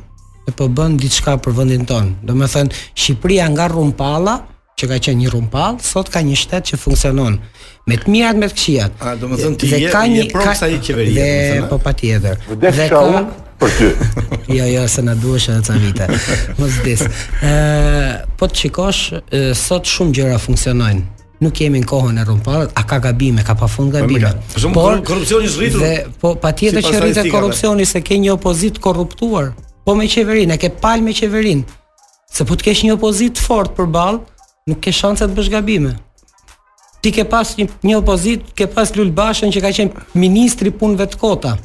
e 0.47 0.51
po 0.55 0.67
bën 0.71 0.95
diçka 0.99 1.35
për 1.43 1.55
vendin 1.57 1.83
tonë. 1.89 2.15
Domethënë 2.29 2.79
Shqipëria 2.97 3.49
nga 3.53 3.67
rrumpalla 3.71 4.37
që 4.77 4.85
ka 4.91 4.97
qenë 5.07 5.23
një 5.23 5.31
rrumpall, 5.33 5.79
sot 5.83 6.11
ka 6.13 6.21
një 6.21 6.35
shtet 6.37 6.69
që 6.71 6.77
funksionon 6.79 7.39
me 7.87 7.95
të 7.97 8.11
mirat 8.13 8.37
me 8.39 8.45
të 8.45 8.59
këqijat. 8.59 8.99
A 9.01 9.15
do 9.17 9.29
të 9.31 9.39
thon 9.41 9.55
ti 9.59 9.69
je 9.73 9.87
ka 9.91 10.03
një 10.11 10.27
pro 10.31 10.53
sa 10.55 10.69
i 10.71 10.77
qeveria? 10.83 11.27
Dhe 11.61 11.67
po 11.71 11.79
patjetër. 11.87 12.37
Dhe 12.61 12.87
ka 12.93 13.03
për 13.59 13.71
ty. 13.77 13.89
jo, 14.57 14.65
jo, 14.69 14.81
se 14.91 15.01
na 15.01 15.15
duash 15.17 15.47
atë 15.49 15.63
ca 15.65 15.77
vite. 15.81 16.07
Mos 16.61 16.75
dis. 16.85 17.01
Ë, 17.41 18.19
po 18.37 18.47
të 18.51 18.61
shikosh 18.63 19.01
sot 19.57 19.87
shumë 19.89 20.17
gjëra 20.19 20.37
funksionojnë 20.45 21.05
nuk 21.37 21.53
kemi 21.53 21.77
në 21.83 21.85
kohën 21.85 22.15
e 22.17 22.23
rrumpallit, 22.25 22.71
a 22.73 22.81
ka 22.89 22.97
gabime, 22.97 23.43
ka 23.45 23.53
pafund 23.53 23.91
gabime. 23.93 24.31
Por 24.73 25.03
korrupsioni 25.05 25.45
është 25.45 25.59
rritur. 25.61 25.83
Dhe 25.85 26.15
po 26.21 26.31
patjetër 26.41 26.85
që 26.87 27.01
rritet 27.03 27.29
korrupsioni 27.29 27.85
se 27.85 28.01
ke 28.01 28.17
një 28.23 28.31
opozit 28.33 28.79
korruptuar, 28.81 29.51
po 29.87 29.95
me 29.95 30.07
qeverinë, 30.11 30.51
e 30.57 30.61
ke 30.65 30.69
palë 30.83 31.05
me 31.05 31.13
qeverinë. 31.15 31.75
Se 32.35 32.43
po 32.47 32.57
të 32.59 32.65
kesh 32.67 32.81
një 32.85 32.97
opozit 32.97 33.37
të 33.39 33.45
fort 33.47 33.71
për 33.77 33.87
balë, 33.95 34.19
nuk 34.67 34.81
ke 34.83 34.91
shanse 34.91 35.23
të 35.29 35.37
bësh 35.37 35.49
gabime. 35.53 35.93
Ti 36.99 37.13
ke 37.15 37.23
pas 37.31 37.53
një 37.61 37.95
opozit, 38.01 38.43
ke 38.57 38.67
pas 38.75 38.91
Lulbashën 38.97 39.53
që 39.55 39.63
ka 39.63 39.71
qenë 39.79 40.05
ministri 40.25 40.73
punëve 40.81 41.07
të 41.13 41.19
kota 41.23 41.55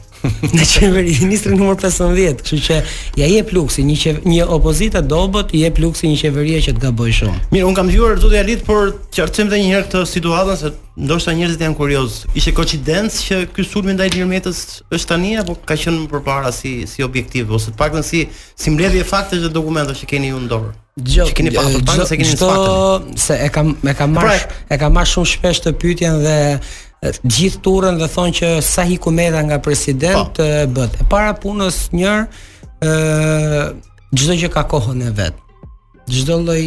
në 0.52 0.64
qeveri 0.70 1.14
ministri 1.22 1.54
numër 1.58 1.78
15, 1.82 2.42
kështu 2.46 2.58
që 2.66 2.76
ja 3.18 3.28
jep 3.30 3.50
luksin 3.56 3.86
një 3.88 3.96
qeveri, 4.02 4.22
një 4.32 4.46
opozita 4.56 5.02
dobët 5.02 5.54
i 5.56 5.64
jep 5.64 5.80
luksin 5.82 6.12
një 6.12 6.20
qeveria 6.20 6.60
që 6.66 6.74
të 6.76 6.84
gaboj 6.84 7.14
shumë. 7.20 7.40
Mirë, 7.54 7.66
un 7.66 7.76
kam 7.76 7.90
dëgjuar 7.90 8.20
zotë 8.22 8.38
Alit, 8.42 8.62
por 8.66 8.92
qartësim 9.14 9.50
edhe 9.50 9.60
një 9.62 9.72
herë 9.74 9.88
këtë 9.88 10.04
situatën 10.12 10.60
se 10.60 10.72
ndoshta 11.06 11.34
njerëzit 11.38 11.64
janë 11.66 11.78
kurioz. 11.80 12.20
Ishte 12.38 12.54
koincidencë 12.58 13.24
që 13.28 13.40
ky 13.56 13.66
sulmi 13.66 13.96
ndaj 13.96 14.10
Lirmetës 14.14 14.62
është 14.94 15.12
tani 15.14 15.34
apo 15.42 15.58
ka 15.66 15.78
qenë 15.78 16.04
më 16.04 16.12
përpara 16.14 16.54
si 16.54 16.76
si 16.92 17.06
objektiv 17.06 17.52
ose 17.58 17.72
të 17.72 17.80
paktën 17.82 18.06
si 18.12 18.26
si 18.30 18.70
mbledhje 18.74 19.04
faktesh 19.08 19.42
dhe 19.46 19.52
dokumente 19.58 19.96
që 20.02 20.10
keni 20.14 20.34
ju 20.34 20.42
në 20.46 20.50
dorë? 20.54 20.72
Gjo, 21.00 21.24
që 21.24 21.32
keni 21.36 21.50
pasur 21.56 21.80
pak 21.88 22.02
se 22.08 22.16
keni 22.20 22.32
spaktën. 22.36 23.16
Se 23.16 23.36
e 23.40 23.48
kam 23.52 23.72
e 23.88 23.94
kam 23.96 24.12
marr 24.12 24.34
e 24.68 24.76
kam 24.76 24.92
marr 24.92 25.08
shumë 25.08 25.30
shpesh 25.30 25.62
të 25.64 25.72
pyetjen 25.80 26.18
dhe 26.20 26.36
gjithë 27.32 27.60
turën 27.64 27.96
dhe 27.96 28.08
thonë 28.12 28.34
që 28.36 28.50
sa 28.62 28.84
hiku 28.84 29.10
meta 29.10 29.40
nga 29.46 29.56
president 29.64 30.20
pa. 30.36 30.66
bët. 30.74 30.92
E 31.00 31.08
para 31.08 31.32
punës 31.40 31.86
njërë, 31.96 33.72
gjithë 34.12 34.36
që 34.44 34.52
ka 34.52 34.62
kohën 34.72 35.00
e 35.00 35.10
vetë. 35.16 35.40
Gjithë 36.12 36.36
loj 36.44 36.62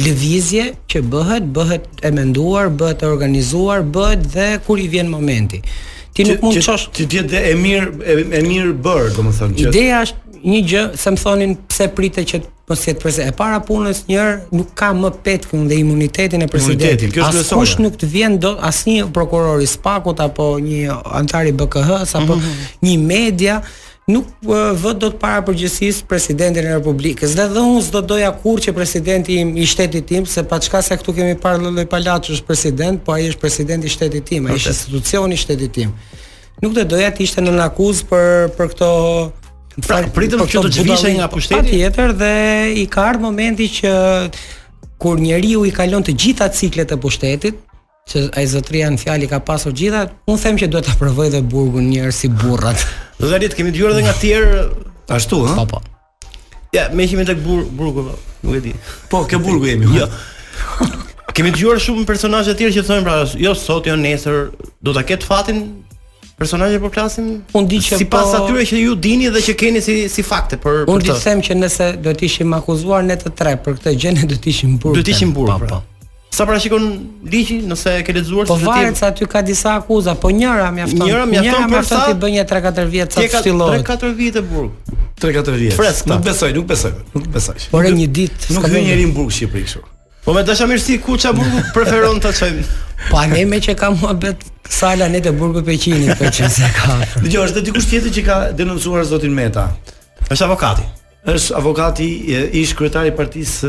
lëvizje 0.00 0.64
që 0.88 1.04
bëhet, 1.12 1.52
bëhet 1.52 1.84
e 2.08 2.12
menduar, 2.16 2.72
bëhet 2.78 3.04
e 3.04 3.10
organizuar, 3.12 3.84
bëhet 3.94 4.24
dhe 4.32 4.48
kur 4.64 4.80
i 4.80 4.88
vjen 4.88 5.12
momenti. 5.12 5.60
Ti 6.16 6.24
nuk 6.24 6.40
mund 6.46 6.56
të 6.56 6.64
qosh... 6.66 6.88
Ti 6.96 7.04
tjetë 7.10 7.38
e 7.50 7.52
mirë, 7.64 7.88
e, 8.32 8.44
mirë 8.48 8.72
bërë, 8.84 9.12
domethënë 9.18 9.60
Ideja 9.68 10.02
është, 10.06 10.31
një 10.44 10.60
gjë, 10.68 10.82
se 10.98 11.12
më 11.14 11.22
thonin 11.22 11.54
pse 11.70 11.86
pritet 11.96 12.28
që 12.32 12.40
mos 12.68 12.82
jetë 12.86 13.00
prezident, 13.02 13.32
E 13.32 13.36
para 13.36 13.58
punës 13.66 14.02
një 14.08 14.18
herë 14.18 14.34
nuk 14.56 14.70
ka 14.78 14.92
më 14.96 15.10
petkun 15.26 15.66
dhe 15.68 15.78
imunitetin 15.82 16.40
e 16.42 16.46
presidentit. 16.48 17.14
kush 17.52 17.76
nuk 17.78 17.96
të 18.00 18.06
vjen 18.08 18.38
dot 18.38 18.58
asnjë 18.60 19.10
prokuror 19.12 19.60
i 19.62 19.66
spakut 19.66 20.20
apo 20.20 20.58
një 20.58 20.94
antar 21.20 21.46
i 21.46 21.52
BKH-s 21.52 22.14
apo 22.14 22.36
mm 22.36 22.40
-hmm. 22.40 22.68
një 22.84 22.98
media 23.00 23.62
nuk 24.08 24.26
vë 24.82 24.92
do 24.98 25.08
të 25.10 25.18
para 25.18 25.42
përgjësis 25.42 26.02
presidentin 26.08 26.64
e 26.66 26.74
republikës 26.78 27.34
dhe 27.38 27.46
dhe 27.54 27.60
unës 27.60 27.90
do 27.90 28.00
doja 28.00 28.32
kur 28.42 28.60
që 28.60 28.72
presidenti 28.72 29.32
im 29.38 29.56
i 29.56 29.66
shtetit 29.66 30.06
tim, 30.06 30.26
se 30.26 30.42
pa 30.42 30.58
qka 30.58 30.82
se 30.82 30.96
këtu 30.96 31.12
kemi 31.14 31.34
parë 31.34 31.60
lëlloj 31.64 31.86
palatë 31.94 32.22
që 32.24 32.30
është 32.36 32.46
president, 32.46 32.96
po 33.04 33.12
a 33.12 33.18
i 33.20 33.28
është 33.30 33.40
presidenti 33.44 33.86
i 33.86 33.90
shtetit 33.90 34.24
tim, 34.24 34.46
a 34.46 34.50
i 34.50 34.54
është 34.56 34.68
institucion 34.68 35.32
i 35.32 35.36
shtetit 35.36 35.72
tim 35.72 35.90
nuk 36.62 36.72
do 36.74 36.80
të 36.80 36.88
doja 36.94 37.10
të 37.10 37.20
ishte 37.22 37.40
në 37.40 37.52
nakuz 37.64 37.96
për, 38.10 38.26
për 38.56 38.66
këto 38.72 38.88
Pra, 39.80 40.02
po, 40.04 40.12
pritëm 40.20 40.42
po 40.44 40.48
që 40.50 40.62
të 40.66 40.70
zhvishe 40.76 41.12
nga 41.16 41.28
po, 41.32 41.38
pushteti? 41.38 41.62
Pa 41.62 41.70
tjetër 41.72 42.12
dhe 42.20 42.32
i 42.82 42.84
ka 42.92 43.04
ardhë 43.12 43.24
momenti 43.24 43.68
që 43.80 43.92
kur 45.02 45.20
njeri 45.20 45.54
u 45.56 45.64
i 45.66 45.72
kalon 45.74 46.04
të 46.04 46.12
gjitha 46.18 46.48
ciklet 46.54 46.90
të 46.92 46.98
pushtetit, 47.02 47.56
që 48.12 48.24
a 48.36 48.42
i 48.44 48.50
zotria 48.50 48.90
në 48.92 48.98
fjalli 49.00 49.28
ka 49.30 49.40
pasur 49.46 49.72
gjitha, 49.76 50.04
unë 50.30 50.42
them 50.44 50.58
që 50.60 50.68
duhet 50.72 50.86
të 50.88 50.94
aprovoj 50.96 51.30
dhe 51.34 51.40
burgun 51.54 51.88
njerë 51.90 52.12
si 52.16 52.28
burrat. 52.28 52.84
Dhe 53.22 53.30
dhe 53.32 53.38
ditë, 53.44 53.58
kemi 53.60 53.72
të 53.74 53.80
gjurë 53.80 53.94
dhe 53.96 54.02
nga 54.06 54.12
tjerë... 54.18 54.66
Ashtu, 55.14 55.38
ha? 55.46 55.54
Pa, 55.60 55.64
pa. 55.78 56.56
Ja, 56.74 56.88
me 56.92 57.04
ishim 57.06 57.20
e 57.22 57.26
të 57.28 57.36
bur, 57.44 57.62
burgu, 57.70 58.04
nuk 58.42 58.58
e 58.58 58.60
di. 58.64 58.72
Po, 59.12 59.22
kjo 59.30 59.38
burgu 59.44 59.68
jemi, 59.70 59.88
jo. 59.96 60.06
ha? 60.08 60.08
Ja. 60.08 60.90
kemi 61.32 61.48
të 61.48 61.62
gjurë 61.62 61.80
shumë 61.80 62.02
personajet 62.08 62.58
tjerë 62.58 62.74
që 62.76 62.82
thonë, 62.88 63.04
pra, 63.06 63.14
jo, 63.40 63.54
sot, 63.56 63.86
jo, 63.88 63.94
nesër, 63.96 64.50
do 64.84 64.92
të 64.92 65.06
ketë 65.12 65.24
fatin 65.30 65.62
personazhe 66.42 66.78
po 66.82 66.90
flasim? 66.92 67.24
Unë 67.54 67.68
di 67.70 67.78
që 67.86 67.98
sipas 68.02 68.28
po... 68.32 68.40
atyre 68.40 68.66
që 68.70 68.80
ju 68.84 68.96
dini 69.06 69.30
dhe 69.34 69.40
që 69.46 69.54
keni 69.60 69.82
si 69.86 69.96
si 70.14 70.24
fakte 70.30 70.58
për 70.62 70.82
Unë 70.82 70.88
për 70.88 70.92
Unë 70.96 71.08
di 71.08 71.16
them 71.22 71.44
që 71.46 71.56
nëse 71.62 71.88
do 72.04 72.14
të 72.18 72.28
ishim 72.28 72.56
akuzuar 72.58 73.06
ne 73.06 73.16
të 73.22 73.32
tre 73.38 73.54
për 73.64 73.78
këtë 73.78 73.94
gjë 74.02 74.14
ne 74.18 74.28
do 74.32 74.36
të 74.42 74.52
ishim 74.54 74.76
burrë. 74.82 74.98
Do 75.00 75.06
të 75.06 75.14
ishim 75.16 75.34
burrë. 75.36 75.56
Po. 75.56 75.64
Pra. 75.64 75.80
po. 75.80 75.88
Sa 76.32 76.46
para 76.48 76.58
shikon 76.64 76.84
ligjin 77.32 77.66
nëse 77.68 77.92
e 78.00 78.04
ke 78.06 78.14
lexuar 78.16 78.46
po, 78.48 78.56
se 78.56 78.64
ti. 78.64 78.66
Po 78.66 78.72
varet 78.72 78.96
se 78.98 79.04
aty 79.10 79.26
ka 79.34 79.42
disa 79.44 79.74
akuza, 79.80 80.14
po 80.18 80.30
njëra 80.32 80.70
mjafton. 80.76 81.08
Njëra 81.08 81.26
mjafton 81.28 81.74
për 81.74 81.88
sa 81.90 81.98
ti 82.06 82.14
bën 82.22 82.40
3-4 82.56 82.92
vjet 82.94 83.12
sa 83.16 83.26
ti 83.28 83.54
3-4 83.54 84.12
vjet 84.16 84.40
e 84.40 84.42
burg. 84.52 84.92
3-4 85.20 85.58
vjet. 85.64 85.76
Fresk. 85.76 86.06
Nuk 86.10 86.24
besoj, 86.26 86.52
nuk 86.56 86.66
besoj. 86.72 86.92
Nuk 87.14 87.26
besoj. 87.36 87.58
Por 87.74 87.84
e 87.86 87.92
një 88.00 88.08
ditë, 88.16 88.54
nuk 88.56 88.70
hyn 88.72 88.88
në 89.04 89.10
burg 89.16 89.32
Shqipëri 89.36 89.68
kështu. 89.68 89.88
Po 90.24 90.32
me 90.36 90.44
dasha 90.46 90.66
mirësi 90.70 91.00
ku 91.02 91.16
qa 91.18 91.32
burgu 91.34 91.60
preferon 91.74 92.20
të 92.22 92.30
qojmë? 92.38 92.64
Po 93.08 93.18
a 93.18 93.24
me 93.26 93.58
që 93.66 93.74
ka 93.78 93.88
mua 93.90 94.12
bet 94.24 94.44
sala 94.70 95.08
në 95.10 95.18
të 95.26 95.32
burgu 95.38 95.64
pe 95.66 95.74
qini 95.84 96.10
për 96.14 96.20
po 96.20 96.28
që 96.36 96.50
se 96.58 96.68
ka. 96.76 96.94
Dhe 97.24 97.32
gjo, 97.32 97.42
është 97.42 97.56
dhe 97.58 97.62
dikush 97.68 97.88
tjetë 97.90 98.12
që 98.18 98.22
ka 98.28 98.36
denoncuar 98.60 99.02
zotin 99.10 99.34
Meta. 99.34 99.64
është 100.30 100.44
avokati. 100.44 100.84
është 101.34 101.56
avokati 101.58 102.06
ish 102.62 102.74
kryetari 102.78 103.10
partis 103.16 103.64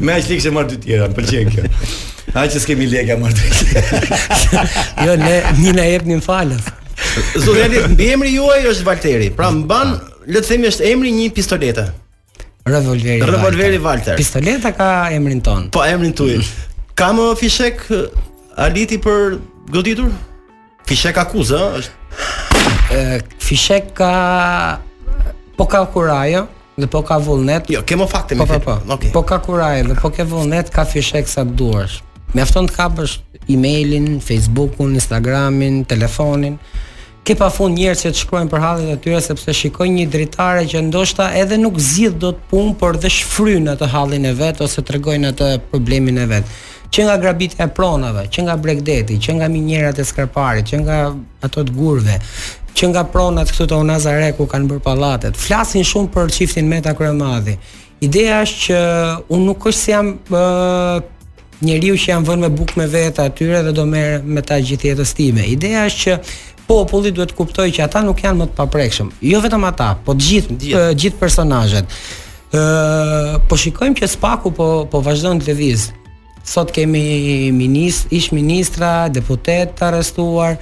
Më 0.00 0.16
aq 0.16 0.30
lekë 0.30 0.42
se 0.42 0.50
dy 0.50 0.76
të 0.76 0.82
tjera, 0.84 1.08
pëlqen 1.16 1.50
kjo. 1.54 1.66
A 2.36 2.46
që 2.50 2.58
s'kemi 2.62 2.86
lega 2.90 3.16
marr 3.20 3.34
dy. 3.36 3.80
jo, 5.06 5.14
ne 5.22 5.36
një 5.60 5.74
na 5.78 5.84
jepnin 5.86 6.20
falës. 6.24 6.68
Zotëri, 7.40 7.84
mbi 7.92 8.10
emri 8.12 8.34
juaj 8.34 8.64
është 8.72 8.86
Valteri. 8.86 9.30
Pra 9.36 9.50
mban, 9.54 9.94
le 10.26 10.40
të 10.42 10.46
themi 10.54 10.70
është 10.70 10.90
emri 10.90 11.12
një 11.14 11.30
pistoleta 11.34 11.86
Revolveri. 12.66 13.22
Revolveri 13.22 13.78
Walter. 13.78 14.16
Pistoleta 14.18 14.72
ka 14.74 14.88
emrin 15.14 15.38
ton. 15.40 15.68
Po 15.70 15.84
emrin 15.86 16.12
tuaj. 16.18 16.40
Ka 16.98 17.12
më 17.14 17.28
fishek 17.38 17.84
Aliti 18.58 18.96
për 18.98 19.36
goditur? 19.70 20.08
Fishek 20.86 21.18
akuzë, 21.18 21.58
ëh? 21.58 21.80
është 22.94 23.40
fishek 23.42 23.88
ka 23.98 24.08
po 25.58 25.66
ka 25.66 25.80
kurajë 25.90 26.44
dhe 26.78 26.86
po 26.92 27.00
ka 27.06 27.16
vullnet. 27.18 27.66
Jo, 27.74 27.80
kemo 27.86 28.06
fakte 28.06 28.38
me 28.38 28.44
po, 28.46 28.52
fakte. 28.52 28.64
Po, 28.66 28.76
po. 28.86 28.94
Okay. 28.94 29.10
po 29.14 29.22
ka 29.26 29.40
kurajë 29.42 29.88
dhe 29.90 29.96
po 29.98 30.12
ke 30.14 30.22
vullnet, 30.26 30.70
ka 30.70 30.84
fishek 30.86 31.26
sa 31.30 31.42
duash. 31.42 31.98
Mjafton 32.34 32.70
të 32.70 32.76
kapësh 32.78 33.16
emailin, 33.50 34.20
Facebookun, 34.22 34.94
Instagramin, 35.00 35.82
telefonin. 35.90 36.54
Ke 37.26 37.34
pa 37.34 37.50
fund 37.50 37.74
njerës 37.74 38.04
që 38.06 38.12
të 38.14 38.20
shkrojnë 38.22 38.50
për 38.52 38.62
halet 38.62 38.90
e 38.92 38.96
tyre 39.02 39.18
sepse 39.26 39.50
shikojnë 39.58 39.96
një 39.98 40.06
dritare 40.12 40.62
që 40.70 40.84
ndoshta 40.86 41.32
edhe 41.40 41.58
nuk 41.58 41.80
zgjidh 41.82 42.20
do 42.22 42.30
të 42.36 42.46
punë, 42.52 42.76
por 42.78 42.94
dhe 43.02 43.10
shfrynë 43.10 43.74
atë 43.74 43.90
halin 43.96 44.30
e 44.30 44.34
vetë 44.38 44.62
ose 44.68 44.86
të 44.86 45.02
atë 45.34 45.50
problemin 45.72 46.22
e 46.22 46.30
vetë 46.30 46.62
që 46.96 47.04
nga 47.04 47.16
grabitja 47.20 47.64
e 47.66 47.72
pronave, 47.76 48.22
që 48.32 48.42
nga 48.46 48.54
bregdeti, 48.56 49.18
që 49.20 49.34
nga 49.38 49.48
minjerat 49.52 49.98
e 50.00 50.04
skarparit, 50.08 50.64
që 50.70 50.78
nga 50.84 50.98
ato 51.44 51.64
të 51.68 51.74
gurve, 51.76 52.14
që 52.76 52.88
nga 52.92 53.02
pronat 53.12 53.50
këtu 53.52 53.66
të 53.68 53.80
Unazare 53.84 54.30
ku 54.38 54.46
kanë 54.48 54.70
bërë 54.72 54.82
pallatet. 54.86 55.36
Flasin 55.36 55.84
shumë 55.84 56.08
për 56.14 56.32
çiftin 56.38 56.68
Meta 56.70 56.94
Kryemadhi. 56.96 57.58
Ideja 58.08 58.38
është 58.44 58.64
që 58.64 58.78
unë 59.32 59.48
nuk 59.50 59.66
është 59.68 59.80
si 59.82 59.92
jam 59.92 60.10
uh, 60.32 60.96
njeriu 61.68 61.98
që 62.00 62.12
jam 62.14 62.24
vënë 62.28 62.44
me 62.46 62.50
buk 62.62 62.72
me 62.80 62.88
vetë 62.96 63.26
atyre 63.28 63.60
dhe 63.68 63.74
do 63.76 63.84
merë 63.92 64.16
me 64.36 64.44
ta 64.48 64.56
gjithë 64.60 64.92
jetës 64.94 65.12
time. 65.20 65.44
Ideja 65.52 65.84
është 65.90 66.02
që 66.04 66.36
populli 66.68 67.12
duhet 67.14 67.32
të 67.34 67.38
kuptojë 67.38 67.76
që 67.76 67.84
ata 67.90 68.04
nuk 68.08 68.24
janë 68.24 68.40
më 68.40 68.48
të 68.54 68.58
paprekshëm. 68.62 69.12
Jo 69.34 69.42
vetëm 69.44 69.68
ata, 69.68 69.92
po 70.04 70.16
të 70.16 70.28
gjithë 70.30 70.58
gjithë 71.02 71.20
personazhet. 71.20 71.92
Ë, 72.56 73.38
po 73.48 73.56
shikojmë 73.60 73.96
që 74.00 74.10
Spaku 74.16 74.52
po 74.58 74.68
po 74.94 75.04
vazhdon 75.08 75.40
të 75.44 75.52
lëviz 75.52 75.86
sot 76.46 76.70
kemi 76.72 77.52
ministr, 77.52 78.08
ish 78.14 78.30
ministra, 78.32 79.08
deputet 79.10 79.74
të 79.78 79.86
arrestuar, 79.90 80.56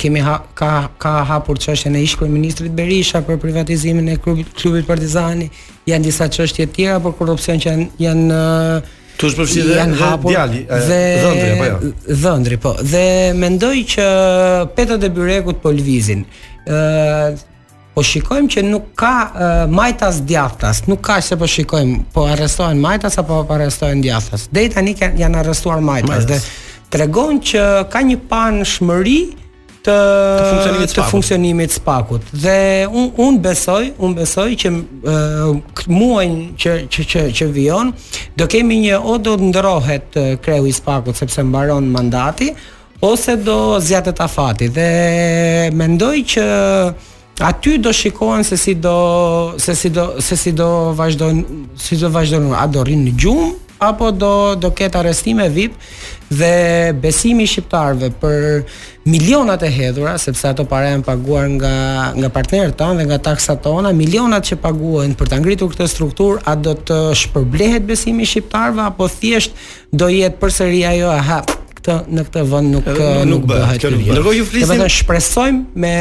kemi 0.00 0.22
ha, 0.24 0.38
ka 0.56 0.70
ka 1.00 1.12
hapur 1.28 1.60
çështjen 1.60 1.96
e 1.98 2.04
ish 2.06 2.16
kryeministrit 2.16 2.72
Berisha 2.72 3.20
për 3.22 3.38
privatizimin 3.40 4.08
e 4.08 4.14
klubit, 4.22 4.48
Partizani, 4.88 5.50
janë 5.86 6.04
disa 6.08 6.26
çështje 6.32 6.66
të 6.66 6.74
tjera 6.76 7.00
për 7.04 7.12
korrupsion 7.18 7.60
që 7.62 7.70
janë 7.74 7.86
janë 8.06 8.38
Tu 9.16 9.28
është 9.30 9.38
përfshirë 9.40 9.68
dhe 9.68 9.84
hapur, 10.00 10.30
djali, 10.32 10.62
dhe, 10.68 11.00
dhëndri, 11.24 11.52
po 11.60 11.66
ja. 11.66 11.74
Jo? 11.74 12.16
Dhëndri, 12.22 12.56
po. 12.64 12.72
Dhe 12.92 13.04
mendoj 13.36 13.76
që 13.92 14.08
petët 14.76 15.06
e 15.08 15.12
bjurekut 15.16 15.60
po 15.62 15.72
lëvizin 15.72 16.26
po 17.96 18.04
shikojmë 18.04 18.50
që 18.52 18.62
nuk 18.68 18.90
ka 19.00 19.12
uh, 19.24 19.62
majtas 19.72 20.18
djathtas, 20.28 20.82
nuk 20.90 21.00
ka 21.06 21.14
se 21.24 21.38
po 21.40 21.46
shikojmë, 21.48 22.02
po 22.12 22.26
arrestohen 22.28 22.80
majtas 22.82 23.16
apo 23.22 23.38
po 23.48 23.56
arrestohen 23.56 24.02
djathtas. 24.04 24.44
Deri 24.52 24.68
tani 24.74 24.92
janë 24.98 25.38
arrestuar 25.40 25.80
majtas, 25.80 26.26
majtas 26.28 26.28
dhe 26.28 26.86
tregon 26.92 27.38
që 27.40 27.62
ka 27.92 28.02
një 28.04 28.18
panshmëri 28.28 29.20
të 29.86 29.96
të 30.90 31.06
funksionimit 31.08 31.72
të 31.72 31.78
spakut. 31.78 32.28
spakut. 32.28 32.44
Dhe 32.44 32.84
un 33.00 33.08
un 33.16 33.40
besoj, 33.46 33.84
un 34.04 34.12
besoj 34.18 34.48
që 34.60 34.74
uh, 34.76 35.82
muajin 35.96 36.36
që 36.60 36.76
që 36.92 37.08
që, 37.10 37.22
që 37.36 37.48
vijon 37.56 37.94
do 38.36 38.44
kemi 38.50 38.76
një 38.84 39.00
o 39.00 39.16
do 39.18 39.38
të 39.40 39.48
ndrohet 39.54 40.08
kreu 40.44 40.66
i 40.68 40.72
spakut 40.72 41.16
sepse 41.16 41.40
mbaron 41.48 41.88
mandati 41.96 42.52
ose 43.00 43.36
do 43.40 43.78
zgjatet 43.80 44.20
afati 44.20 44.68
dhe 44.68 44.92
mendoj 45.80 46.16
që 46.34 46.44
aty 47.40 47.78
do 47.78 47.92
shikohen 47.92 48.44
se 48.44 48.56
si 48.56 48.74
do 48.74 49.54
se 49.58 49.76
si 49.76 49.90
do 49.90 50.16
se 50.20 50.36
si 50.36 50.52
do 50.56 50.92
vazhdojnë 50.96 51.44
si 51.76 51.96
do 52.00 52.08
vazhdojnë 52.10 52.56
a 52.56 52.64
do 52.66 52.80
rrinë 52.84 53.10
në 53.10 53.14
gjumë 53.20 53.48
apo 53.84 54.08
do 54.16 54.30
do 54.56 54.70
ket 54.72 54.96
arrestime 54.96 55.50
VIP 55.52 55.74
dhe 56.32 56.94
besimi 56.96 57.44
i 57.44 57.50
shqiptarëve 57.50 58.08
për 58.20 58.64
milionat 59.04 59.62
e 59.62 59.68
hedhura 59.68 60.14
sepse 60.18 60.48
ato 60.48 60.64
para 60.64 60.94
janë 60.94 61.04
paguar 61.04 61.44
nga 61.58 61.74
nga 62.16 62.30
partnerët 62.38 62.78
tanë 62.80 63.02
dhe 63.02 63.08
nga 63.10 63.18
taksat 63.28 63.60
tona, 63.62 63.92
milionat 63.92 64.48
që 64.48 64.56
paguhen 64.64 65.12
për 65.14 65.28
ta 65.28 65.36
ngritur 65.42 65.68
këtë 65.74 65.90
struktur, 65.92 66.40
a 66.48 66.56
do 66.56 66.72
të 66.74 67.02
shpërblehet 67.20 67.84
besimi 67.84 68.24
i 68.24 68.30
shqiptarëve 68.32 68.82
apo 68.88 69.12
thjesht 69.18 69.52
do 69.92 70.08
jetë 70.08 70.40
përsëri 70.40 70.82
ajo 70.94 71.12
aha 71.12 71.44
këtë 71.86 72.02
në 72.16 72.22
këtë 72.26 72.42
vend 72.50 72.74
nuk 72.74 72.88
nuk, 72.88 73.24
nuk 73.30 73.44
bëhet. 73.50 73.84
Ndërkohë 73.86 74.36
ju 74.36 74.46
flisim. 74.48 74.74
Vetëm 74.74 74.92
shpresojmë 74.96 75.82
me 75.82 75.94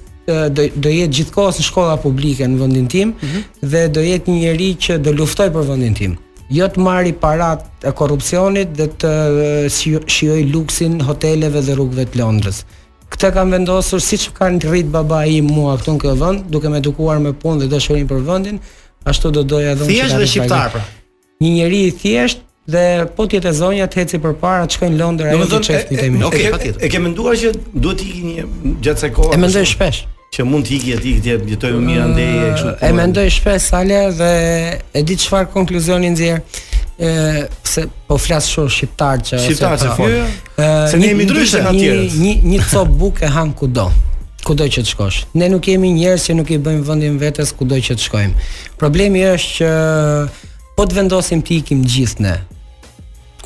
do, 0.55 0.69
do 0.69 0.91
jetë 0.95 1.19
gjithkohës 1.19 1.59
në 1.61 1.67
shkolla 1.67 1.97
publike 2.01 2.47
në 2.49 2.61
vendin 2.63 2.87
tim 2.93 3.11
mm 3.11 3.33
-hmm. 3.33 3.69
dhe 3.73 3.89
do 3.93 4.01
jetë 4.05 4.31
një 4.31 4.39
njerëz 4.47 4.79
që 4.85 4.99
do 5.05 5.13
luftoj 5.19 5.51
për 5.57 5.67
vendin 5.73 5.95
tim 5.99 6.15
jo 6.53 6.67
të 6.69 6.81
marri 6.83 7.13
parat 7.17 7.65
e 7.89 7.93
korrupsionit 7.97 8.73
dhe 8.77 8.89
të 9.01 9.11
shioj 10.11 10.43
luksin 10.53 11.01
hoteleve 11.07 11.63
dhe 11.65 11.75
rrugëve 11.77 12.05
të 12.13 12.21
Londrës. 12.21 12.63
Këtë 13.15 13.31
kam 13.37 13.53
vendosur 13.55 14.03
si 14.03 14.19
që 14.21 14.35
kanë 14.37 14.69
rritë 14.71 14.91
baba 14.93 15.23
i 15.31 15.41
mua 15.45 15.77
këtu 15.81 15.95
në 15.97 16.03
këtë 16.05 16.21
vënd, 16.23 16.47
duke 16.53 16.73
me 16.73 16.81
dukuar 16.85 17.21
me 17.23 17.33
punë 17.35 17.65
dhe 17.65 17.71
dëshërin 17.77 18.09
për 18.11 18.23
vëndin, 18.29 18.59
ashtu 19.09 19.31
do 19.35 19.45
doja 19.47 19.75
dhe 19.79 19.87
më 19.87 19.89
që 19.89 19.95
Thjesht 19.99 20.21
dhe 20.21 20.31
shqiptar, 20.33 20.71
pra? 20.75 20.85
Një 21.43 21.51
njeri 21.59 21.81
i 21.89 21.93
thjesht, 22.01 22.43
dhe 22.73 22.83
po 23.17 23.27
të 23.29 23.39
jetë 23.39 23.53
zonja 23.61 23.87
të 23.93 23.99
heci 24.03 24.21
përpara 24.25 24.65
të 24.69 24.79
shkojnë 24.79 25.01
Londër 25.01 25.33
ajo 25.33 25.49
të 25.53 25.61
çeftin 25.69 25.99
tim. 26.01 26.17
Okej, 26.17 26.27
okay, 26.31 26.53
patjetër. 26.55 26.81
E, 26.81 26.85
e 26.89 26.93
ke 26.95 27.01
menduar 27.05 27.35
që 27.37 27.51
duhet 27.75 28.01
të 28.01 28.09
ikini 28.09 28.77
gjatë 28.87 29.03
se 29.05 29.11
kohë? 29.19 29.35
E 29.37 29.41
mendoj 29.43 29.65
shpesh 29.69 30.05
që 30.35 30.45
mund 30.51 30.67
të 30.67 30.75
ikë 30.79 30.95
aty 30.99 31.13
ti 31.23 31.31
e 31.35 31.41
jetoj 31.53 31.71
më 31.77 31.83
mirë 31.89 32.05
andej 32.05 32.31
e 32.31 32.47
kështu. 32.55 32.69
Mm, 32.69 32.79
e 32.79 32.89
po. 32.91 32.97
mendoj 32.99 33.27
shpesh 33.37 33.69
Ale 33.81 33.99
dhe 34.21 34.31
e 34.99 35.03
di 35.09 35.15
çfarë 35.23 35.51
konkluzioni 35.55 36.09
nxjer. 36.15 36.39
Ë 37.05 37.09
pse 37.67 37.83
po 38.09 38.17
flas 38.25 38.45
shumë 38.55 38.73
shqiptar 38.77 39.17
që 39.29 39.35
shqiptar 39.45 39.75
që 39.83 39.89
po. 39.99 40.07
Se 40.91 40.97
ne 41.01 41.07
jemi 41.13 41.25
ndryshe 41.29 41.59
nga 41.63 41.73
tjerët. 41.81 42.13
Një 42.25 42.33
një 42.51 42.59
cop 42.71 42.89
bukë 43.01 43.25
e 43.29 43.33
han 43.37 43.51
kudo 43.61 43.87
kudo 44.49 44.65
që 44.75 44.81
të 44.85 44.91
shkosh. 44.93 45.19
Ne 45.41 45.47
nuk 45.53 45.65
jemi 45.71 45.89
njerëz 46.01 46.23
që 46.27 46.33
nuk 46.37 46.49
i 46.53 46.59
bëjmë 46.67 46.85
vendin 46.89 47.15
vetes 47.23 47.49
kudo 47.59 47.75
që 47.85 47.93
të 47.97 48.03
shkojmë. 48.07 48.49
Problemi 48.81 49.21
është 49.31 49.49
që 49.57 49.71
po 50.77 50.83
të 50.89 50.95
vendosim 50.99 51.41
të 51.47 51.53
ikim 51.63 51.81
gjithë 51.95 52.21
ne. 52.27 52.35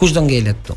Kush 0.00 0.12
do 0.16 0.20
ngelet 0.26 0.58
këtu? 0.58 0.74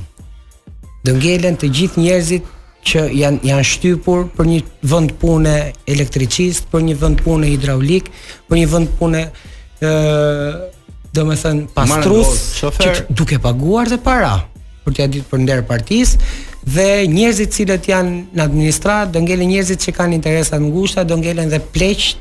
Do 1.08 1.12
ngelen 1.18 1.56
të 1.58 1.68
gjithë 1.76 2.00
njerëzit 2.06 2.44
që 2.86 3.04
janë 3.14 3.40
janë 3.46 3.66
shtypur 3.72 4.24
për 4.38 4.50
një 4.50 4.60
vend 4.92 5.14
pune 5.22 5.54
elektricist, 5.90 6.68
për 6.72 6.86
një 6.90 6.96
vend 7.02 7.24
pune 7.26 7.50
hidraulik, 7.52 8.10
për 8.50 8.62
një 8.62 8.70
vend 8.74 8.94
pune 9.00 9.26
ë 9.26 9.92
do 11.12 11.24
të 11.28 11.36
thënë 11.42 11.66
pastrus, 11.76 12.38
që 12.80 12.92
duke 13.20 13.40
paguar 13.44 13.90
dhe 13.92 14.00
para 14.02 14.34
për 14.86 14.96
t'ia 14.96 15.10
ditë 15.12 15.28
për 15.34 15.42
nder 15.44 15.66
partisë, 15.68 16.32
dhe 16.64 17.08
njerëzit 17.10 17.54
cilët 17.56 17.88
janë 17.90 18.12
në 18.38 18.42
administrat, 18.44 19.10
do 19.16 19.20
ngelen 19.24 19.50
njerëzit 19.50 19.80
që 19.82 19.92
kanë 19.98 20.14
interesa 20.20 20.56
të 20.58 20.60
ngushta, 20.70 21.02
do 21.10 21.16
ngelen 21.18 21.48
dhe 21.50 21.60
pleqt 21.74 22.18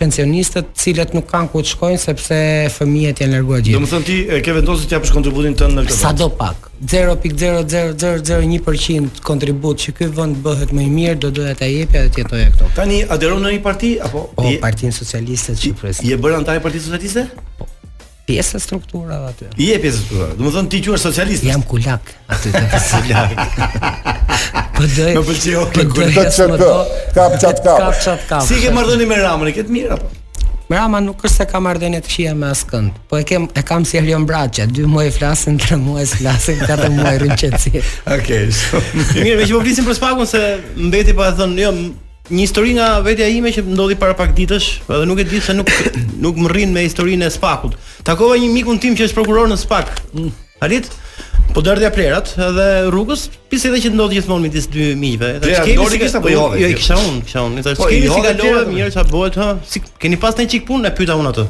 pensionistët 0.00 0.66
cilët 0.80 1.10
nuk 1.16 1.26
kanë 1.28 1.48
ku 1.52 1.58
të 1.64 1.68
shkojnë 1.74 2.00
sepse 2.00 2.38
fëmijët 2.76 3.16
janë 3.24 3.32
larguar 3.36 3.60
gjithë. 3.60 3.76
Domethënë 3.76 4.04
ti 4.06 4.16
e 4.24 4.26
ke 4.44 4.50
vendosur 4.56 4.86
të 4.88 4.92
japësh 4.96 5.12
kontributin 5.16 5.54
tënd 5.60 5.72
në 5.76 5.80
këtë? 5.90 6.12
do 6.20 6.28
pak. 6.40 6.56
0.00001% 6.92 9.08
kontribut 9.28 9.76
që 9.84 9.90
ky 9.98 10.06
vend 10.20 10.34
bëhet 10.44 10.70
më 10.76 10.82
i 10.84 10.90
mirë, 10.98 11.18
do 11.24 11.28
doja 11.40 11.52
ta 11.58 11.66
jepja 11.68 12.00
dhe 12.06 12.10
të 12.12 12.16
jetoja 12.22 12.48
këtu. 12.54 12.64
Tani 12.78 12.98
aderon 13.12 13.40
në 13.44 13.48
një 13.58 13.62
parti 13.68 13.90
apo? 14.08 14.18
Po, 14.36 14.42
Partinë 14.64 14.94
Socialiste 14.96 15.50
të 15.54 15.60
Shqipërisë. 15.64 16.00
Je 16.12 16.16
bërë 16.20 16.36
antar 16.42 16.56
Partisë 16.64 16.84
Socialiste? 16.90 17.24
Po 17.58 17.64
pjesë 18.28 18.58
e 18.58 18.60
strukturave 18.62 19.30
aty. 19.32 19.48
I 19.56 19.70
je 19.72 19.78
pjesë 19.82 19.98
e 19.98 20.04
strukturave. 20.04 20.38
Do 20.38 20.62
ti 20.70 20.82
quhesh 20.84 21.06
socialist. 21.08 21.44
Jam 21.48 21.62
kulak 21.68 22.12
aty 22.34 22.52
tek 22.52 22.70
kulak. 22.92 23.42
Po 24.76 24.86
do. 24.86 25.64
Po 25.74 25.88
do. 25.92 26.70
Ka 27.14 27.28
çat 27.40 27.64
çat 27.64 27.66
ka. 27.66 27.92
çat 28.04 28.42
Si 28.46 28.60
ke 28.60 28.70
marrdhëni 28.74 29.06
me 29.08 29.16
Ramën? 29.20 29.52
Ke 29.58 29.64
të 29.68 29.74
mirë 29.74 29.96
apo? 29.96 30.10
Me 30.68 30.76
Ramën 30.76 31.08
nuk 31.08 31.24
është 31.24 31.40
se 31.40 31.46
kam 31.50 31.64
marrdhënie 31.66 32.02
të 32.04 32.10
këqija 32.10 32.34
me 32.38 32.52
askënd. 32.52 33.00
Po 33.10 33.18
e 33.18 33.24
kem 33.28 33.48
e 33.56 33.62
kam 33.66 33.86
si 33.88 33.98
Elion 33.98 34.26
Braçë, 34.28 34.68
2 34.76 34.84
muaj 34.90 35.08
flasin, 35.16 35.56
3 35.60 35.78
muaj 35.82 36.12
flasin, 36.18 36.60
4 36.68 36.92
muaj 36.94 37.16
rrin 37.22 37.34
qetësi. 37.40 37.80
Okej. 38.18 38.50
Mirë, 39.24 39.48
që 39.48 39.56
po 39.56 39.64
flisim 39.64 39.88
për 39.88 39.98
spagun 39.98 40.28
se 40.28 40.42
mbeti 40.76 41.16
pa 41.16 41.30
po 41.32 41.40
thonë, 41.40 41.64
jo, 41.64 41.72
Një 42.28 42.44
histori 42.44 42.74
nga 42.76 42.86
vetja 43.00 43.26
ime 43.32 43.48
që 43.54 43.62
ndodhi 43.70 43.94
para 43.96 44.12
pak 44.16 44.34
ditësh, 44.36 44.66
edhe 44.92 45.04
nuk 45.08 45.20
e 45.22 45.24
di 45.24 45.38
se 45.40 45.54
nuk 45.56 45.70
nuk 46.24 46.36
më 46.44 46.50
rrin 46.52 46.74
me 46.74 46.82
historinë 46.84 47.24
e 47.28 47.32
Spakut. 47.32 47.76
Takova 48.04 48.34
një 48.36 48.50
mikun 48.52 48.80
tim 48.82 48.96
që 48.98 49.06
është 49.08 49.16
prokuror 49.16 49.48
në 49.48 49.56
Spak. 49.62 49.94
Mm. 50.12 50.28
Halit, 50.60 50.90
po 51.56 51.62
dërdja 51.64 51.88
plerat 51.94 52.34
edhe 52.44 52.66
rrugës, 52.92 53.22
pse 53.48 53.70
edhe 53.70 53.80
që 53.86 53.94
ndodhi 53.94 54.18
gjithmonë 54.18 54.44
midis 54.44 54.68
dy 54.68 54.90
miqve. 55.00 55.30
Edhe 55.38 55.56
ç'ke 55.56 55.76
ishte 55.78 56.00
kështa 56.02 56.20
po 56.24 56.34
jove. 56.34 56.60
Jo, 56.60 56.68
i 56.68 56.76
kisha 56.76 56.98
unë, 57.00 57.22
kisha 57.24 57.44
unë. 57.48 57.62
Edhe 57.64 57.74
ç'ke 57.78 58.00
ishte 58.02 58.20
kalove 58.26 58.72
mirë 58.74 58.88
ça 58.98 59.04
bëhet 59.08 59.38
hë. 59.40 59.48
Si 59.72 59.82
keni 60.02 60.18
pas 60.20 60.36
një 60.36 60.50
çik 60.52 60.66
punë 60.68 60.90
e 60.92 60.98
pyeta 60.98 61.16
unë 61.22 61.32
atë. 61.32 61.46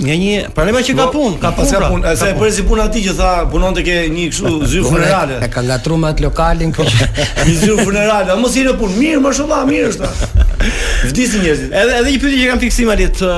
Nga 0.00 0.14
një, 0.20 0.34
problema 0.54 0.84
që 0.86 0.94
ka 0.94 1.08
punë, 1.10 1.36
ka 1.42 1.50
punë. 1.56 1.70
Pra, 1.74 1.86
pun, 1.90 2.04
se 2.20 2.28
për 2.38 2.52
si 2.54 2.62
punë 2.68 2.84
aty 2.86 3.00
që 3.08 3.14
tha, 3.18 3.30
punon 3.50 3.74
ke 3.74 3.96
një 4.14 4.28
kështu 4.30 4.52
zyrë 4.70 4.84
funerale. 4.86 5.40
E 5.42 5.48
ka 5.50 5.64
ngatruar 5.66 6.12
atë 6.12 6.22
lokalin 6.28 6.70
kjo. 6.76 6.86
një 7.48 7.56
zyrë 7.64 7.88
funerale, 7.88 8.36
mos 8.38 8.54
i 8.54 8.62
në 8.68 8.76
punë, 8.78 8.98
mirë, 9.02 9.24
mashallah, 9.26 9.64
mirë 9.66 9.90
është. 9.90 10.12
Vdisin 11.10 11.42
njerëzit. 11.42 11.74
Edhe 11.82 11.98
edhe 12.04 12.14
një 12.14 12.22
pyetje 12.22 12.38
që 12.44 12.50
kam 12.54 12.62
fiksim 12.68 12.94
atë, 12.94 13.32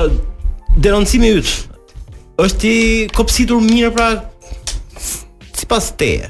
Denoncimi 0.73 1.29
yt, 1.37 1.51
është 2.37 2.59
ti 2.61 2.71
kopësitur 3.13 3.59
mirë 3.61 3.89
pra 3.93 4.07
sipas 5.53 5.91
teje. 5.99 6.29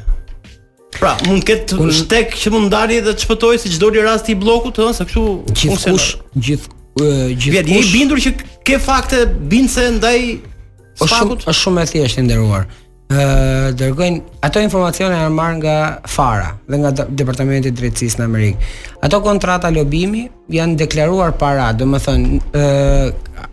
Pra, 0.99 1.15
mund 1.27 1.41
të 1.43 1.47
ketë 1.49 1.77
Un... 1.81 1.91
shtek 1.95 2.35
që 2.37 2.51
mund 2.53 2.69
ndali 2.69 2.99
dhe 3.03 3.13
të 3.17 3.23
shpëtojë 3.25 3.61
si 3.63 3.71
çdo 3.75 3.89
rast 4.03 4.29
i 4.29 4.35
bllokut, 4.37 4.77
ëh, 4.77 4.91
sa 4.99 5.07
kështu 5.09 5.23
gjithkush 5.57 6.09
gjithë 6.35 7.33
gjithë. 7.33 7.53
Vjen 7.55 7.71
i 7.73 7.81
bindur 7.91 8.21
që 8.21 8.31
ke 8.65 8.77
fakte 8.79 9.23
bindse 9.49 9.87
ndaj 9.97 10.17
o 11.01 11.07
shumë 11.09 11.37
është 11.41 11.55
shumë 11.63 11.83
e 11.83 11.89
thjeshtë 11.91 12.25
nderuar. 12.27 12.67
Ë, 13.13 13.73
dërgojnë 13.77 14.43
ato 14.45 14.61
informacione 14.63 15.17
janë 15.17 15.33
marr 15.33 15.57
nga 15.59 15.77
fara 16.09 16.53
dhe 16.69 16.79
nga 16.83 16.93
departamenti 17.09 17.71
i 17.73 17.77
drejtësisë 17.79 18.21
në 18.21 18.27
Amerikë. 18.29 18.69
Ato 19.07 19.19
kontrata 19.25 19.73
lobimi 19.75 20.27
janë 20.55 20.77
deklaruar 20.83 21.33
para, 21.41 21.71
domethënë 21.79 22.39
ëh 22.43 22.61
uh, 22.61 23.49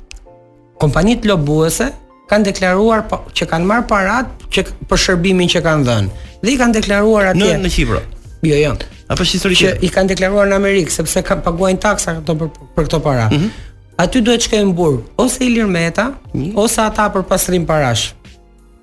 kompanitë 0.80 1.28
lobuese 1.32 1.90
kanë 2.31 2.53
deklaruar 2.53 3.03
po, 3.11 3.18
që 3.35 3.49
kanë 3.51 3.66
marrë 3.68 3.87
parat 3.91 4.47
që 4.55 4.64
për 4.91 5.01
shërbimin 5.05 5.51
që 5.51 5.62
kanë 5.66 5.87
dhënë. 5.89 6.22
Dhe 6.45 6.55
i 6.55 6.59
kanë 6.61 6.76
deklaruar 6.78 7.33
atje. 7.35 7.53
Në 7.57 7.66
në 7.66 8.07
Jo, 8.41 8.57
jo. 8.57 8.68
Apo 9.12 9.20
është 9.26 9.37
historike. 9.37 9.59
Që 9.74 9.85
i 9.85 9.89
kanë 9.93 10.14
deklaruar 10.14 10.47
në 10.49 10.57
Amerikë 10.57 10.95
sepse 10.95 11.20
kanë 11.26 11.43
paguajnë 11.45 11.81
taksa 11.85 12.14
këto 12.22 12.37
për, 12.41 12.49
për 12.78 12.87
këto 12.87 13.01
para. 13.05 13.26
Mm 13.28 13.37
-hmm. 13.37 13.66
Aty 14.01 14.22
duhet 14.24 14.41
të 14.41 14.45
shkojë 14.47 14.64
në 14.68 14.74
burg 14.78 15.01
ose 15.20 15.45
Ilir 15.45 15.66
Meta 15.66 16.07
mm 16.07 16.41
-hmm. 16.41 16.57
ose 16.57 16.81
ata 16.87 17.11
për 17.14 17.22
pastrim 17.28 17.66
parash. 17.68 18.12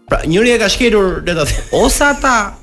Pra, 0.10 0.20
njëri 0.30 0.50
e 0.56 0.60
ka 0.60 0.70
shkelur 0.70 1.08
le 1.26 1.34
ta 1.39 1.45
Ose 1.72 2.04
ata 2.06 2.54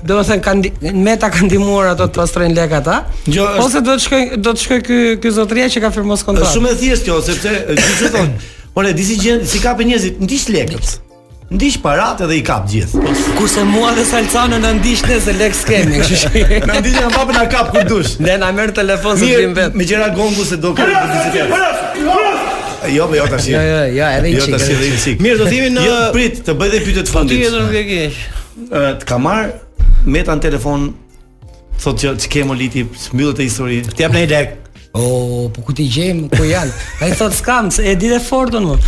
Do 0.08 0.14
të 0.20 0.24
thënë 0.30 0.40
kanë 0.40 0.92
meta 1.04 1.28
kanë 1.34 1.46
ndihmuar 1.50 1.86
ato 1.92 2.04
të 2.06 2.16
pastrojnë 2.22 2.54
lekë 2.56 2.74
ata. 2.80 2.96
Jo, 3.36 3.44
ose 3.64 3.80
do 3.80 3.92
të 3.98 4.02
shkojnë 4.06 4.36
do 4.46 4.50
të 4.50 4.60
shkojë 4.64 4.82
ky 4.88 4.98
ky 5.22 5.28
zotëria 5.36 5.66
që 5.74 5.78
ka 5.84 5.90
firmos 5.90 6.24
kontratë. 6.24 6.48
Është 6.48 6.56
shumë 6.56 6.68
e 6.70 6.74
thjeshtë 6.80 7.04
kjo 7.04 7.20
sepse 7.28 7.48
ti 8.00 8.06
thon 8.14 8.30
Por 8.74 8.84
e 8.86 8.92
di 8.92 9.04
si 9.06 9.14
gjen, 9.22 9.44
si 9.46 9.60
kapë 9.62 9.84
njerëzit, 9.86 10.16
ndiq 10.18 10.44
lekët. 10.50 10.92
Ndiq 11.54 11.76
paratë 11.84 12.24
edhe 12.26 12.38
i 12.40 12.42
kap 12.42 12.64
gjithë. 12.66 13.02
Kurse 13.38 13.62
mua 13.68 13.92
dhe 13.94 14.02
Salcana 14.08 14.56
na 14.58 14.72
ndiqnë 14.80 15.18
se 15.22 15.34
lek 15.38 15.54
skemi, 15.54 16.00
kështu 16.00 16.16
që. 16.22 16.42
Na 16.66 16.80
ndiqni 16.80 17.02
na 17.14 17.24
na 17.36 17.44
kap 17.52 17.70
kur 17.76 17.86
dush. 17.86 18.16
Ne 18.18 18.34
na 18.42 18.48
merr 18.56 18.72
telefon 18.74 19.16
se 19.18 19.30
vim 19.30 19.54
vet. 19.54 19.76
Me 19.78 19.86
gjëra 19.86 20.08
gongu 20.16 20.44
se 20.48 20.56
do 20.58 20.72
të 20.74 20.88
bëhet. 20.88 21.38
Jo, 22.96 23.06
po 23.06 23.14
jo 23.16 23.28
tash. 23.30 23.46
Jo, 23.54 23.62
jo, 23.62 23.78
jo, 24.00 24.08
edhe 24.16 24.26
një 24.26 24.42
çik. 24.42 24.58
Jo 24.58 24.58
tash 24.58 25.22
Mirë, 25.22 25.38
do 25.38 25.46
thimin 25.54 25.78
në 25.78 25.86
jo, 25.86 25.94
prit 26.18 26.42
të 26.48 26.56
bëj 26.58 26.72
dhe 26.74 26.82
pyetje 26.88 27.06
të 27.06 27.14
fundit. 27.18 27.46
Ti 27.46 27.54
nuk 27.54 27.78
e 27.80 27.84
ke. 27.92 28.02
Ë, 28.74 28.84
të 29.04 29.10
kam 29.12 29.22
marr 29.28 29.54
me 30.04 30.26
telefon 30.48 30.90
thotë 31.78 32.16
që 32.26 32.34
kemo 32.38 32.58
liti 32.58 32.82
mbyllet 32.90 33.38
e 33.38 33.46
historisë. 33.52 33.94
Të 33.94 34.08
jap 34.08 34.18
një 34.18 34.26
lek. 34.34 34.60
O, 34.94 35.50
po 35.50 35.60
ku 35.66 35.74
ti 35.74 35.88
gjejmë, 35.90 36.28
ku 36.30 36.44
janë? 36.46 36.70
Ai 37.02 37.08
thot 37.18 37.34
skam, 37.34 37.66
e 37.82 37.96
di 37.98 38.06
dhe 38.12 38.20
fortun 38.22 38.62
mund. 38.70 38.82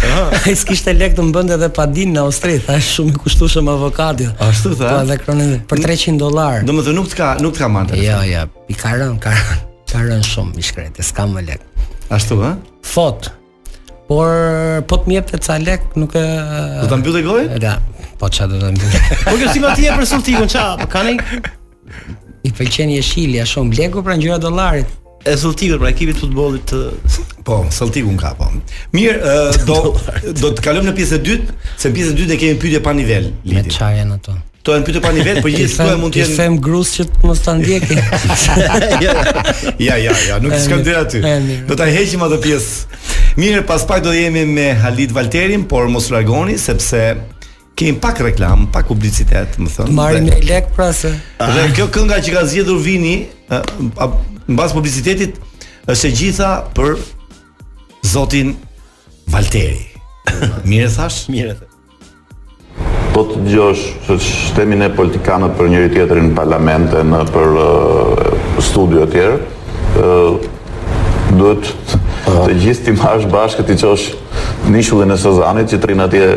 Ai 0.47 0.53
s'kishte 0.55 0.93
lek 0.95 1.17
të 1.19 1.25
mbënte 1.33 1.57
edhe 1.59 1.67
pa 1.75 1.83
dinë 1.91 2.13
në 2.15 2.23
Austri, 2.23 2.61
tha 2.63 2.77
shumë 2.87 3.11
i 3.11 3.15
kushtueshëm 3.25 3.67
avokati. 3.73 4.29
Ashtu 4.47 4.77
tha. 4.79 4.93
Po 4.93 5.01
edhe 5.03 5.17
kronin 5.19 5.49
për 5.67 5.81
300 5.83 6.21
dollar. 6.21 6.61
Domethënë 6.69 6.95
nuk 6.95 7.09
t'ka, 7.11 7.31
nuk 7.43 7.57
t'ka 7.59 7.69
marrë. 7.75 7.99
Jo, 8.05 8.21
jo, 8.31 8.45
i 8.71 8.77
ka 8.79 8.93
rën, 9.01 9.17
ka 9.25 9.33
rën. 9.35 9.65
Ka 9.91 10.03
rën 10.07 10.23
shumë 10.29 10.55
i 10.63 10.67
shkretë, 10.69 11.03
s'kam 11.09 11.35
më 11.35 11.43
lek. 11.49 11.65
Ashtu 12.15 12.39
ë? 12.39 12.53
Fot. 12.87 13.27
Por 14.07 14.31
po 14.87 15.01
të 15.11 15.41
ca 15.43 15.57
lek, 15.59 15.89
nuk 15.99 16.15
e 16.15 16.23
Do 16.23 16.85
po 16.87 16.93
ta 16.95 17.01
mbyllë 17.03 17.25
gojën? 17.27 17.57
Da. 17.65 17.81
Po 18.21 18.31
qa 18.31 18.47
do 18.47 18.61
ta 18.63 18.71
mbyllë? 18.77 19.19
Po 19.27 19.35
kjo 19.41 19.51
simpatia 19.59 19.99
për 19.99 20.07
sultikun, 20.13 20.55
po 20.85 20.87
Kanë 20.95 21.17
i 22.47 22.55
pëlqen 22.55 22.95
jeshilja 22.95 23.43
shumë, 23.51 23.75
lego 23.81 24.07
pra 24.07 24.15
ngjyra 24.21 24.39
dollarit 24.47 24.95
e 25.27 25.35
Celticut 25.41 25.81
për 25.83 25.91
ekipin 25.91 26.15
e 26.15 26.21
futbollit 26.21 26.67
të 26.71 27.23
Po, 27.47 27.61
Celticu 27.73 28.11
nga 28.19 28.33
po. 28.35 28.49
Mirë, 28.91 29.19
uh, 29.21 29.67
do 29.69 29.77
do 30.43 30.51
të 30.57 30.65
kalojmë 30.67 30.89
në 30.91 30.95
pjesën 30.99 31.21
e 31.21 31.23
dytë, 31.29 31.55
se 31.79 31.91
në 31.93 31.97
pjesën 31.99 32.17
e 32.17 32.19
dytë 32.19 32.33
ne 32.33 32.39
kemi 32.41 32.57
pyetje 32.65 32.81
pa 32.83 32.95
nivel. 32.99 33.29
Me 33.47 33.63
çfarë 33.63 34.01
janë 34.01 34.17
ato? 34.19 34.35
Kto 34.63 34.75
janë 34.75 34.89
pyetje 34.89 35.03
pa 35.05 35.13
nivel, 35.15 35.39
po 35.45 35.53
gjithë 35.55 35.77
këto 35.79 35.99
mund 36.01 36.17
të 36.17 36.21
jenë. 36.25 36.33
Ne 36.33 36.37
them 36.41 36.57
grus 36.65 36.91
që 36.97 37.07
të 37.13 37.23
mos 37.23 37.45
ta 37.45 37.55
ndjekë. 37.55 38.01
Ja, 39.77 39.95
ja, 40.01 40.13
ja, 40.27 40.37
nuk 40.43 40.53
s'kam 40.61 40.81
dy 40.85 40.95
aty. 40.99 41.21
ty. 41.23 41.61
Do 41.69 41.77
ta 41.79 41.87
heqim 41.87 42.23
atë 42.27 42.39
pjesë. 42.43 43.01
Mirë, 43.41 43.63
pas 43.69 43.85
pak 43.87 44.03
do 44.05 44.13
jemi 44.17 44.43
me 44.49 44.73
Halit 44.83 45.13
Valterin, 45.15 45.65
por 45.71 45.87
mos 45.93 46.11
largoni 46.11 46.59
sepse 46.59 47.07
Kemi 47.77 47.99
pak 48.01 48.19
reklam, 48.25 48.65
pak 48.73 48.89
publicitet, 48.89 49.59
më 49.61 49.69
thënë. 49.69 49.93
Marrim 49.93 50.25
një 50.25 50.37
lek 50.49 50.71
pra 50.73 50.89
se. 50.97 51.11
Dhe 51.37 51.67
kjo 51.77 51.91
kënga 51.93 52.23
që 52.25 52.33
ka 52.33 52.43
zgjedhur 52.49 52.79
Vini, 52.81 53.29
mbas 54.49 54.73
publicitetit, 54.73 55.37
është 55.85 56.09
e 56.09 56.15
gjitha 56.17 56.49
për 56.73 56.95
Zotin 58.09 58.55
Valteri. 59.29 59.83
Mirë 60.71 60.89
thash? 60.97 61.27
Mirë 61.29 61.59
thash. 61.59 63.13
Po 63.13 63.27
të 63.29 63.43
gjosh, 63.51 63.85
që 64.09 64.17
shtemi 64.25 64.77
ne 64.81 64.89
politikanët 64.97 65.53
për 65.61 65.71
njëri 65.75 65.93
tjetrin 65.93 66.31
në 66.31 66.35
parlamente, 66.39 67.05
në 67.13 67.23
për 67.37 67.55
uh, 67.61 68.61
studio 68.65 69.05
e 69.05 69.11
tjerë, 69.13 69.39
uh, 70.01 71.35
duhet 71.37 71.71
të 72.27 72.57
gjithë 72.57 72.89
t'i 72.89 73.23
bashkë 73.35 73.69
t'i 73.69 73.77
çosh 73.85 74.13
nishullin 74.73 75.13
e 75.13 75.21
Sozanit, 75.21 75.69
që 75.75 75.83
të 75.85 75.93
rinë 75.93 76.05
atje 76.09 76.31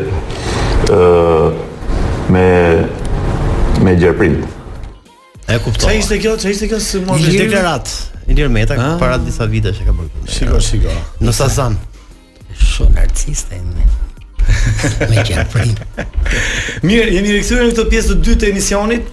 me 2.29 2.85
me 3.83 3.95
gjerprin. 3.97 4.35
E 5.47 5.59
kuptoj. 5.59 5.89
Sa 5.89 5.93
ishte 5.95 6.17
kjo? 6.21 6.37
Sa 6.39 6.49
ishte 6.49 6.67
kjo? 6.67 6.79
Si 6.81 6.99
mos 7.01 7.23
e 7.27 7.31
deklarat. 7.45 7.89
Ilir 8.29 8.49
Meta 8.49 8.97
para 9.01 9.17
disa 9.17 9.45
viteve 9.49 9.73
që 9.73 9.85
ka 9.85 9.91
bërë. 9.91 10.27
Shiko, 10.29 10.59
shiko. 10.61 10.91
Në 11.21 11.31
Sazan. 11.33 11.77
Shumë 12.59 12.99
artiste 13.01 13.57
Me 15.09 15.23
gjerprin. 15.27 15.71
Mirë, 16.85 17.07
jemi 17.15 17.33
rikthyer 17.39 17.63
në 17.65 17.73
këtë 17.73 17.85
pjesë 17.89 18.13
të 18.13 18.21
dytë 18.27 18.39
të 18.43 18.47
emisionit. 18.51 19.09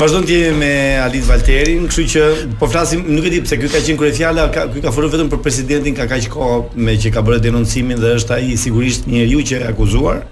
Vazhdon 0.00 0.26
të 0.26 0.34
jemi 0.34 0.56
me 0.58 0.72
Alit 1.04 1.24
Valterin, 1.26 1.86
kështu 1.86 2.04
që 2.12 2.24
po 2.60 2.68
flasim, 2.70 3.04
nuk 3.14 3.26
e 3.26 3.30
di 3.36 3.40
pse 3.46 3.58
ky 3.60 3.70
ka 3.70 3.80
qenë 3.84 4.00
kryefjala, 4.00 4.48
ky 4.54 4.82
ka 4.82 4.90
folur 4.94 5.10
vetëm 5.14 5.30
për 5.30 5.42
presidentin, 5.46 5.94
ka 5.98 6.08
kaq 6.10 6.26
kohë 6.34 6.58
me 6.88 6.96
që 6.98 7.14
ka 7.14 7.22
bërë 7.26 7.40
denoncimin 7.46 8.02
dhe 8.02 8.16
është 8.20 8.34
ai 8.38 8.58
sigurisht 8.60 9.06
njeriu 9.10 9.44
që 9.50 9.62
e 9.62 9.70
akuzuar 9.70 10.24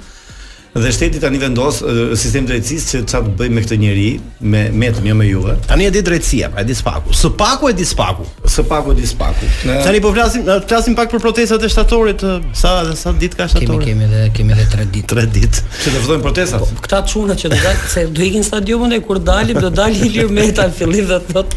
dhe 0.83 0.91
shteti 0.93 1.19
tani 1.23 1.39
vendos 1.39 1.77
sistem 2.19 2.49
drejtësisë 2.49 2.87
që 2.91 3.01
çfarë 3.07 3.33
bëj 3.39 3.51
me 3.55 3.63
këtë 3.63 3.77
njerëj, 3.79 4.07
me 4.55 4.63
me 4.75 4.89
të 4.97 5.05
mjë 5.05 5.15
me 5.21 5.27
juve. 5.29 5.53
Tani 5.69 5.87
e 5.87 5.93
di 5.95 6.01
drejtësia, 6.09 6.49
pra 6.51 6.65
e 6.65 6.67
di 6.67 6.75
spaku. 6.75 7.13
Së 7.15 7.31
paku 7.39 7.69
e 7.71 7.75
di 7.79 7.87
spaku. 7.87 8.27
Së 8.51 8.65
paku 8.67 8.91
e 8.91 8.97
di 8.99 9.07
spaku. 9.07 9.47
Ne... 9.69 9.77
Tani 9.87 10.01
po 10.03 10.11
flasim, 10.17 10.43
flasim 10.67 10.97
pak 10.99 11.13
për 11.15 11.23
protestat 11.23 11.63
e 11.63 11.71
shtatorit, 11.71 12.27
sa 12.59 12.75
sa 12.99 13.15
ditë 13.21 13.39
ka 13.39 13.47
shtatorit? 13.53 13.87
Kemi 13.87 14.11
kemi 14.11 14.11
edhe 14.19 14.27
kemi 14.35 14.55
edhe 14.57 14.67
3 14.75 14.89
ditë. 14.99 15.11
3 15.15 15.33
ditë. 15.39 15.63
Që 15.79 15.95
do 15.95 16.03
vëllojnë 16.09 16.27
protestat. 16.27 16.67
Po, 16.67 16.83
këta 16.89 17.03
çuna 17.15 17.39
që 17.39 17.55
do 17.55 17.63
dal, 17.63 17.81
se 17.95 18.07
do 18.19 18.27
ikin 18.33 18.47
stadiumin 18.51 18.99
e 18.99 19.01
kur 19.07 19.23
dalim, 19.23 19.63
do 19.63 19.71
dal 19.71 19.95
Ilir 19.95 20.33
Meta 20.43 20.67
fillim 20.75 21.07
dhe 21.15 21.23
thot. 21.31 21.55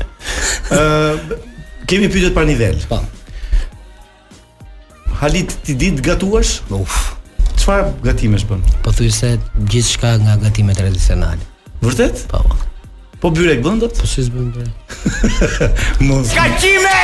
Ë 0.70 1.42
kemi 1.90 2.14
pyetje 2.14 2.36
për 2.38 2.52
nivel. 2.54 2.78
Po. 2.94 3.02
Halit 5.24 5.58
ti 5.66 5.74
ditë 5.74 6.06
gatuash? 6.12 6.60
Uf. 6.78 7.17
Çfarë 7.68 7.90
gatimesh 8.04 8.46
bën? 8.50 8.62
Po 8.84 8.92
thuj 8.96 9.10
se 9.12 9.34
gjithçka 9.68 10.14
nga 10.22 10.36
gatime 10.40 10.72
tradicionale. 10.74 11.42
Vërtet? 11.84 12.22
Po. 12.32 12.40
Po 13.20 13.28
byrek 13.36 13.60
bën 13.66 13.82
dot? 13.82 13.98
Po 14.00 14.08
si 14.08 14.24
s'bën 14.24 14.46
byrek. 14.56 14.78
Mos. 16.08 16.32
Gatime! 16.32 16.96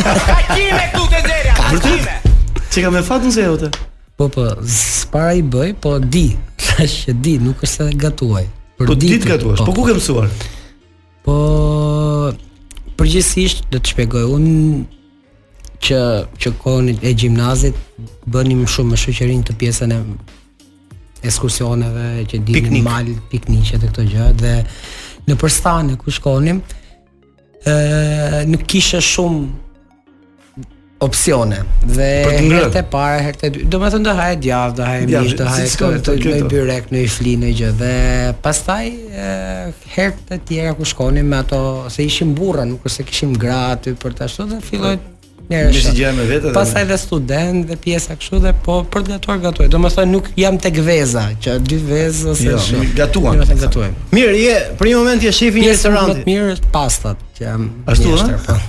Gatime 0.00 0.80
këtu 0.94 1.02
te 1.12 1.20
zera. 1.28 1.68
Vërtet? 1.74 2.32
Çe 2.72 2.86
kam 2.86 2.96
fatun 3.04 3.34
se 3.36 3.44
jote. 3.44 3.68
Po 4.16 4.30
po, 4.32 4.46
s'para 4.64 5.34
i 5.36 5.44
bëj, 5.44 5.74
po 5.84 5.98
di. 6.00 6.24
Tash 6.70 7.02
që 7.04 7.18
di, 7.20 7.36
nuk 7.44 7.60
është 7.68 7.72
se 7.74 7.92
gatuaj. 8.06 8.48
Për 8.80 8.88
po 8.88 8.96
ditë 9.04 9.32
gatuash. 9.34 9.66
Po 9.68 9.76
ku 9.76 9.84
ke 9.90 9.98
mësuar? 10.00 10.32
Po 11.28 11.36
përgjithsisht 12.96 13.66
do 13.68 13.76
të 13.84 13.92
shpjegoj. 13.92 14.24
Unë 14.38 14.86
që 15.82 15.98
që 16.38 16.52
kohën 16.62 16.96
e 17.06 17.12
gjimnazit 17.14 17.76
bënim 18.30 18.64
shumë 18.70 18.94
me 18.96 19.00
shoqërinë 19.02 19.46
të 19.50 19.56
pjesën 19.60 19.94
e 19.94 20.00
ekskursioneve 21.26 22.08
që 22.30 22.40
dinim 22.42 22.68
Piknik. 22.70 22.82
mal, 22.86 23.06
pikniqe 23.30 23.78
të 23.82 23.92
këto 23.92 24.04
gjë 24.10 24.28
dhe 24.42 24.56
në 25.28 25.38
përstanë 25.40 25.96
ku 26.02 26.12
shkonim 26.14 26.60
ë 27.66 28.44
nuk 28.50 28.62
kishe 28.70 29.00
shumë 29.02 29.66
opsione 31.04 31.58
dhe 31.94 32.06
herët 32.26 32.74
e 32.78 32.82
para 32.94 33.20
herët 33.22 33.44
e 33.46 33.50
dytë 33.54 33.70
domethënë 33.74 34.06
do 34.06 34.14
haj 34.18 34.32
djathtë 34.46 34.76
do 34.78 34.86
haj 34.88 35.04
mish 35.12 35.36
do 35.38 35.46
haj 35.46 35.68
këto 35.78 36.00
të 36.08 36.16
lloj 36.24 36.40
byrek 36.54 36.88
në 36.94 37.02
iflinë 37.10 37.52
gjë 37.60 37.70
dhe 37.82 37.92
pastaj 38.46 38.90
herët 39.94 40.32
e 40.34 40.40
tjera 40.50 40.74
ku 40.78 40.86
shkonim 40.92 41.26
me 41.30 41.36
ato 41.44 41.62
se 41.94 42.06
ishim 42.06 42.34
burra 42.34 42.64
nuk 42.66 42.82
është 42.86 42.96
se 43.02 43.08
kishim 43.12 43.34
gra 43.46 43.58
aty 43.76 43.94
për 44.02 44.18
të 44.18 44.26
ashtu 44.30 44.48
dhe 44.54 44.62
filloi 44.70 44.96
njerëz. 45.50 45.66
Mishi 45.74 45.92
gjaj 45.94 46.12
me 46.12 46.52
Pastaj 46.52 46.84
dhe 46.84 46.98
student 46.98 47.66
dhe 47.68 47.76
pjesa 47.76 48.16
kështu 48.16 48.40
dhe 48.44 48.52
po 48.64 48.80
për 48.92 49.04
të 49.06 49.12
gatuar 49.16 49.38
gatuaj. 49.42 49.68
Domethënë 49.72 50.10
nuk 50.12 50.30
jam 50.36 50.58
tek 50.58 50.78
veza, 50.84 51.24
që 51.42 51.58
dy 51.68 51.78
vezë 51.88 52.30
ose 52.34 52.48
jo, 52.50 52.58
shë. 52.66 52.76
Jo, 52.76 52.90
gatuajmë. 52.96 53.92
Mirë, 54.12 54.34
je, 54.42 54.58
për 54.78 54.88
një 54.92 54.96
moment 55.00 55.22
je 55.24 55.32
shefi 55.32 55.64
një 55.64 55.70
restoranti. 55.72 56.24
Pjesa 56.24 56.24
më 56.24 56.26
mirë 56.28 56.56
është 56.56 56.72
pastat 56.74 57.22
që 57.38 57.46
jam. 57.46 57.68
Ashtu 57.88 58.16
është. 58.16 58.40
Po. 58.46 58.58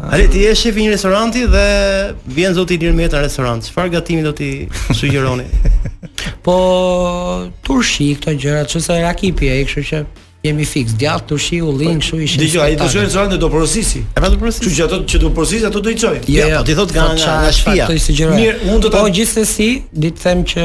A 0.00 0.16
le 0.18 0.26
ti 0.30 0.38
je 0.44 0.52
shefi 0.56 0.84
një 0.86 0.92
restoranti 0.96 1.44
dhe 1.50 1.66
vjen 2.36 2.54
zoti 2.58 2.76
i 2.76 2.92
mirë 2.94 3.12
në 3.16 3.22
restorant. 3.26 3.66
Çfarë 3.68 3.96
gatimi 3.96 4.22
do 4.26 4.32
ti 4.38 4.50
sugjeroni? 4.94 5.46
po 6.46 6.56
turshi 7.66 8.12
këto 8.18 8.36
gjëra, 8.38 8.66
çesë 8.70 9.00
rakipi 9.04 9.50
ai, 9.52 9.62
kështu 9.66 9.86
që 9.92 10.02
Jemi 10.40 10.64
fix, 10.64 10.94
djallë, 10.96 11.24
të 11.28 11.36
shi, 11.44 11.56
u 11.60 11.68
linë, 11.76 12.00
shu 12.00 12.16
ishë 12.24 12.38
dëgjoj 12.40 12.62
a 12.64 12.68
i 12.72 12.76
të 12.80 12.86
shuaj 12.94 13.36
do 13.42 13.48
porosisi 13.52 14.00
E 14.16 14.22
pa 14.24 14.30
do 14.32 14.38
porosisi 14.40 14.70
Që 14.70 14.72
që 14.78 14.86
ato 14.86 15.00
që 15.12 15.20
do 15.20 15.30
porosisi, 15.36 15.66
ato 15.68 15.82
do 15.84 15.92
i 15.92 15.96
qoj 16.00 16.14
jo, 16.16 16.38
Ja, 16.38 16.48
po 16.58 16.64
ti 16.70 16.74
thot 16.78 16.94
ka 16.96 17.02
nga 17.12 17.52
shpia 17.52 17.88
Mirë, 17.90 18.56
mund 18.70 18.86
do 18.88 18.88
ta... 18.88 19.02
Po, 19.04 19.10
gjithë 19.20 19.42
të 19.42 19.46
si, 19.50 19.68
ditë 20.04 20.24
them 20.24 20.46
që... 20.50 20.64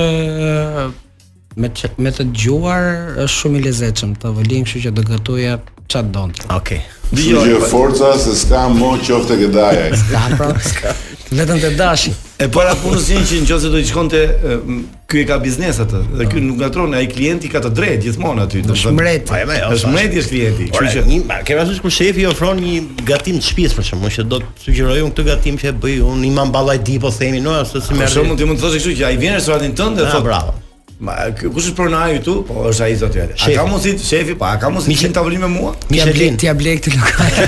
Me 1.59 1.69
të, 1.75 1.91
me 2.03 2.11
të 2.15 2.25
gjuar, 2.35 2.85
është 3.27 3.33
shumë 3.35 3.59
i 3.61 3.65
lezetshëm 3.67 4.15
Të 4.23 4.31
vëllim, 4.39 4.63
shu 4.67 4.85
që 4.87 4.95
do 4.95 5.03
gëtuja 5.11 5.59
qatë 5.91 6.11
donë 6.15 6.41
ok 6.47 6.55
okay. 6.59 6.81
Dijo 7.11 7.45
Ju 7.45 7.59
forca 7.69 8.17
se 8.17 8.35
s'ka 8.35 8.69
mo 8.69 8.97
qofte 9.07 9.37
ke 9.37 9.47
daja. 9.47 9.95
ska 9.97 10.19
pra. 10.37 10.93
Vetëm 11.31 11.59
të 11.59 11.69
dashi. 11.75 12.11
E 12.39 12.47
para 12.51 12.73
punës 12.81 13.07
një 13.11 13.41
që 13.47 13.57
në 13.57 13.69
do 13.73 13.79
i 13.81 13.85
shkonte, 13.87 14.21
të 14.41 14.65
kjo 15.09 15.19
e 15.23 15.25
ka 15.29 15.37
biznes 15.39 15.77
të 15.77 16.01
dhe 16.19 16.27
kjo 16.29 16.41
nuk 16.43 16.57
nga 16.61 16.69
tronë 16.73 16.97
a 16.99 17.03
i 17.05 17.07
klienti 17.09 17.49
ka 17.51 17.61
të 17.63 17.71
drejtë 17.79 18.05
gjithmonë 18.07 18.43
aty 18.43 18.61
Në 18.67 18.75
shmëret 18.81 19.23
po, 19.29 19.37
jo, 19.37 19.69
është 19.75 20.23
klienti 20.29 20.67
Ora, 20.75 20.91
që... 20.95 21.03
një, 21.11 21.19
ke 21.29 21.39
Kemi 21.49 21.63
asus 21.63 21.79
kërë 21.83 21.93
shefi 21.97 22.25
ofron 22.27 22.59
një 22.59 22.83
gatim 23.07 23.39
të 23.39 23.47
shpis 23.51 23.75
për 23.77 23.87
shkakun 23.91 24.03
mu 24.03 24.11
që 24.17 24.27
do 24.33 24.41
të 24.43 24.65
sugjeroj 24.67 24.99
unë 25.05 25.15
këtë 25.15 25.27
gatim 25.31 25.59
që 25.61 25.71
e 25.71 25.75
bëj 25.85 25.97
unë 26.11 26.29
imam 26.33 26.51
ballaj 26.51 26.81
di 26.89 26.99
po 26.99 27.11
themi 27.21 27.39
Në 27.45 28.11
shumë 28.17 28.35
të 28.35 28.51
mund 28.51 28.59
të 28.59 28.65
thoshe 28.65 28.81
kështu 28.83 28.97
që 28.99 29.09
ai 29.13 29.17
vjen 29.23 29.37
në 29.37 29.41
e 29.41 29.45
shratin 29.47 29.77
dhe 29.77 30.03
ah, 30.09 30.15
thotë 30.17 30.27
bravo. 30.27 30.59
Ma, 30.97 31.11
kush 31.35 31.65
është 31.67 31.73
pronari 31.75 32.15
i 32.21 32.21
tu? 32.23 32.33
Po 32.47 32.63
është 32.69 32.83
ai 32.85 32.93
zoti 32.95 33.19
atje. 33.19 33.35
A 33.35 33.53
ka 33.59 33.63
mundsi 33.67 33.91
shefi? 33.99 34.35
Po, 34.39 34.45
a 34.47 34.55
ka 34.59 34.69
mundsi 34.71 34.93
të 34.93 34.99
shkojmë 35.01 35.15
tavolinë 35.15 35.41
me 35.43 35.47
mua? 35.51 35.71
Michelin. 35.91 36.37
ti 36.39 36.47
a 36.47 36.53
blek 36.55 36.79
të 36.85 36.93
lokal. 36.95 37.39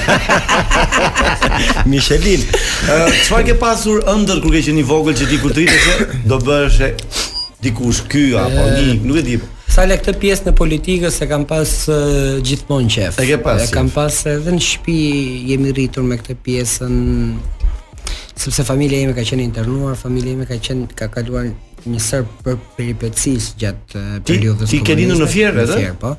Michelin. 1.91 2.43
Çfarë 3.23 3.47
ke 3.47 3.53
pasur 3.61 4.01
ëndër 4.13 4.41
kur 4.43 4.55
ke 4.57 4.63
qenë 4.67 4.81
i 4.83 4.87
vogël 4.89 5.15
që 5.21 5.27
ti 5.31 5.39
kur 5.39 5.55
të 5.55 5.67
do 6.27 6.39
bësh 6.43 6.81
dikush 7.63 8.01
ky 8.11 8.25
apo 8.39 8.65
një, 8.73 8.97
nuk 9.07 9.21
e 9.21 9.23
di. 9.29 9.37
Po. 9.39 9.47
Sa 9.77 9.85
le 9.87 9.95
këtë 10.01 10.17
pjesë 10.19 10.49
në 10.49 10.55
politikë 10.57 11.11
se 11.13 11.27
kam 11.31 11.47
pas 11.47 11.71
uh, 11.87 12.43
gjithmonë 12.43 12.91
qef. 12.97 13.21
E 13.23 13.29
ke 13.31 13.37
pas. 13.45 13.63
E 13.63 13.69
kam 13.71 13.87
pas 13.95 14.17
edhe 14.33 14.57
në 14.57 14.59
shtëpi 14.67 14.97
jemi 15.53 15.71
rritur 15.75 16.03
me 16.03 16.19
këtë 16.19 16.35
pjesën 16.43 17.01
sepse 18.37 18.67
familja 18.67 18.99
ime 19.07 19.15
ka 19.17 19.23
qenë 19.31 19.47
internuar, 19.47 19.95
familja 19.97 20.35
ime 20.35 20.45
ka 20.49 20.59
qenë 20.67 20.91
ka 20.99 21.07
kaluar 21.15 21.47
një 21.91 21.99
sër 22.03 22.25
për 22.43 22.57
peripecis 22.77 23.51
gjatë 23.59 24.03
periudhës 24.27 24.69
ti, 24.71 24.79
ti 24.79 24.83
ke 24.87 24.95
dinu 24.99 25.17
në 25.19 25.27
fjerë 25.31 25.63
edhe? 25.63 25.71
Në 25.71 25.81
fjerë, 25.81 25.97
po. 26.01 26.13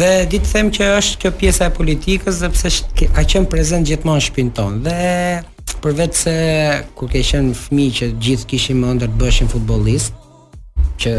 Dhe 0.00 0.10
di 0.32 0.40
të 0.44 0.52
them 0.52 0.70
që 0.76 0.90
është 0.98 1.20
kjo 1.24 1.32
pjesa 1.40 1.68
e 1.70 1.74
politikës 1.76 2.42
dhe 2.44 2.70
ka 3.16 3.26
qenë 3.34 3.50
prezent 3.52 3.88
gjithmonë 3.88 4.24
shpinë 4.28 4.54
tonë. 4.58 4.82
Dhe 4.86 5.74
përvec 5.84 6.20
se 6.22 6.36
kur 6.98 7.10
ke 7.12 7.22
qenë 7.30 7.56
fmi 7.66 7.88
që 8.00 8.10
gjithë 8.26 8.48
kishim 8.52 8.82
më 8.86 8.94
të 9.04 9.10
bëshim 9.20 9.50
futbollist, 9.52 10.16
që 11.02 11.16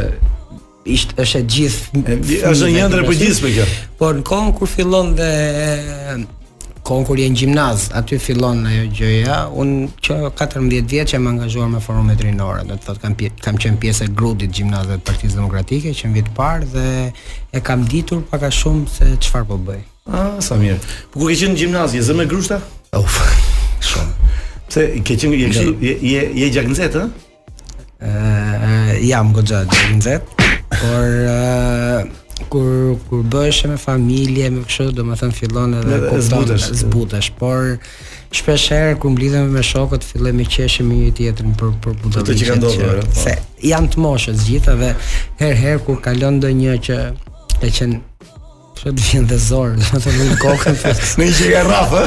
ishtë 0.88 1.22
është 1.24 1.42
e 1.44 1.48
gjithë... 1.58 2.08
është 2.54 2.72
një 2.78 2.88
ndër 2.94 3.04
e 3.06 3.10
përgjithë 3.12 3.44
për 3.48 3.56
kjo. 3.58 3.70
Por 4.00 4.18
në 4.22 4.26
kohën 4.32 4.56
kur 4.62 4.76
fillon 4.78 5.14
dhe 5.20 5.32
kohën 6.88 7.04
kur 7.06 7.18
je 7.20 7.26
në 7.28 7.36
gjimnaz, 7.36 7.90
aty 8.00 8.16
fillon 8.22 8.62
ajo 8.70 8.86
gjëja. 8.96 9.38
Un 9.60 9.72
që 10.04 10.16
14 10.40 10.86
vjeç 10.88 11.12
jam 11.18 11.26
angazhuar 11.28 11.68
me 11.72 11.82
forumet 11.84 12.16
drejtorë, 12.22 12.62
do 12.70 12.78
të 12.80 12.86
thotë 12.88 13.04
kam 13.04 13.18
pje, 13.20 13.32
kam 13.44 13.60
qenë 13.64 13.80
pjesë 13.82 14.08
e 14.08 14.12
grupit 14.16 14.54
gjimnazëve 14.56 14.96
të 15.02 15.08
Partisë 15.10 15.36
Demokratike 15.40 15.92
që 15.98 16.08
në 16.10 16.18
vit 16.18 16.30
parë 16.38 16.70
dhe 16.72 16.88
e 17.58 17.64
kam 17.70 17.84
ditur 17.92 18.22
pak 18.32 18.46
a 18.48 18.52
shumë 18.60 18.86
se 18.94 19.10
çfarë 19.28 19.50
po 19.50 19.58
bëj. 19.68 19.82
Ah, 20.08 20.38
sa 20.44 20.56
mirë. 20.56 20.80
Po 21.12 21.26
ku 21.26 21.32
ke 21.32 21.36
qenë 21.42 21.56
në 21.58 21.62
gjimnaz? 21.66 21.96
Je 21.98 22.04
zënë 22.08 22.28
grushta? 22.32 22.62
Uf. 22.96 23.18
Shumë. 23.90 24.32
Pse 24.72 24.86
ke 25.04 25.18
qenë 25.20 25.42
je 25.42 25.74
je 25.84 26.22
je 26.44 26.48
gjak 26.56 26.72
nzet, 26.72 26.96
ë? 26.96 27.10
Ëh, 28.08 28.96
jam 29.12 29.36
gojë 29.36 29.52
gjak 29.68 29.92
nzet. 29.98 30.32
Por 30.78 32.16
kur 32.50 32.96
kur 33.10 33.24
bëhesh 33.32 33.64
me 33.70 33.78
familje, 33.82 34.50
me 34.54 34.64
kështu, 34.68 34.92
domethënë 35.00 35.36
fillon 35.38 35.74
edhe 35.80 35.98
kupton 36.06 36.62
zbutesh, 36.82 37.32
por 37.40 37.78
shpesh 38.36 38.68
herë 38.74 38.98
kur 39.02 39.14
mblidhem 39.14 39.50
me 39.54 39.64
shokët 39.66 40.04
filloj 40.06 40.34
me 40.38 40.44
qeshje 40.46 40.84
me 40.88 40.98
një 41.02 41.12
tjetrin 41.20 41.54
për 41.60 41.72
për 41.86 41.96
punën. 42.04 42.20
Ato 42.22 42.36
që 42.38 42.50
kanë 42.52 42.62
ndodhur, 42.62 43.02
po. 43.02 43.18
se 43.24 43.36
janë 43.72 43.92
të 43.94 44.04
moshës 44.06 44.44
gjithë 44.50 44.76
dhe 44.84 44.92
herë 45.42 45.58
herë 45.64 45.84
kur 45.88 46.00
kalon 46.06 46.40
ndonjë 46.42 46.78
që 46.90 47.00
e 47.68 47.74
qen 47.80 48.00
Po 48.78 48.92
të 48.94 49.04
vjen 49.04 49.24
dhe 49.28 49.38
zor, 49.44 49.72
do 49.82 50.00
të 50.04 50.04
thonë 50.06 50.36
kokën. 50.40 50.78
Po. 50.84 50.92
Në 51.20 51.26
një 51.26 51.50
gjë 51.50 51.64
rraf, 51.66 51.98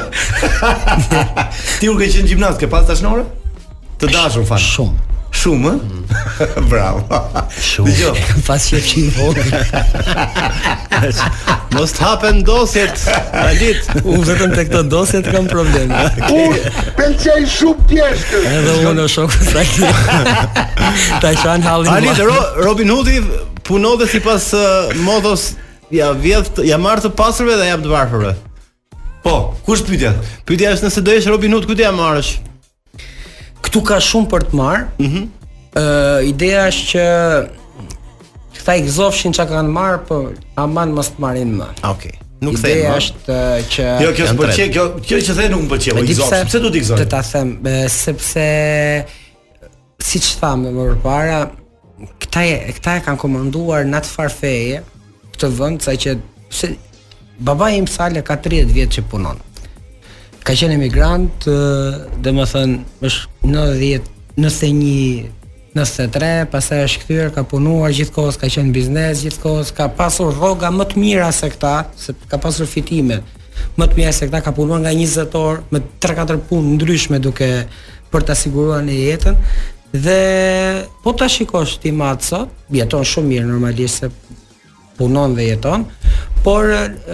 Ti 1.83 1.91
u 1.91 1.97
ke 1.99 2.09
qenë 2.15 2.31
gjimnast, 2.31 2.63
ke 2.63 2.71
pas 2.73 2.87
tashnore? 2.89 3.27
Të 4.01 4.13
dashur 4.15 4.47
fal. 4.49 4.63
Shumë. 4.71 5.10
Shumë? 5.31 5.71
Mm. 5.79 6.01
Bravo. 6.71 7.19
Shumë. 7.63 7.91
Dgjoj. 7.91 8.25
Pas 8.47 8.65
që 8.67 8.81
i 8.99 9.03
vogël. 9.15 9.53
Most 11.77 12.01
hapen 12.03 12.41
dosjet. 12.45 12.99
Alit, 13.37 13.87
u 14.05 14.17
vetëm 14.27 14.55
tek 14.59 14.69
këto 14.73 14.83
dosjet 14.91 15.29
kam 15.31 15.47
probleme. 15.51 16.03
Ku 16.27 16.51
pëlqej 16.99 17.45
shumë 17.55 17.87
pjeshkën. 17.93 18.51
Edhe 18.57 18.91
unë 18.91 19.07
e 19.07 19.13
shoh 19.15 19.31
sa 19.39 19.63
ti. 19.71 20.67
Ta 21.23 21.33
shan 21.41 21.65
halli. 21.67 21.89
Alit, 21.95 22.21
Ro 22.27 22.37
Robin 22.65 22.91
Hoodi 22.97 23.21
punon 23.71 23.97
dhe 24.01 24.09
sipas 24.11 24.51
uh, 24.57 24.91
modos 25.07 25.53
ja 25.95 26.11
vjedh, 26.15 26.59
ja 26.67 26.75
marr 26.79 27.03
të 27.05 27.13
pasurve 27.15 27.55
dhe 27.61 27.71
jap 27.71 27.85
të 27.87 27.93
varfërve. 27.95 28.35
Po, 29.23 29.37
kush 29.67 29.85
pyetja? 29.87 30.15
Pyetja 30.49 30.75
është 30.75 30.89
nëse 30.91 31.03
do 31.07 31.15
jesh 31.15 31.31
Robin 31.31 31.55
Hood, 31.55 31.69
ku 31.71 31.77
do 31.79 31.85
ja 31.87 31.93
marrësh? 31.95 32.39
këtu 33.65 33.83
ka 33.91 33.99
shumë 34.05 34.31
për 34.33 34.47
të 34.51 34.59
marrë. 34.63 34.89
Ëh, 34.89 35.21
Mm 35.21 35.27
uh, 35.79 36.25
ideja 36.27 36.65
është 36.67 36.87
që 36.91 37.05
këta 38.57 38.75
i 38.75 38.81
gëzofshin 38.89 39.35
çka 39.37 39.45
kanë 39.53 39.71
marr, 39.71 40.01
po 40.09 40.17
aman 40.59 40.91
mos 40.97 41.13
të 41.15 41.23
marrin 41.23 41.53
më. 41.61 41.69
Okej. 41.87 41.93
Okay. 41.93 42.29
Nuk 42.41 42.57
ideja 42.57 42.89
them, 42.89 42.99
është 42.99 43.37
që 43.71 43.87
Jo, 44.03 44.11
kjo 44.17 44.27
s'po 44.33 44.49
kjo 44.59 44.87
kjo 45.07 45.19
që 45.29 45.35
the 45.37 45.45
nuk 45.53 45.63
më 45.67 45.71
pëlqeu 45.75 45.95
i 46.01 46.07
gëzofsh. 46.09 46.43
Pse 46.49 46.61
do 46.65 46.71
të 46.73 46.81
gëzofsh? 46.83 47.03
Të 47.05 47.07
ta 47.13 47.21
them, 47.29 47.51
be, 47.67 47.75
sepse 47.95 48.47
siç 50.09 50.31
thamë 50.41 50.73
më 50.79 50.87
parë, 51.07 51.39
këta 52.25 52.43
e 52.49 52.55
këta 52.81 52.97
e 52.99 53.05
kanë 53.07 53.21
komanduar 53.23 53.85
në 53.91 54.01
atë 54.01 54.13
farfeje 54.17 54.81
këtë 55.37 55.53
vend 55.61 55.85
sa 55.87 55.93
që 56.01 56.17
se, 56.63 56.73
baba 57.47 57.69
im 57.77 57.87
Sale 57.87 58.25
ka 58.27 58.41
30 58.43 58.73
vjet 58.75 58.97
që 58.99 59.05
punon 59.13 59.39
ka 60.45 60.53
qenë 60.59 60.75
emigrant, 60.79 61.37
dhe 62.23 62.31
më 62.37 62.45
thënë, 62.53 62.79
është 63.07 63.25
90, 63.45 64.03
91, 64.39 65.25
93, 65.75 66.45
pas 66.53 66.67
e 66.73 66.75
është 66.87 66.99
këtyr, 67.05 67.27
ka 67.37 67.43
punuar 67.51 67.91
gjithkohës, 67.95 68.37
ka 68.41 68.47
qenë 68.53 68.73
biznes 68.75 69.21
gjithkohës, 69.25 69.69
ka 69.77 69.85
pasur 69.99 70.31
roga 70.41 70.69
më 70.75 70.85
të 70.91 70.95
mira 71.03 71.29
se 71.35 71.49
këta, 71.53 71.75
se 72.03 72.11
ka 72.31 72.37
pasur 72.43 72.67
fitime, 72.69 73.19
më 73.79 73.85
të 73.91 73.95
mira 73.99 74.13
se 74.17 74.25
këta, 74.31 74.41
ka 74.49 74.55
punuar 74.57 74.81
nga 74.85 74.93
20 74.97 75.39
orë, 75.45 75.61
me 75.75 75.79
3-4 76.03 76.41
punë 76.51 76.69
ndryshme 76.79 77.19
duke 77.23 77.49
për 78.11 78.21
të 78.27 78.31
asiguruar 78.35 78.83
në 78.87 78.95
jetën, 78.99 79.37
dhe 79.91 80.23
po 81.05 81.11
të 81.19 81.27
shikosh 81.37 81.75
ti 81.83 81.91
matë 82.01 82.27
sot, 82.33 82.49
jeton 82.75 83.05
shumë 83.07 83.31
mirë 83.35 83.51
normalisht 83.53 83.97
se 84.01 84.07
punon 84.99 85.31
dhe 85.39 85.45
jeton, 85.53 85.81
por 86.45 86.63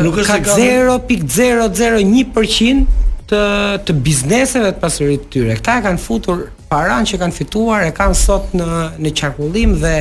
Nuk 0.02 0.14
ka 0.26 0.36
0.001% 0.38 2.86
të 3.30 3.38
të 3.86 3.92
bizneseve 4.06 4.68
të 4.70 4.80
pasurisë 4.82 5.22
të 5.24 5.30
tyre. 5.34 5.54
Këta 5.58 5.78
e 5.80 5.84
kanë 5.86 6.02
futur 6.02 6.44
paran 6.70 7.04
që 7.06 7.18
kanë 7.22 7.34
fituar 7.34 7.84
e 7.86 7.92
kanë 7.94 8.16
sot 8.18 8.52
në 8.54 8.68
në 9.02 9.12
qarkullim 9.20 9.72
dhe 9.82 9.92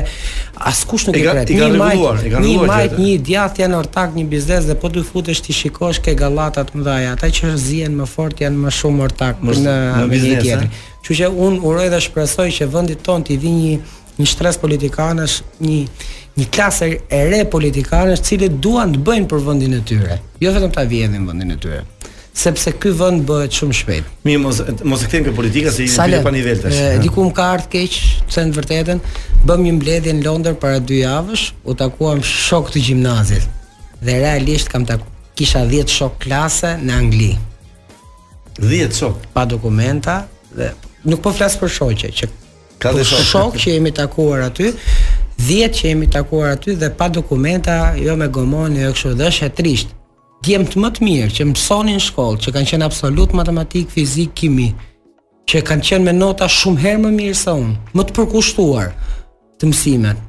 askush 0.71 1.07
nuk 1.09 1.17
e 1.17 1.23
kret. 1.25 1.51
Një 1.59 1.71
majt, 1.79 2.25
një 2.45 2.53
majt, 2.69 2.95
një 3.01 3.15
djathtë 3.25 3.63
janë 3.65 3.79
ortak 3.81 4.13
një 4.17 4.25
biznes 4.29 4.67
dhe 4.69 4.77
po 4.81 4.89
ti 4.93 5.03
futesh 5.05 5.41
ti 5.45 5.55
shikosh 5.57 6.03
ke 6.05 6.13
gallata 6.19 6.65
të 6.69 6.77
mëdha, 6.77 6.99
ata 7.15 7.29
që 7.37 7.53
zihen 7.65 7.97
më 7.97 8.07
fort 8.13 8.41
janë 8.45 8.61
më 8.65 8.75
shumë 8.79 9.05
ortak 9.09 9.41
në 9.41 9.61
një 9.63 10.09
biznes. 10.13 10.81
Kështu 11.05 11.19
që 11.19 11.33
unë 11.45 11.61
uroj 11.69 11.89
dhe 11.93 11.99
shpresoj 12.07 12.47
që 12.59 12.69
vendit 12.73 13.01
ton 13.05 13.25
të 13.25 13.39
vi 13.41 13.51
një 13.61 13.75
një 14.15 14.25
stres 14.31 14.55
politikanësh, 14.61 15.41
një 15.65 15.81
një 16.35 16.45
klasë 16.55 16.87
e 17.15 17.19
re 17.31 17.41
politikanësh, 17.51 18.21
cilët 18.29 18.55
duan 18.63 18.93
të 18.95 19.01
bëjnë 19.07 19.27
për 19.31 19.43
vendin 19.43 19.75
e 19.77 19.81
tyre, 19.87 20.17
jo 20.43 20.53
vetëm 20.55 20.71
ta 20.75 20.85
në 20.87 21.19
vendin 21.19 21.51
e 21.51 21.57
tyre 21.59 21.83
sepse 22.35 22.71
ky 22.81 22.91
vend 22.99 23.23
bëhet 23.27 23.55
shumë 23.57 23.75
shpejt. 23.77 24.07
Mi 24.27 24.33
mos 24.43 24.59
mos 24.89 25.03
e 25.05 25.07
kthem 25.07 25.23
këtë 25.27 25.35
politika 25.37 25.71
se 25.71 25.85
jemi 25.87 26.11
në 26.17 26.21
panivel 26.25 26.59
tash. 26.65 26.75
Ë 26.75 26.99
diku 27.05 27.23
më 27.29 27.31
ka 27.37 27.45
ardë 27.55 27.69
keq, 27.75 27.95
se 28.33 28.43
në 28.49 28.53
vërtetën 28.57 29.01
bëm 29.47 29.63
një 29.65 29.73
mbledhje 29.77 30.15
në 30.17 30.25
Londër 30.25 30.57
para 30.61 30.81
dy 30.83 30.99
javësh, 31.05 31.45
u 31.69 31.75
takuam 31.79 32.19
shok 32.27 32.73
të 32.75 32.83
gjimnazit. 32.89 33.47
Dhe 34.05 34.17
realisht 34.21 34.67
kam 34.73 34.83
taku 34.89 35.07
kisha 35.39 35.63
10 35.71 35.95
shok 35.95 36.19
klase 36.27 36.75
në 36.85 36.97
Angli. 36.99 37.31
10 38.59 38.99
shok 38.99 39.23
pa 39.35 39.45
dokumenta 39.47 40.19
dhe 40.55 40.73
nuk 41.07 41.23
po 41.23 41.31
flas 41.37 41.55
për 41.61 41.71
shoqë 41.79 42.11
që 42.19 42.29
ka 42.83 42.91
dhe 42.95 43.07
shok, 43.07 43.27
shok 43.31 43.59
që 43.63 43.77
jemi 43.77 43.95
takuar 43.95 44.43
aty. 44.49 44.73
10 45.47 45.71
që 45.79 45.89
jemi 45.93 46.11
takuar 46.15 46.51
aty 46.59 46.75
dhe 46.81 46.91
pa 46.99 47.07
dokumenta, 47.07 47.93
jo 47.99 48.15
me 48.19 48.27
gomon, 48.31 48.75
jo 48.79 48.91
kështu 48.95 49.15
dhe 49.21 49.31
është 49.33 49.47
e 49.51 49.55
trisht 49.63 49.91
djemt 50.45 50.73
më 50.83 50.89
të 50.95 51.01
mirë 51.07 51.31
që 51.37 51.45
mësonin 51.51 52.01
shkollë, 52.05 52.39
që 52.43 52.51
kanë 52.55 52.69
qenë 52.73 52.85
absolut 52.87 53.31
matematik, 53.37 53.89
fizik, 53.93 54.31
kimi, 54.37 54.69
që 55.49 55.63
kanë 55.67 55.85
qenë 55.89 56.05
me 56.07 56.13
nota 56.15 56.45
shumë 56.53 56.81
herë 56.85 57.01
më 57.07 57.11
mirë 57.19 57.35
se 57.41 57.53
unë, 57.55 57.75
më 57.97 58.05
të 58.07 58.15
përkushtuar 58.19 58.91
të 59.61 59.71
mësimet 59.71 60.23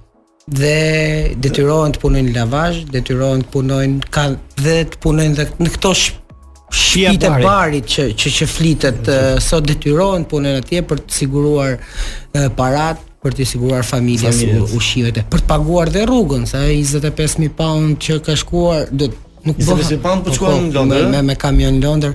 dhe 0.56 1.32
detyrohen 1.42 1.92
të 1.96 2.00
punojnë 2.04 2.32
lavazh, 2.36 2.80
detyrohen 2.94 3.42
të 3.44 3.50
punojnë 3.56 4.10
kanë 4.14 4.60
dhe 4.62 4.76
të 4.92 5.00
punojnë 5.02 5.36
dhe 5.40 5.48
në 5.66 5.72
këto 5.74 5.90
shtëpi 5.96 7.18
të 7.26 7.32
barit 7.42 7.86
që 7.92 8.06
që 8.20 8.32
që 8.36 8.48
flitet 8.56 9.10
uh, 9.10 9.40
sot 9.42 9.66
detyrohen 9.68 10.22
të 10.24 10.32
punojnë 10.36 10.62
atje 10.62 10.84
për 10.90 11.02
të 11.08 11.18
siguruar 11.18 11.74
uh, 11.80 12.46
parat, 12.60 13.02
për 13.26 13.36
të 13.40 13.48
siguruar 13.56 13.82
familjes, 13.88 14.38
familjes. 14.38 14.76
ushqimet, 14.78 15.20
për 15.34 15.42
të 15.44 15.50
paguar 15.50 15.90
dhe 15.92 16.06
rrugën, 16.06 16.46
sa 16.48 16.62
25000 16.70 17.50
pound 17.58 17.98
që 18.06 18.22
ka 18.28 18.38
shkuar 18.38 18.88
do 18.96 19.10
të 19.12 19.24
Nuk 19.46 19.62
po. 19.64 19.76
Nëse 19.78 19.96
pam 20.02 20.18
po, 20.24 20.30
po 20.32 20.34
shkon 20.34 20.50
po, 20.50 20.64
në 20.66 20.74
Londër 20.74 21.06
me, 21.14 21.22
me 21.30 21.36
kamion 21.38 21.76
në 21.80 21.84
Londër, 21.86 22.14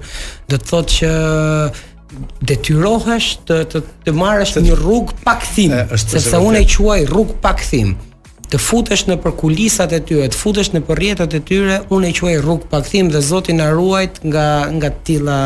do 0.51 0.59
të 0.59 0.67
thotë 0.67 0.95
që 0.97 1.11
detyrohesh 2.51 3.29
të 3.47 3.59
të, 3.71 3.81
të 4.07 4.13
marrësh 4.17 4.57
një 4.65 4.75
rrugë 4.81 5.19
pa 5.23 5.37
kthim, 5.39 5.77
sepse 6.03 6.41
unë 6.43 6.63
e 6.63 6.65
quaj 6.75 6.99
rrugë 7.07 7.37
pa 7.45 7.53
kthim 7.61 7.93
të 8.51 8.59
futesh 8.59 9.05
në 9.07 9.15
për 9.23 9.31
kulisat 9.39 9.93
e 9.95 10.01
tyre, 10.03 10.25
të 10.27 10.35
futesh 10.35 10.73
në 10.73 10.81
për 10.89 10.99
e 11.07 11.39
tyre, 11.47 11.77
unë 11.95 12.09
e 12.09 12.15
quaj 12.17 12.33
rrugë 12.43 12.67
pa 12.73 12.81
këthim 12.83 13.13
dhe 13.13 13.21
zotin 13.23 13.61
arruajt 13.63 14.19
nga, 14.27 14.49
nga 14.75 14.89
tila 15.07 15.37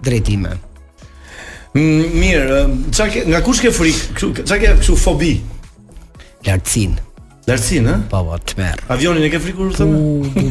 drejtime. 0.00 0.54
Mirë, 1.76 2.62
ke, 2.96 3.26
nga 3.28 3.42
kush 3.44 3.60
ke 3.60 3.68
frikë, 3.76 4.32
që 4.40 4.56
ke 4.56 4.72
kështu 4.78 4.96
fobi? 5.04 5.34
Lartësinë. 6.48 7.05
Lartësi, 7.46 7.76
në? 7.78 7.92
Pa, 8.10 8.24
pa, 8.26 8.36
të 8.42 8.56
merë 8.58 8.88
Avionin 8.90 9.22
e 9.22 9.28
ke 9.30 9.38
frikur, 9.38 9.68
të 9.76 9.84
me? 9.86 10.48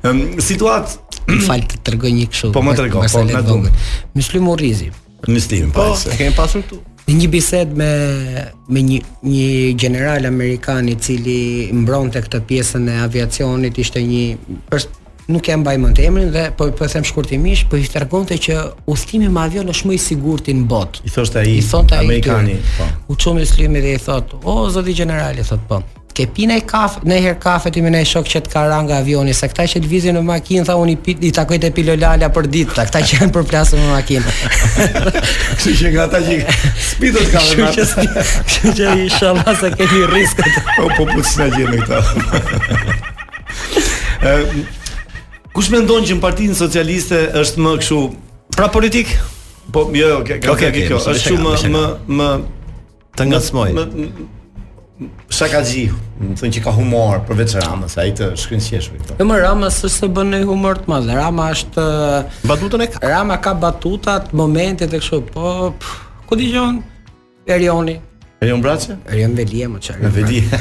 Um, 0.06 0.20
situat 0.44 0.98
Më 1.30 1.40
falë 1.46 1.70
të 1.72 1.80
tërgoj 1.88 2.12
një 2.14 2.28
kështu. 2.34 2.50
Po 2.54 2.62
më 2.68 2.76
tërgoj, 2.82 3.08
po 3.16 3.24
në 3.30 3.44
dungë 3.48 3.72
Më 4.16 4.26
shlu 4.28 4.58
rizi 4.60 4.90
Më 5.24 5.46
Po, 5.74 5.88
po 5.88 5.88
e 6.12 6.20
kemi 6.20 6.36
pasur 6.38 6.68
tu 6.70 6.82
Në 7.06 7.16
një 7.22 7.30
bised 7.32 7.72
me, 7.78 7.90
me 8.68 8.82
një, 8.84 9.00
një 9.24 9.48
general 9.80 10.26
i 10.26 10.98
cili 11.06 11.70
mbronte 11.72 12.20
këtë 12.26 12.40
pjesën 12.50 12.88
e 12.90 12.96
aviacionit 13.06 13.78
ishte 13.78 14.02
një, 14.02 14.24
nuk 15.26 15.48
e 15.48 15.56
mbaj 15.58 15.78
mend 15.82 16.00
emrin 16.02 16.30
dhe 16.34 16.52
po 16.58 16.72
po 16.80 16.88
them 16.94 17.04
shkurtimisht, 17.04 17.64
po 17.70 17.74
i 17.82 17.84
tregonte 17.90 18.36
që 18.38 18.56
udhtimi 18.94 19.28
me 19.34 19.40
avion 19.48 19.70
është 19.74 19.86
më 19.90 19.94
i 19.96 19.98
sigurt 20.04 20.48
në 20.54 20.64
botë. 20.70 20.96
I 21.08 21.10
thoshte 21.18 21.38
ai, 21.42 21.46
i 21.58 21.60
amerikani, 22.00 22.56
po. 22.78 22.86
U 23.14 23.16
çon 23.18 23.34
me 23.38 23.44
dhe 23.82 23.92
i 23.94 23.96
thot, 23.98 24.26
"O 24.44 24.70
zoti 24.70 24.94
general," 24.94 25.40
i 25.40 25.42
thot, 25.44 25.60
"Po, 25.70 25.80
ke 26.16 26.26
pinë 26.32 26.60
kafe, 26.70 27.00
në 27.04 27.18
herë 27.24 27.40
kafe 27.44 27.70
ti 27.74 27.82
më 27.82 27.90
ne 27.90 28.04
shok 28.06 28.28
që 28.32 28.40
të 28.46 28.50
ka 28.54 28.68
ranga 28.68 28.98
avioni, 29.02 29.34
se 29.34 29.48
këta 29.48 29.64
që 29.72 29.80
lvizin 29.84 30.16
në 30.16 30.22
makinë, 30.22 30.66
tha 30.66 30.76
uni 30.80 30.98
i, 31.12 31.18
i 31.28 31.32
takoj 31.32 31.60
te 31.60 31.72
pilolala 31.72 32.30
për 32.36 32.48
ditë, 32.54 32.74
ta 32.76 32.86
këta 32.86 33.02
që 33.08 33.16
janë 33.20 33.32
përplasur 33.36 33.80
në 33.82 33.90
makinë. 33.96 34.24
Kështu 35.58 35.72
që 35.80 35.88
nga 35.92 36.04
ata 36.08 36.20
që 36.28 36.46
spito 36.92 37.20
të 37.20 37.30
kanë. 37.34 37.54
Kështu 37.74 38.68
që 38.78 38.86
inshallah 39.08 39.54
sa 39.60 39.70
keni 39.78 40.00
rrezikët. 40.14 40.52
Po 40.78 40.84
po 40.98 41.04
po, 41.14 41.20
s'na 41.32 41.48
gjen 41.52 41.70
me 41.74 41.80
këta. 41.84 41.98
Kush 45.56 45.72
me 45.72 45.80
ndonë 45.86 46.10
që 46.20 46.20
në 46.50 46.56
socialiste 46.60 47.18
është 47.40 47.62
më 47.64 47.72
këshu 47.80 48.00
Pra 48.56 48.68
politik? 48.72 49.12
Po, 49.74 49.86
jo, 49.96 50.10
jo, 50.12 50.18
ka 50.28 50.54
të 50.60 50.72
kjo 50.90 50.98
është 51.00 51.36
shumë 51.36 51.60
më 51.72 51.84
Më 52.20 52.30
Të 53.16 53.28
ngacmoj. 53.30 53.70
të 53.72 53.86
smoj 53.92 55.30
Shaka 55.38 55.62
gji 55.68 55.86
Më 56.20 56.36
thënë 56.42 56.58
që 56.58 56.64
ka 56.66 56.74
humor 56.76 57.24
Përveç 57.28 57.56
Ramës 57.64 57.96
A 58.02 58.04
i 58.08 58.12
të 58.16 58.34
shkrynë 58.42 58.66
si 58.66 58.82
E 59.16 59.28
Ramës 59.46 59.80
është 59.80 59.94
se 59.96 60.10
bënë 60.18 60.42
e 60.44 60.50
humor 60.52 60.82
të 60.84 60.92
madhe 60.92 61.16
Rama 61.16 61.48
është 61.56 61.86
Batutën 62.52 62.84
e 62.84 62.90
ka 62.92 63.02
Rama 63.16 63.40
ka 63.48 63.56
batutat 63.60 64.36
Momentet 64.36 64.92
e 64.92 65.00
këshu 65.00 65.22
Po, 65.32 65.72
këtë 66.30 66.50
i 66.52 66.60
Erioni 67.46 67.96
E 68.44 68.48
jo 68.50 68.56
në 68.60 68.72
E 69.08 69.20
jo 69.22 69.28
velia, 69.32 69.68
më 69.72 69.80
qarë. 69.86 70.10
velia. 70.12 70.60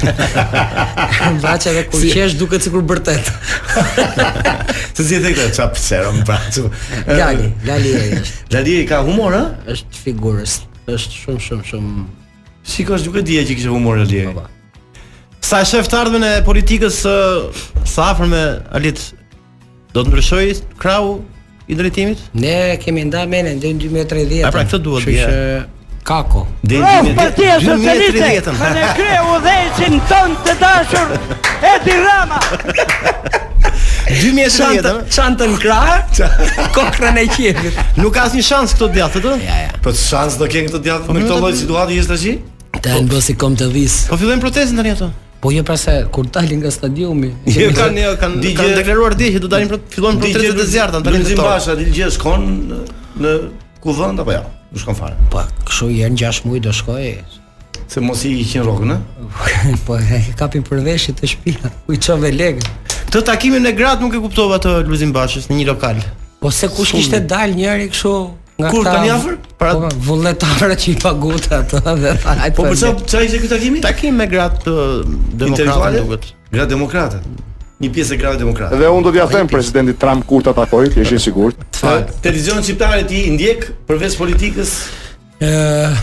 Në 1.34 1.40
braqe 1.42 1.72
dhe 1.74 1.82
kur 1.90 2.04
qesh 2.06 2.36
duke 2.38 2.60
cikur 2.62 2.84
bërtet. 2.86 3.32
Se 4.96 5.02
si 5.02 5.16
e 5.18 5.22
të 5.24 5.32
këtë 5.34 5.50
qapë 5.56 5.82
qërë 5.82 6.12
më 6.20 6.38
Lali, 7.18 7.48
Lali 7.66 7.94
është. 8.20 8.36
Lali 8.54 8.76
e 8.78 8.86
ka 8.86 9.00
humor, 9.04 9.34
ha? 9.34 9.44
është 9.74 10.02
figurës. 10.06 10.60
është 10.86 11.22
shumë, 11.24 11.42
shumë, 11.48 11.66
shumë. 11.72 12.06
Shiko 12.70 12.94
është 12.94 13.08
duke 13.10 13.24
dhja 13.26 13.42
që 13.50 13.58
kështë 13.58 13.74
humor, 13.74 13.98
Lali 14.04 14.22
e. 14.22 14.28
Po, 14.30 14.44
po. 14.44 15.42
Sa 15.44 15.64
e 15.64 15.70
shëftë 15.74 15.98
ardhme 16.04 16.22
në 16.22 16.32
politikës 16.46 17.02
së 17.02 18.06
afër 18.06 18.30
me 18.30 18.44
Alit, 18.78 19.02
do 19.92 20.04
të 20.06 20.14
ndryshojë 20.14 20.60
krau 20.78 21.16
i 21.66 21.74
drejtimit? 21.74 22.22
Ne 22.38 22.56
kemi 22.78 23.02
nda 23.10 23.26
menë, 23.26 23.58
ndërën 23.58 23.84
2013. 23.90 24.44
A 24.46 24.54
pra 24.54 24.62
këtë 24.62 24.84
duhet 24.86 25.10
dhja? 25.10 25.66
Kako. 26.04 26.42
Dhe 26.62 26.76
një 26.84 27.12
partia 27.16 27.54
socialiste. 27.64 28.26
Ka 28.58 28.70
ne 28.76 28.88
kreu 28.96 29.36
dhëcin 29.44 29.94
ton 30.08 30.34
të 30.44 30.52
dashur 30.60 31.12
Edi 31.64 31.94
Rama. 32.02 32.40
2030 34.04 34.50
Çantën, 34.54 34.98
çantën 35.08 35.54
krah, 35.62 36.02
kokrën 36.76 37.16
e 37.16 37.24
qepit. 37.32 37.78
Nuk 37.96 38.12
ka 38.14 38.26
asnjë 38.28 38.44
shans 38.44 38.74
këto 38.76 38.88
djathtë 38.92 39.22
ato? 39.22 39.32
Ja, 39.40 39.62
ja. 39.62 39.70
Po 39.82 39.94
shans 39.96 40.36
do 40.40 40.44
kenë 40.50 40.68
këto 40.68 40.80
djathtë 40.84 41.16
në 41.16 41.22
po 41.22 41.28
këtë 41.30 41.38
lloj 41.40 41.52
situate 41.62 41.96
është 42.02 42.12
tash? 42.12 42.82
Ta 42.84 42.98
ngosi 43.00 43.36
kom 43.40 43.56
të 43.60 43.70
vis. 43.72 43.96
Po 44.10 44.18
fillojnë 44.20 44.44
protestën 44.44 44.80
tani 44.82 44.92
ato. 44.92 45.08
Po 45.44 45.52
jo 45.54 45.64
pra 45.64 45.76
se 45.80 45.94
kur 46.12 46.28
dalin 46.36 46.60
nga 46.60 46.70
stadiumi. 46.74 47.30
Jo 47.48 47.70
kanë 47.78 48.02
jo 48.04 48.10
kanë 48.20 48.52
kanë 48.60 48.76
deklaruar 48.76 49.16
dije 49.16 49.38
që 49.38 49.42
do 49.46 49.50
dalin 49.56 49.72
pra 49.72 49.80
fillojnë 49.96 50.20
protestat 50.20 50.60
e 50.60 50.68
zjarrta 50.74 51.00
tani. 51.04 51.22
Dilgjë 51.24 51.40
bash, 51.40 51.70
dilgjë 51.80 52.10
shkon 52.18 52.46
në 53.24 53.34
ku 53.80 53.96
vend 53.96 54.20
apo 54.20 54.36
jo? 54.36 54.44
Ja? 54.44 54.50
Nuk 54.74 54.82
shkon 54.82 54.94
fare. 54.98 55.14
Po, 55.30 55.42
kështu 55.68 55.88
janë 55.94 56.18
6 56.26 56.46
muaj 56.48 56.60
do 56.66 56.72
shkoj. 56.74 57.12
Se 57.92 58.00
mos 58.02 58.22
i 58.26 58.32
hiqin 58.40 58.64
rrogën, 58.66 58.90
a? 58.90 59.26
Po, 59.86 59.98
e 60.00 60.18
kapin 60.38 60.64
për 60.66 60.82
veshje 60.88 61.14
të 61.18 61.30
shtëpia. 61.30 61.70
U 61.86 61.92
i 61.94 62.00
çon 62.02 62.24
legë. 62.24 62.64
Këtë 63.04 63.22
takimin 63.28 63.70
e 63.70 63.74
gratë 63.78 64.02
nuk 64.02 64.16
e 64.18 64.22
kuptova 64.24 64.58
të 64.62 64.72
Luizin 64.88 65.12
Bashës 65.14 65.46
në 65.52 65.60
një 65.60 65.68
lokal. 65.70 66.00
Po 66.42 66.50
se 66.52 66.66
kush 66.74 66.96
kishte 66.98 67.22
dal 67.30 67.54
njëri 67.54 67.86
kështu 67.94 68.14
nga 68.58 68.66
ta. 68.66 68.72
Kur 68.74 68.88
tani 68.90 69.12
afër? 69.14 69.38
Para 69.62 69.76
po, 69.78 69.92
vullnetarëve 70.10 70.76
që 70.82 70.90
i 70.96 70.98
pagut 71.06 71.46
ato 71.54 71.82
dhe 71.94 72.16
po, 72.26 72.34
ai. 72.34 72.50
Po 72.56 72.66
për 72.66 72.78
çfarë 72.82 73.24
ishte 73.30 73.44
ky 73.44 73.52
takimi? 73.54 73.82
Takim 73.84 74.18
me 74.18 74.26
gratë 74.34 74.74
eh, 74.74 75.18
demokratë 75.46 76.02
duket. 76.02 76.32
Gratë 76.54 76.72
demokratë 76.74 77.22
një 77.82 77.88
pjesë 77.94 78.14
e 78.14 78.18
krave 78.20 78.38
demokrat. 78.40 78.74
Dhe 78.78 78.90
unë 78.90 79.06
do 79.08 79.12
t'ia 79.14 79.24
them 79.30 79.48
presidentit 79.50 79.98
Trump 80.02 80.26
kur 80.28 80.44
ta 80.46 80.54
takoj, 80.54 80.86
ti 80.94 81.02
je 81.02 81.16
i 81.18 81.22
sigurt. 81.22 81.58
Televizion 82.24 82.62
shqiptare 82.62 83.02
ti 83.08 83.24
i 83.28 83.32
ndjek 83.34 83.68
përveç 83.88 84.14
politikës? 84.20 84.74
Ëh, 85.44 85.96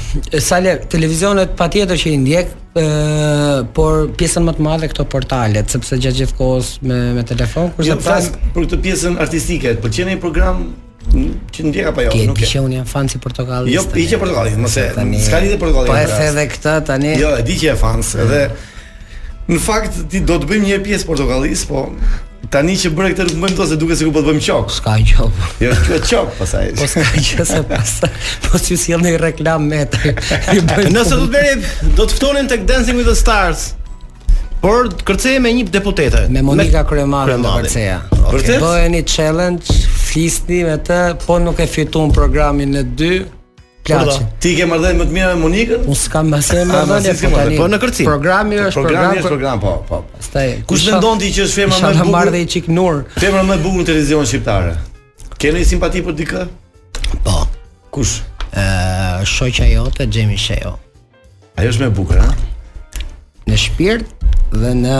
sa 0.43 0.57
le 0.61 0.73
televizionet 0.91 1.53
patjetër 1.57 1.97
që 1.97 2.09
i 2.11 2.17
ndjek, 2.19 2.49
ëh, 2.77 3.61
por 3.75 4.09
pjesën 4.19 4.43
më 4.49 4.53
të 4.57 4.65
madhe 4.67 4.89
këto 4.91 5.05
portalet, 5.09 5.71
sepse 5.71 5.95
gjatë 6.03 6.19
gjithë 6.19 6.37
kohës 6.37 6.73
me 6.85 6.99
me 7.15 7.23
telefon 7.25 7.71
kur 7.77 7.87
jo, 7.87 7.95
të 7.95 8.09
pas 8.09 8.27
për 8.57 8.67
këtë 8.67 8.81
pjesën 8.87 9.15
artistike, 9.23 9.71
të 9.77 9.79
po 9.81 9.87
pëlqen 9.93 10.11
një 10.11 10.19
program 10.25 10.61
që 11.55 11.65
ndjek 11.71 11.87
apo 11.93 12.03
jo, 12.05 12.11
nuk 12.11 12.19
e 12.19 12.35
di. 12.35 12.49
Ti 12.51 12.59
je 12.59 12.65
jam 12.75 12.91
fan 12.91 13.07
jo, 13.09 13.15
i 13.15 13.23
Portugalit. 13.23 13.73
Jo, 13.73 13.85
i 13.95 14.05
që 14.11 14.19
Portugalit, 14.21 14.59
mos 14.61 14.75
e. 14.77 14.83
S'ka 15.25 15.39
lidhje 15.47 15.57
Portugalit. 15.63 15.89
Po 15.89 15.97
e 15.97 16.05
the 16.11 16.27
edhe 16.27 16.45
këtë 16.51 16.75
tani. 16.91 17.15
Jo, 17.17 17.31
e 17.39 17.47
di 17.47 17.57
që 17.63 17.71
je 17.71 17.79
fan, 17.81 18.05
edhe 18.27 18.43
Në 19.49 19.57
fakt 19.61 20.01
ti 20.11 20.19
do 20.21 20.35
të 20.41 20.47
bëjmë 20.51 20.67
një 20.69 20.79
pjesë 20.85 21.07
portokallis, 21.09 21.63
po 21.65 21.87
tani 22.53 22.75
që 22.77 22.91
bëre 22.93 23.11
këtë 23.13 23.25
rrugëmbim 23.29 23.55
tose 23.57 23.77
duket 23.79 23.97
se 23.97 24.05
ku 24.05 24.13
po 24.13 24.21
të 24.21 24.29
bëjmë 24.29 24.43
çok. 24.45 24.71
S'ka 24.75 24.93
çok. 25.09 25.41
Jo, 25.63 25.71
ka 25.87 25.97
çok 26.11 26.31
pasaj. 26.37 26.71
Po 26.77 26.89
s'ka 26.91 27.05
gjë 27.17 27.45
se 27.49 27.61
pasaj. 27.69 28.11
Po 28.45 28.61
si 28.61 28.77
sjell 28.77 29.01
një 29.05 29.15
reklam 29.21 29.65
me 29.71 29.81
të. 29.89 30.13
Nëse 30.93 31.15
do 31.17 31.25
të 31.25 31.29
bëri 31.33 31.93
do 31.97 32.05
të 32.05 32.19
ftonin 32.19 32.51
tek 32.51 32.67
Dancing 32.69 32.99
with 33.01 33.09
the 33.09 33.17
Stars. 33.17 33.71
Por 34.61 34.91
kërceje 35.07 35.39
me 35.41 35.49
një 35.57 35.69
deputete. 35.73 36.27
Me 36.29 36.43
Monika 36.45 36.83
me... 36.83 36.89
Kremadi 36.91 37.39
do 37.41 37.55
kërceja. 37.63 37.97
Okay. 38.29 38.59
Bëheni 38.61 39.01
challenge, 39.09 39.73
fisni 40.05 40.61
me 40.69 40.77
të, 40.85 41.01
po 41.25 41.39
nuk 41.41 41.57
e 41.57 41.69
fituan 41.71 42.13
programin 42.13 42.77
e 42.77 42.85
dy. 42.97 43.13
Plaç. 43.81 44.19
Ti 44.41 44.51
ke 44.59 44.65
marrë 44.69 44.83
dhënë 44.83 44.99
më 45.01 45.05
të 45.09 45.15
mirë 45.15 45.29
me 45.31 45.37
Monikën? 45.41 45.85
Unë 45.89 45.97
s'kam 45.99 46.27
asë 46.37 46.59
më 46.69 46.81
dhënë 46.91 47.13
tani. 47.37 47.55
Po 47.57 47.67
në 47.71 47.79
kërcim. 47.81 48.07
Programi 48.09 48.59
është 48.67 48.73
program. 48.77 48.99
Programi 48.99 49.21
është 49.23 49.31
program, 49.33 49.61
po, 49.63 49.71
po. 49.89 49.99
Stai. 50.25 50.45
Kush 50.69 50.85
mendon 50.91 51.21
ti 51.23 51.31
që 51.33 51.45
është 51.47 51.57
femra 51.57 51.79
më 51.79 51.89
e 51.89 51.95
bukur? 51.95 52.05
Shumë 52.05 52.11
mbar 52.11 52.37
i 52.37 52.43
çik 52.53 52.69
nur. 52.75 52.99
Femra 53.17 53.41
më 53.47 53.57
e 53.57 53.63
bukur 53.65 53.81
në 53.81 53.87
televizion 53.89 54.29
shqiptar. 54.29 54.69
Keni 55.41 55.63
një 55.63 55.69
simpati 55.71 56.03
për 56.05 56.17
dikë? 56.21 56.45
Po. 57.25 57.39
Kush? 57.95 58.19
Ë, 58.53 58.67
shoqja 59.33 59.69
jote, 59.73 60.05
Xhemi 60.13 60.37
Sheo. 60.37 60.75
Ajo 61.57 61.73
është 61.73 61.87
më 61.87 61.89
e 61.89 61.95
bukur, 61.97 62.21
a? 62.21 63.05
Në 63.49 63.57
shpirt, 63.65 64.13
dhe 64.51 64.71
në 64.81 64.95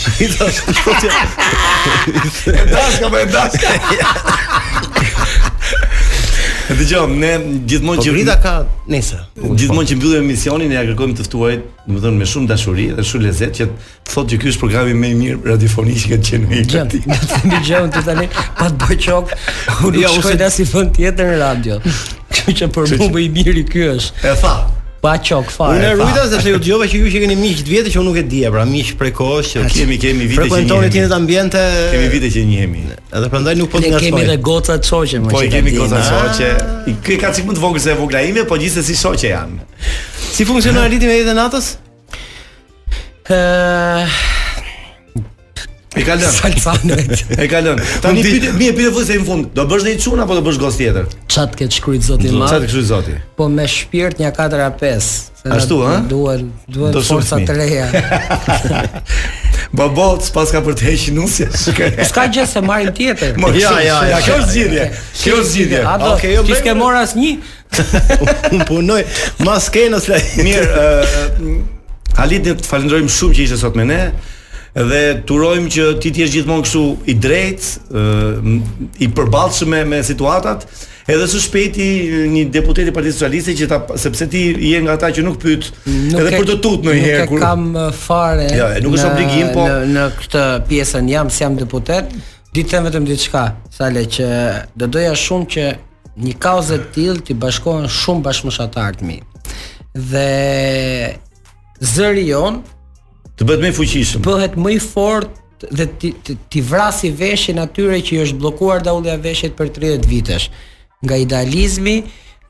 E 2.60 2.62
daska, 2.68 3.08
më 3.08 3.12
po, 3.14 3.18
e 3.24 3.28
daska. 3.32 3.78
Dëgjom, 6.76 7.14
ne 7.24 7.32
gjithmonë 7.70 8.04
që 8.04 8.12
po 8.12 8.16
Rita 8.20 8.34
ka 8.44 8.52
nesër. 8.92 9.22
Gjithmonë 9.44 9.90
që 9.92 9.96
mbyllim 9.96 10.26
emisionin 10.26 10.74
ja 10.76 10.82
kërkojmë 10.84 11.16
të 11.22 11.26
ftuarit, 11.30 11.70
domethënë 11.88 12.20
me 12.20 12.28
shumë 12.28 12.50
dashuri 12.52 12.88
dhe 12.98 13.06
shumë 13.06 13.30
lezet 13.30 13.56
që 13.62 13.68
thotë 14.12 14.34
që 14.34 14.40
ky 14.42 14.52
është 14.52 14.62
programi 14.66 14.98
më 15.00 15.14
i 15.16 15.20
mirë 15.22 15.42
radiofonik 15.54 16.02
që 16.04 16.12
kanë 16.12 16.30
qenë 16.34 16.52
në 16.52 16.60
Itali. 16.66 17.02
Dëgjom, 17.54 17.92
të 17.96 18.04
tani 18.10 18.28
pa 18.36 18.68
të 18.70 18.92
bëj 18.92 19.04
qok, 19.08 19.36
unë 19.88 20.04
jo, 20.04 20.12
shkoj 20.20 20.36
dashi 20.44 20.68
fund 20.74 20.96
tjetër 21.00 21.32
në 21.32 21.40
radio. 21.46 21.80
Kjo 22.36 22.58
që 22.62 22.72
për 22.76 22.98
mua 23.00 23.12
më 23.16 23.24
i 23.24 23.32
miri 23.40 23.68
ky 23.72 23.88
është. 23.96 24.26
E 24.26 24.36
tha. 24.44 24.58
Pa 25.06 25.22
çok 25.24 25.50
fare. 25.50 25.78
Unë 25.78 25.92
rujta 26.00 26.42
se 26.42 26.50
ju 26.50 26.58
dëgjova 26.58 26.88
që 26.90 26.98
ju 27.04 27.10
që 27.14 27.20
keni 27.22 27.36
miq 27.38 27.60
të 27.62 27.70
vjetë 27.70 27.92
që 27.94 28.00
unë 28.02 28.08
nuk 28.10 28.18
e 28.18 28.24
di, 28.26 28.40
pra 28.50 28.64
miq 28.66 28.90
prej 28.98 29.12
kohësh 29.20 29.52
që 29.52 29.66
kemi 29.74 29.74
kemi 29.76 29.90
vite 29.92 30.08
që 30.08 30.10
jemi. 30.10 30.30
Frekuentonit 30.40 30.98
jeni 30.98 31.12
të 31.12 31.16
ambiente. 31.20 31.62
Kemi 31.94 32.08
vite 32.10 32.32
që 32.34 32.46
jemi. 32.56 32.82
Edhe 33.14 33.30
prandaj 33.30 33.54
nuk 33.62 33.70
po 33.70 33.84
të 33.84 33.92
ngasoj. 33.92 34.02
Ne 34.02 34.16
kemi 34.16 34.26
edhe 34.26 34.40
goca 34.50 34.80
të 34.82 34.90
shoqe, 34.90 35.22
mos 35.22 35.36
po, 35.38 35.44
e 35.46 35.52
di. 35.52 35.54
Po 35.54 35.60
kemi 35.60 35.76
goca 35.78 36.02
të 36.02 36.06
shoqe. 36.10 36.50
kë 37.06 37.20
ka 37.22 37.34
sikur 37.38 37.54
të 37.54 37.62
vogël 37.68 37.86
se 37.86 37.94
vogla 38.02 38.24
ime, 38.26 38.48
po 38.50 38.58
gjithsesi 38.58 38.98
shoqe 39.04 39.30
janë. 39.30 39.60
Si 40.32 40.50
funksionon 40.50 40.90
ritmi 40.96 41.14
i 41.14 41.20
jetës 41.22 41.38
natës? 41.38 41.74
E 45.96 46.04
ka 46.04 46.16
lënë. 46.20 46.34
Salcanet. 46.38 47.14
E 47.46 47.48
ka 47.50 47.62
lënë. 47.64 47.86
Tani 48.04 48.24
pyet, 48.26 48.50
mi 48.60 48.68
e 48.68 48.74
pyet 48.76 48.92
vëllai 48.96 49.20
në 49.22 49.26
fund, 49.28 49.48
do 49.56 49.64
bësh 49.70 49.86
një 49.88 49.94
çun 50.04 50.22
apo 50.26 50.36
do 50.36 50.42
bësh 50.46 50.58
gos 50.60 50.76
tjetër? 50.80 51.06
Çat 51.32 51.56
ke 51.56 51.70
shkruajt 51.72 52.10
zoti 52.10 52.32
më. 52.36 52.50
Çat 52.52 52.66
ke 52.66 52.70
shkruaj 52.74 52.90
zoti. 52.90 53.16
Po 53.40 53.48
me 53.52 53.66
shpirt 53.72 54.20
një 54.20 54.32
4 54.36 54.64
a 54.66 54.68
5, 54.76 55.08
ashtu 55.56 55.80
ha? 55.86 55.94
Duhen, 56.12 56.50
duan 56.68 57.00
forca 57.04 57.40
të 57.48 57.56
reja. 57.56 57.88
Babot, 59.76 60.20
s'pas 60.28 60.52
ka 60.56 60.62
për 60.66 60.76
të 60.80 60.86
heqë 60.90 61.14
nusja 61.18 61.48
S'ka 61.58 62.28
gjithë 62.32 62.46
se 62.48 62.62
marim 62.64 62.94
tjetër 62.96 63.32
Ja, 63.58 63.72
ja, 63.82 63.82
ja, 63.82 63.96
ja 64.14 64.20
Kjo 64.24 64.36
është 64.44 64.52
zidhje 64.54 64.84
Kjo 65.24 65.40
është 65.42 65.80
Ado, 65.90 66.12
okay, 66.14 66.36
që 66.38 66.54
jo, 66.54 66.60
s'ke 66.62 66.76
mor 66.78 66.96
asë 67.00 67.18
një 67.18 67.32
Unë 68.56 68.68
punoj 68.70 69.02
Maske 69.44 69.88
në 69.92 70.00
s'la 70.06 70.22
Mirë 70.46 70.70
uh, 70.70 71.18
Halit, 72.22 72.46
të 72.62 72.70
falendrojmë 72.70 73.12
shumë 73.12 73.40
që 73.40 73.46
ishe 73.50 73.60
sot 73.66 73.76
me 73.80 73.88
ne 73.90 74.00
dhe 74.76 75.04
turojmë 75.26 75.70
që 75.72 75.84
ti 76.04 76.12
ti 76.12 76.22
jesh 76.26 76.34
gjithmonë 76.36 76.66
kështu 76.66 76.82
i 77.08 77.16
drejtë, 77.24 78.02
i 79.06 79.08
përballshëm 79.16 79.70
me, 79.72 79.80
me 79.88 80.02
situatat, 80.04 80.66
edhe 81.08 81.28
së 81.32 81.40
shpejti 81.46 81.88
një 82.34 82.42
deputet 82.52 82.90
i 82.92 82.94
Partisë 82.96 83.16
Socialiste 83.22 83.56
që 83.62 83.70
ta 83.72 83.80
sepse 84.02 84.28
ti 84.34 84.42
je 84.74 84.82
nga 84.84 84.98
ata 85.00 85.14
që 85.16 85.24
nuk 85.24 85.38
pyet 85.40 85.70
edhe 85.86 86.28
e, 86.28 86.36
për 86.42 86.48
të 86.50 86.58
tut 86.66 86.88
në 86.90 86.96
një 86.98 87.04
herë 87.06 87.28
kur 87.30 87.44
kam 87.46 87.68
fare. 87.96 88.50
Jo, 88.58 88.68
nuk 88.84 88.98
është 88.98 89.12
obligim, 89.14 89.52
po 89.56 89.68
në, 89.70 89.78
në 89.96 90.06
këtë 90.20 90.44
pjesën 90.74 91.12
jam 91.14 91.32
si 91.32 91.44
jam 91.46 91.56
deputet, 91.62 92.12
di 92.52 92.66
vetëm 92.66 92.90
ditë 92.90 92.90
vetëm 92.90 93.08
diçka, 93.10 93.46
Sale 93.76 94.06
që 94.12 94.28
do 94.80 94.88
doja 94.92 95.16
shumë 95.22 95.50
që 95.56 95.66
një 96.26 96.36
kaos 96.42 96.70
t'ilë 96.96 97.22
t'i 97.24 97.34
të 97.36 97.40
bashkohen 97.44 97.88
shumë 97.92 98.24
bashkëmoshatarë 98.28 99.00
të 99.02 99.08
mi. 99.08 99.18
Dhe 99.96 101.16
zëri 101.92 102.24
jonë, 102.30 102.62
të 103.40 103.44
bëhet 103.48 103.62
më 103.68 103.72
i 103.72 103.76
fuqishëm. 103.78 104.22
Bëhet 104.26 104.54
më 104.64 104.72
i 104.78 104.80
fort 104.80 105.64
dhe 105.76 105.86
ti 106.00 106.12
ti, 106.52 106.62
vrasi 106.62 107.10
veshin 107.20 107.60
atyre 107.64 107.98
që 108.08 108.22
është 108.24 108.40
bllokuar 108.40 108.84
dallja 108.86 109.18
veshit 109.24 109.56
për 109.58 109.70
30 109.78 110.10
vitesh 110.12 110.48
nga 111.06 111.16
idealizmi, 111.20 111.96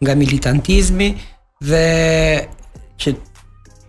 nga 0.04 0.14
militantizmi 0.16 1.08
dhe 1.70 1.86
që 3.02 3.10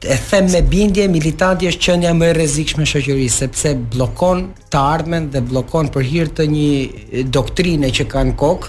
e 0.06 0.14
them 0.28 0.46
me 0.52 0.60
bindje 0.70 1.06
militanti 1.08 1.66
është 1.70 1.82
qendja 1.86 2.12
më 2.14 2.28
e 2.30 2.34
rrezikshme 2.36 2.84
e 2.84 2.90
shoqërisë 2.90 3.38
sepse 3.42 3.70
bllokon 3.94 4.42
të 4.70 4.82
ardhmen 4.94 5.28
dhe 5.32 5.40
bllokon 5.48 5.88
për 5.94 6.04
hir 6.12 6.28
të 6.36 6.46
një 6.52 7.22
doktrine 7.34 7.88
që 7.96 8.04
kanë 8.12 8.36
kokë, 8.42 8.68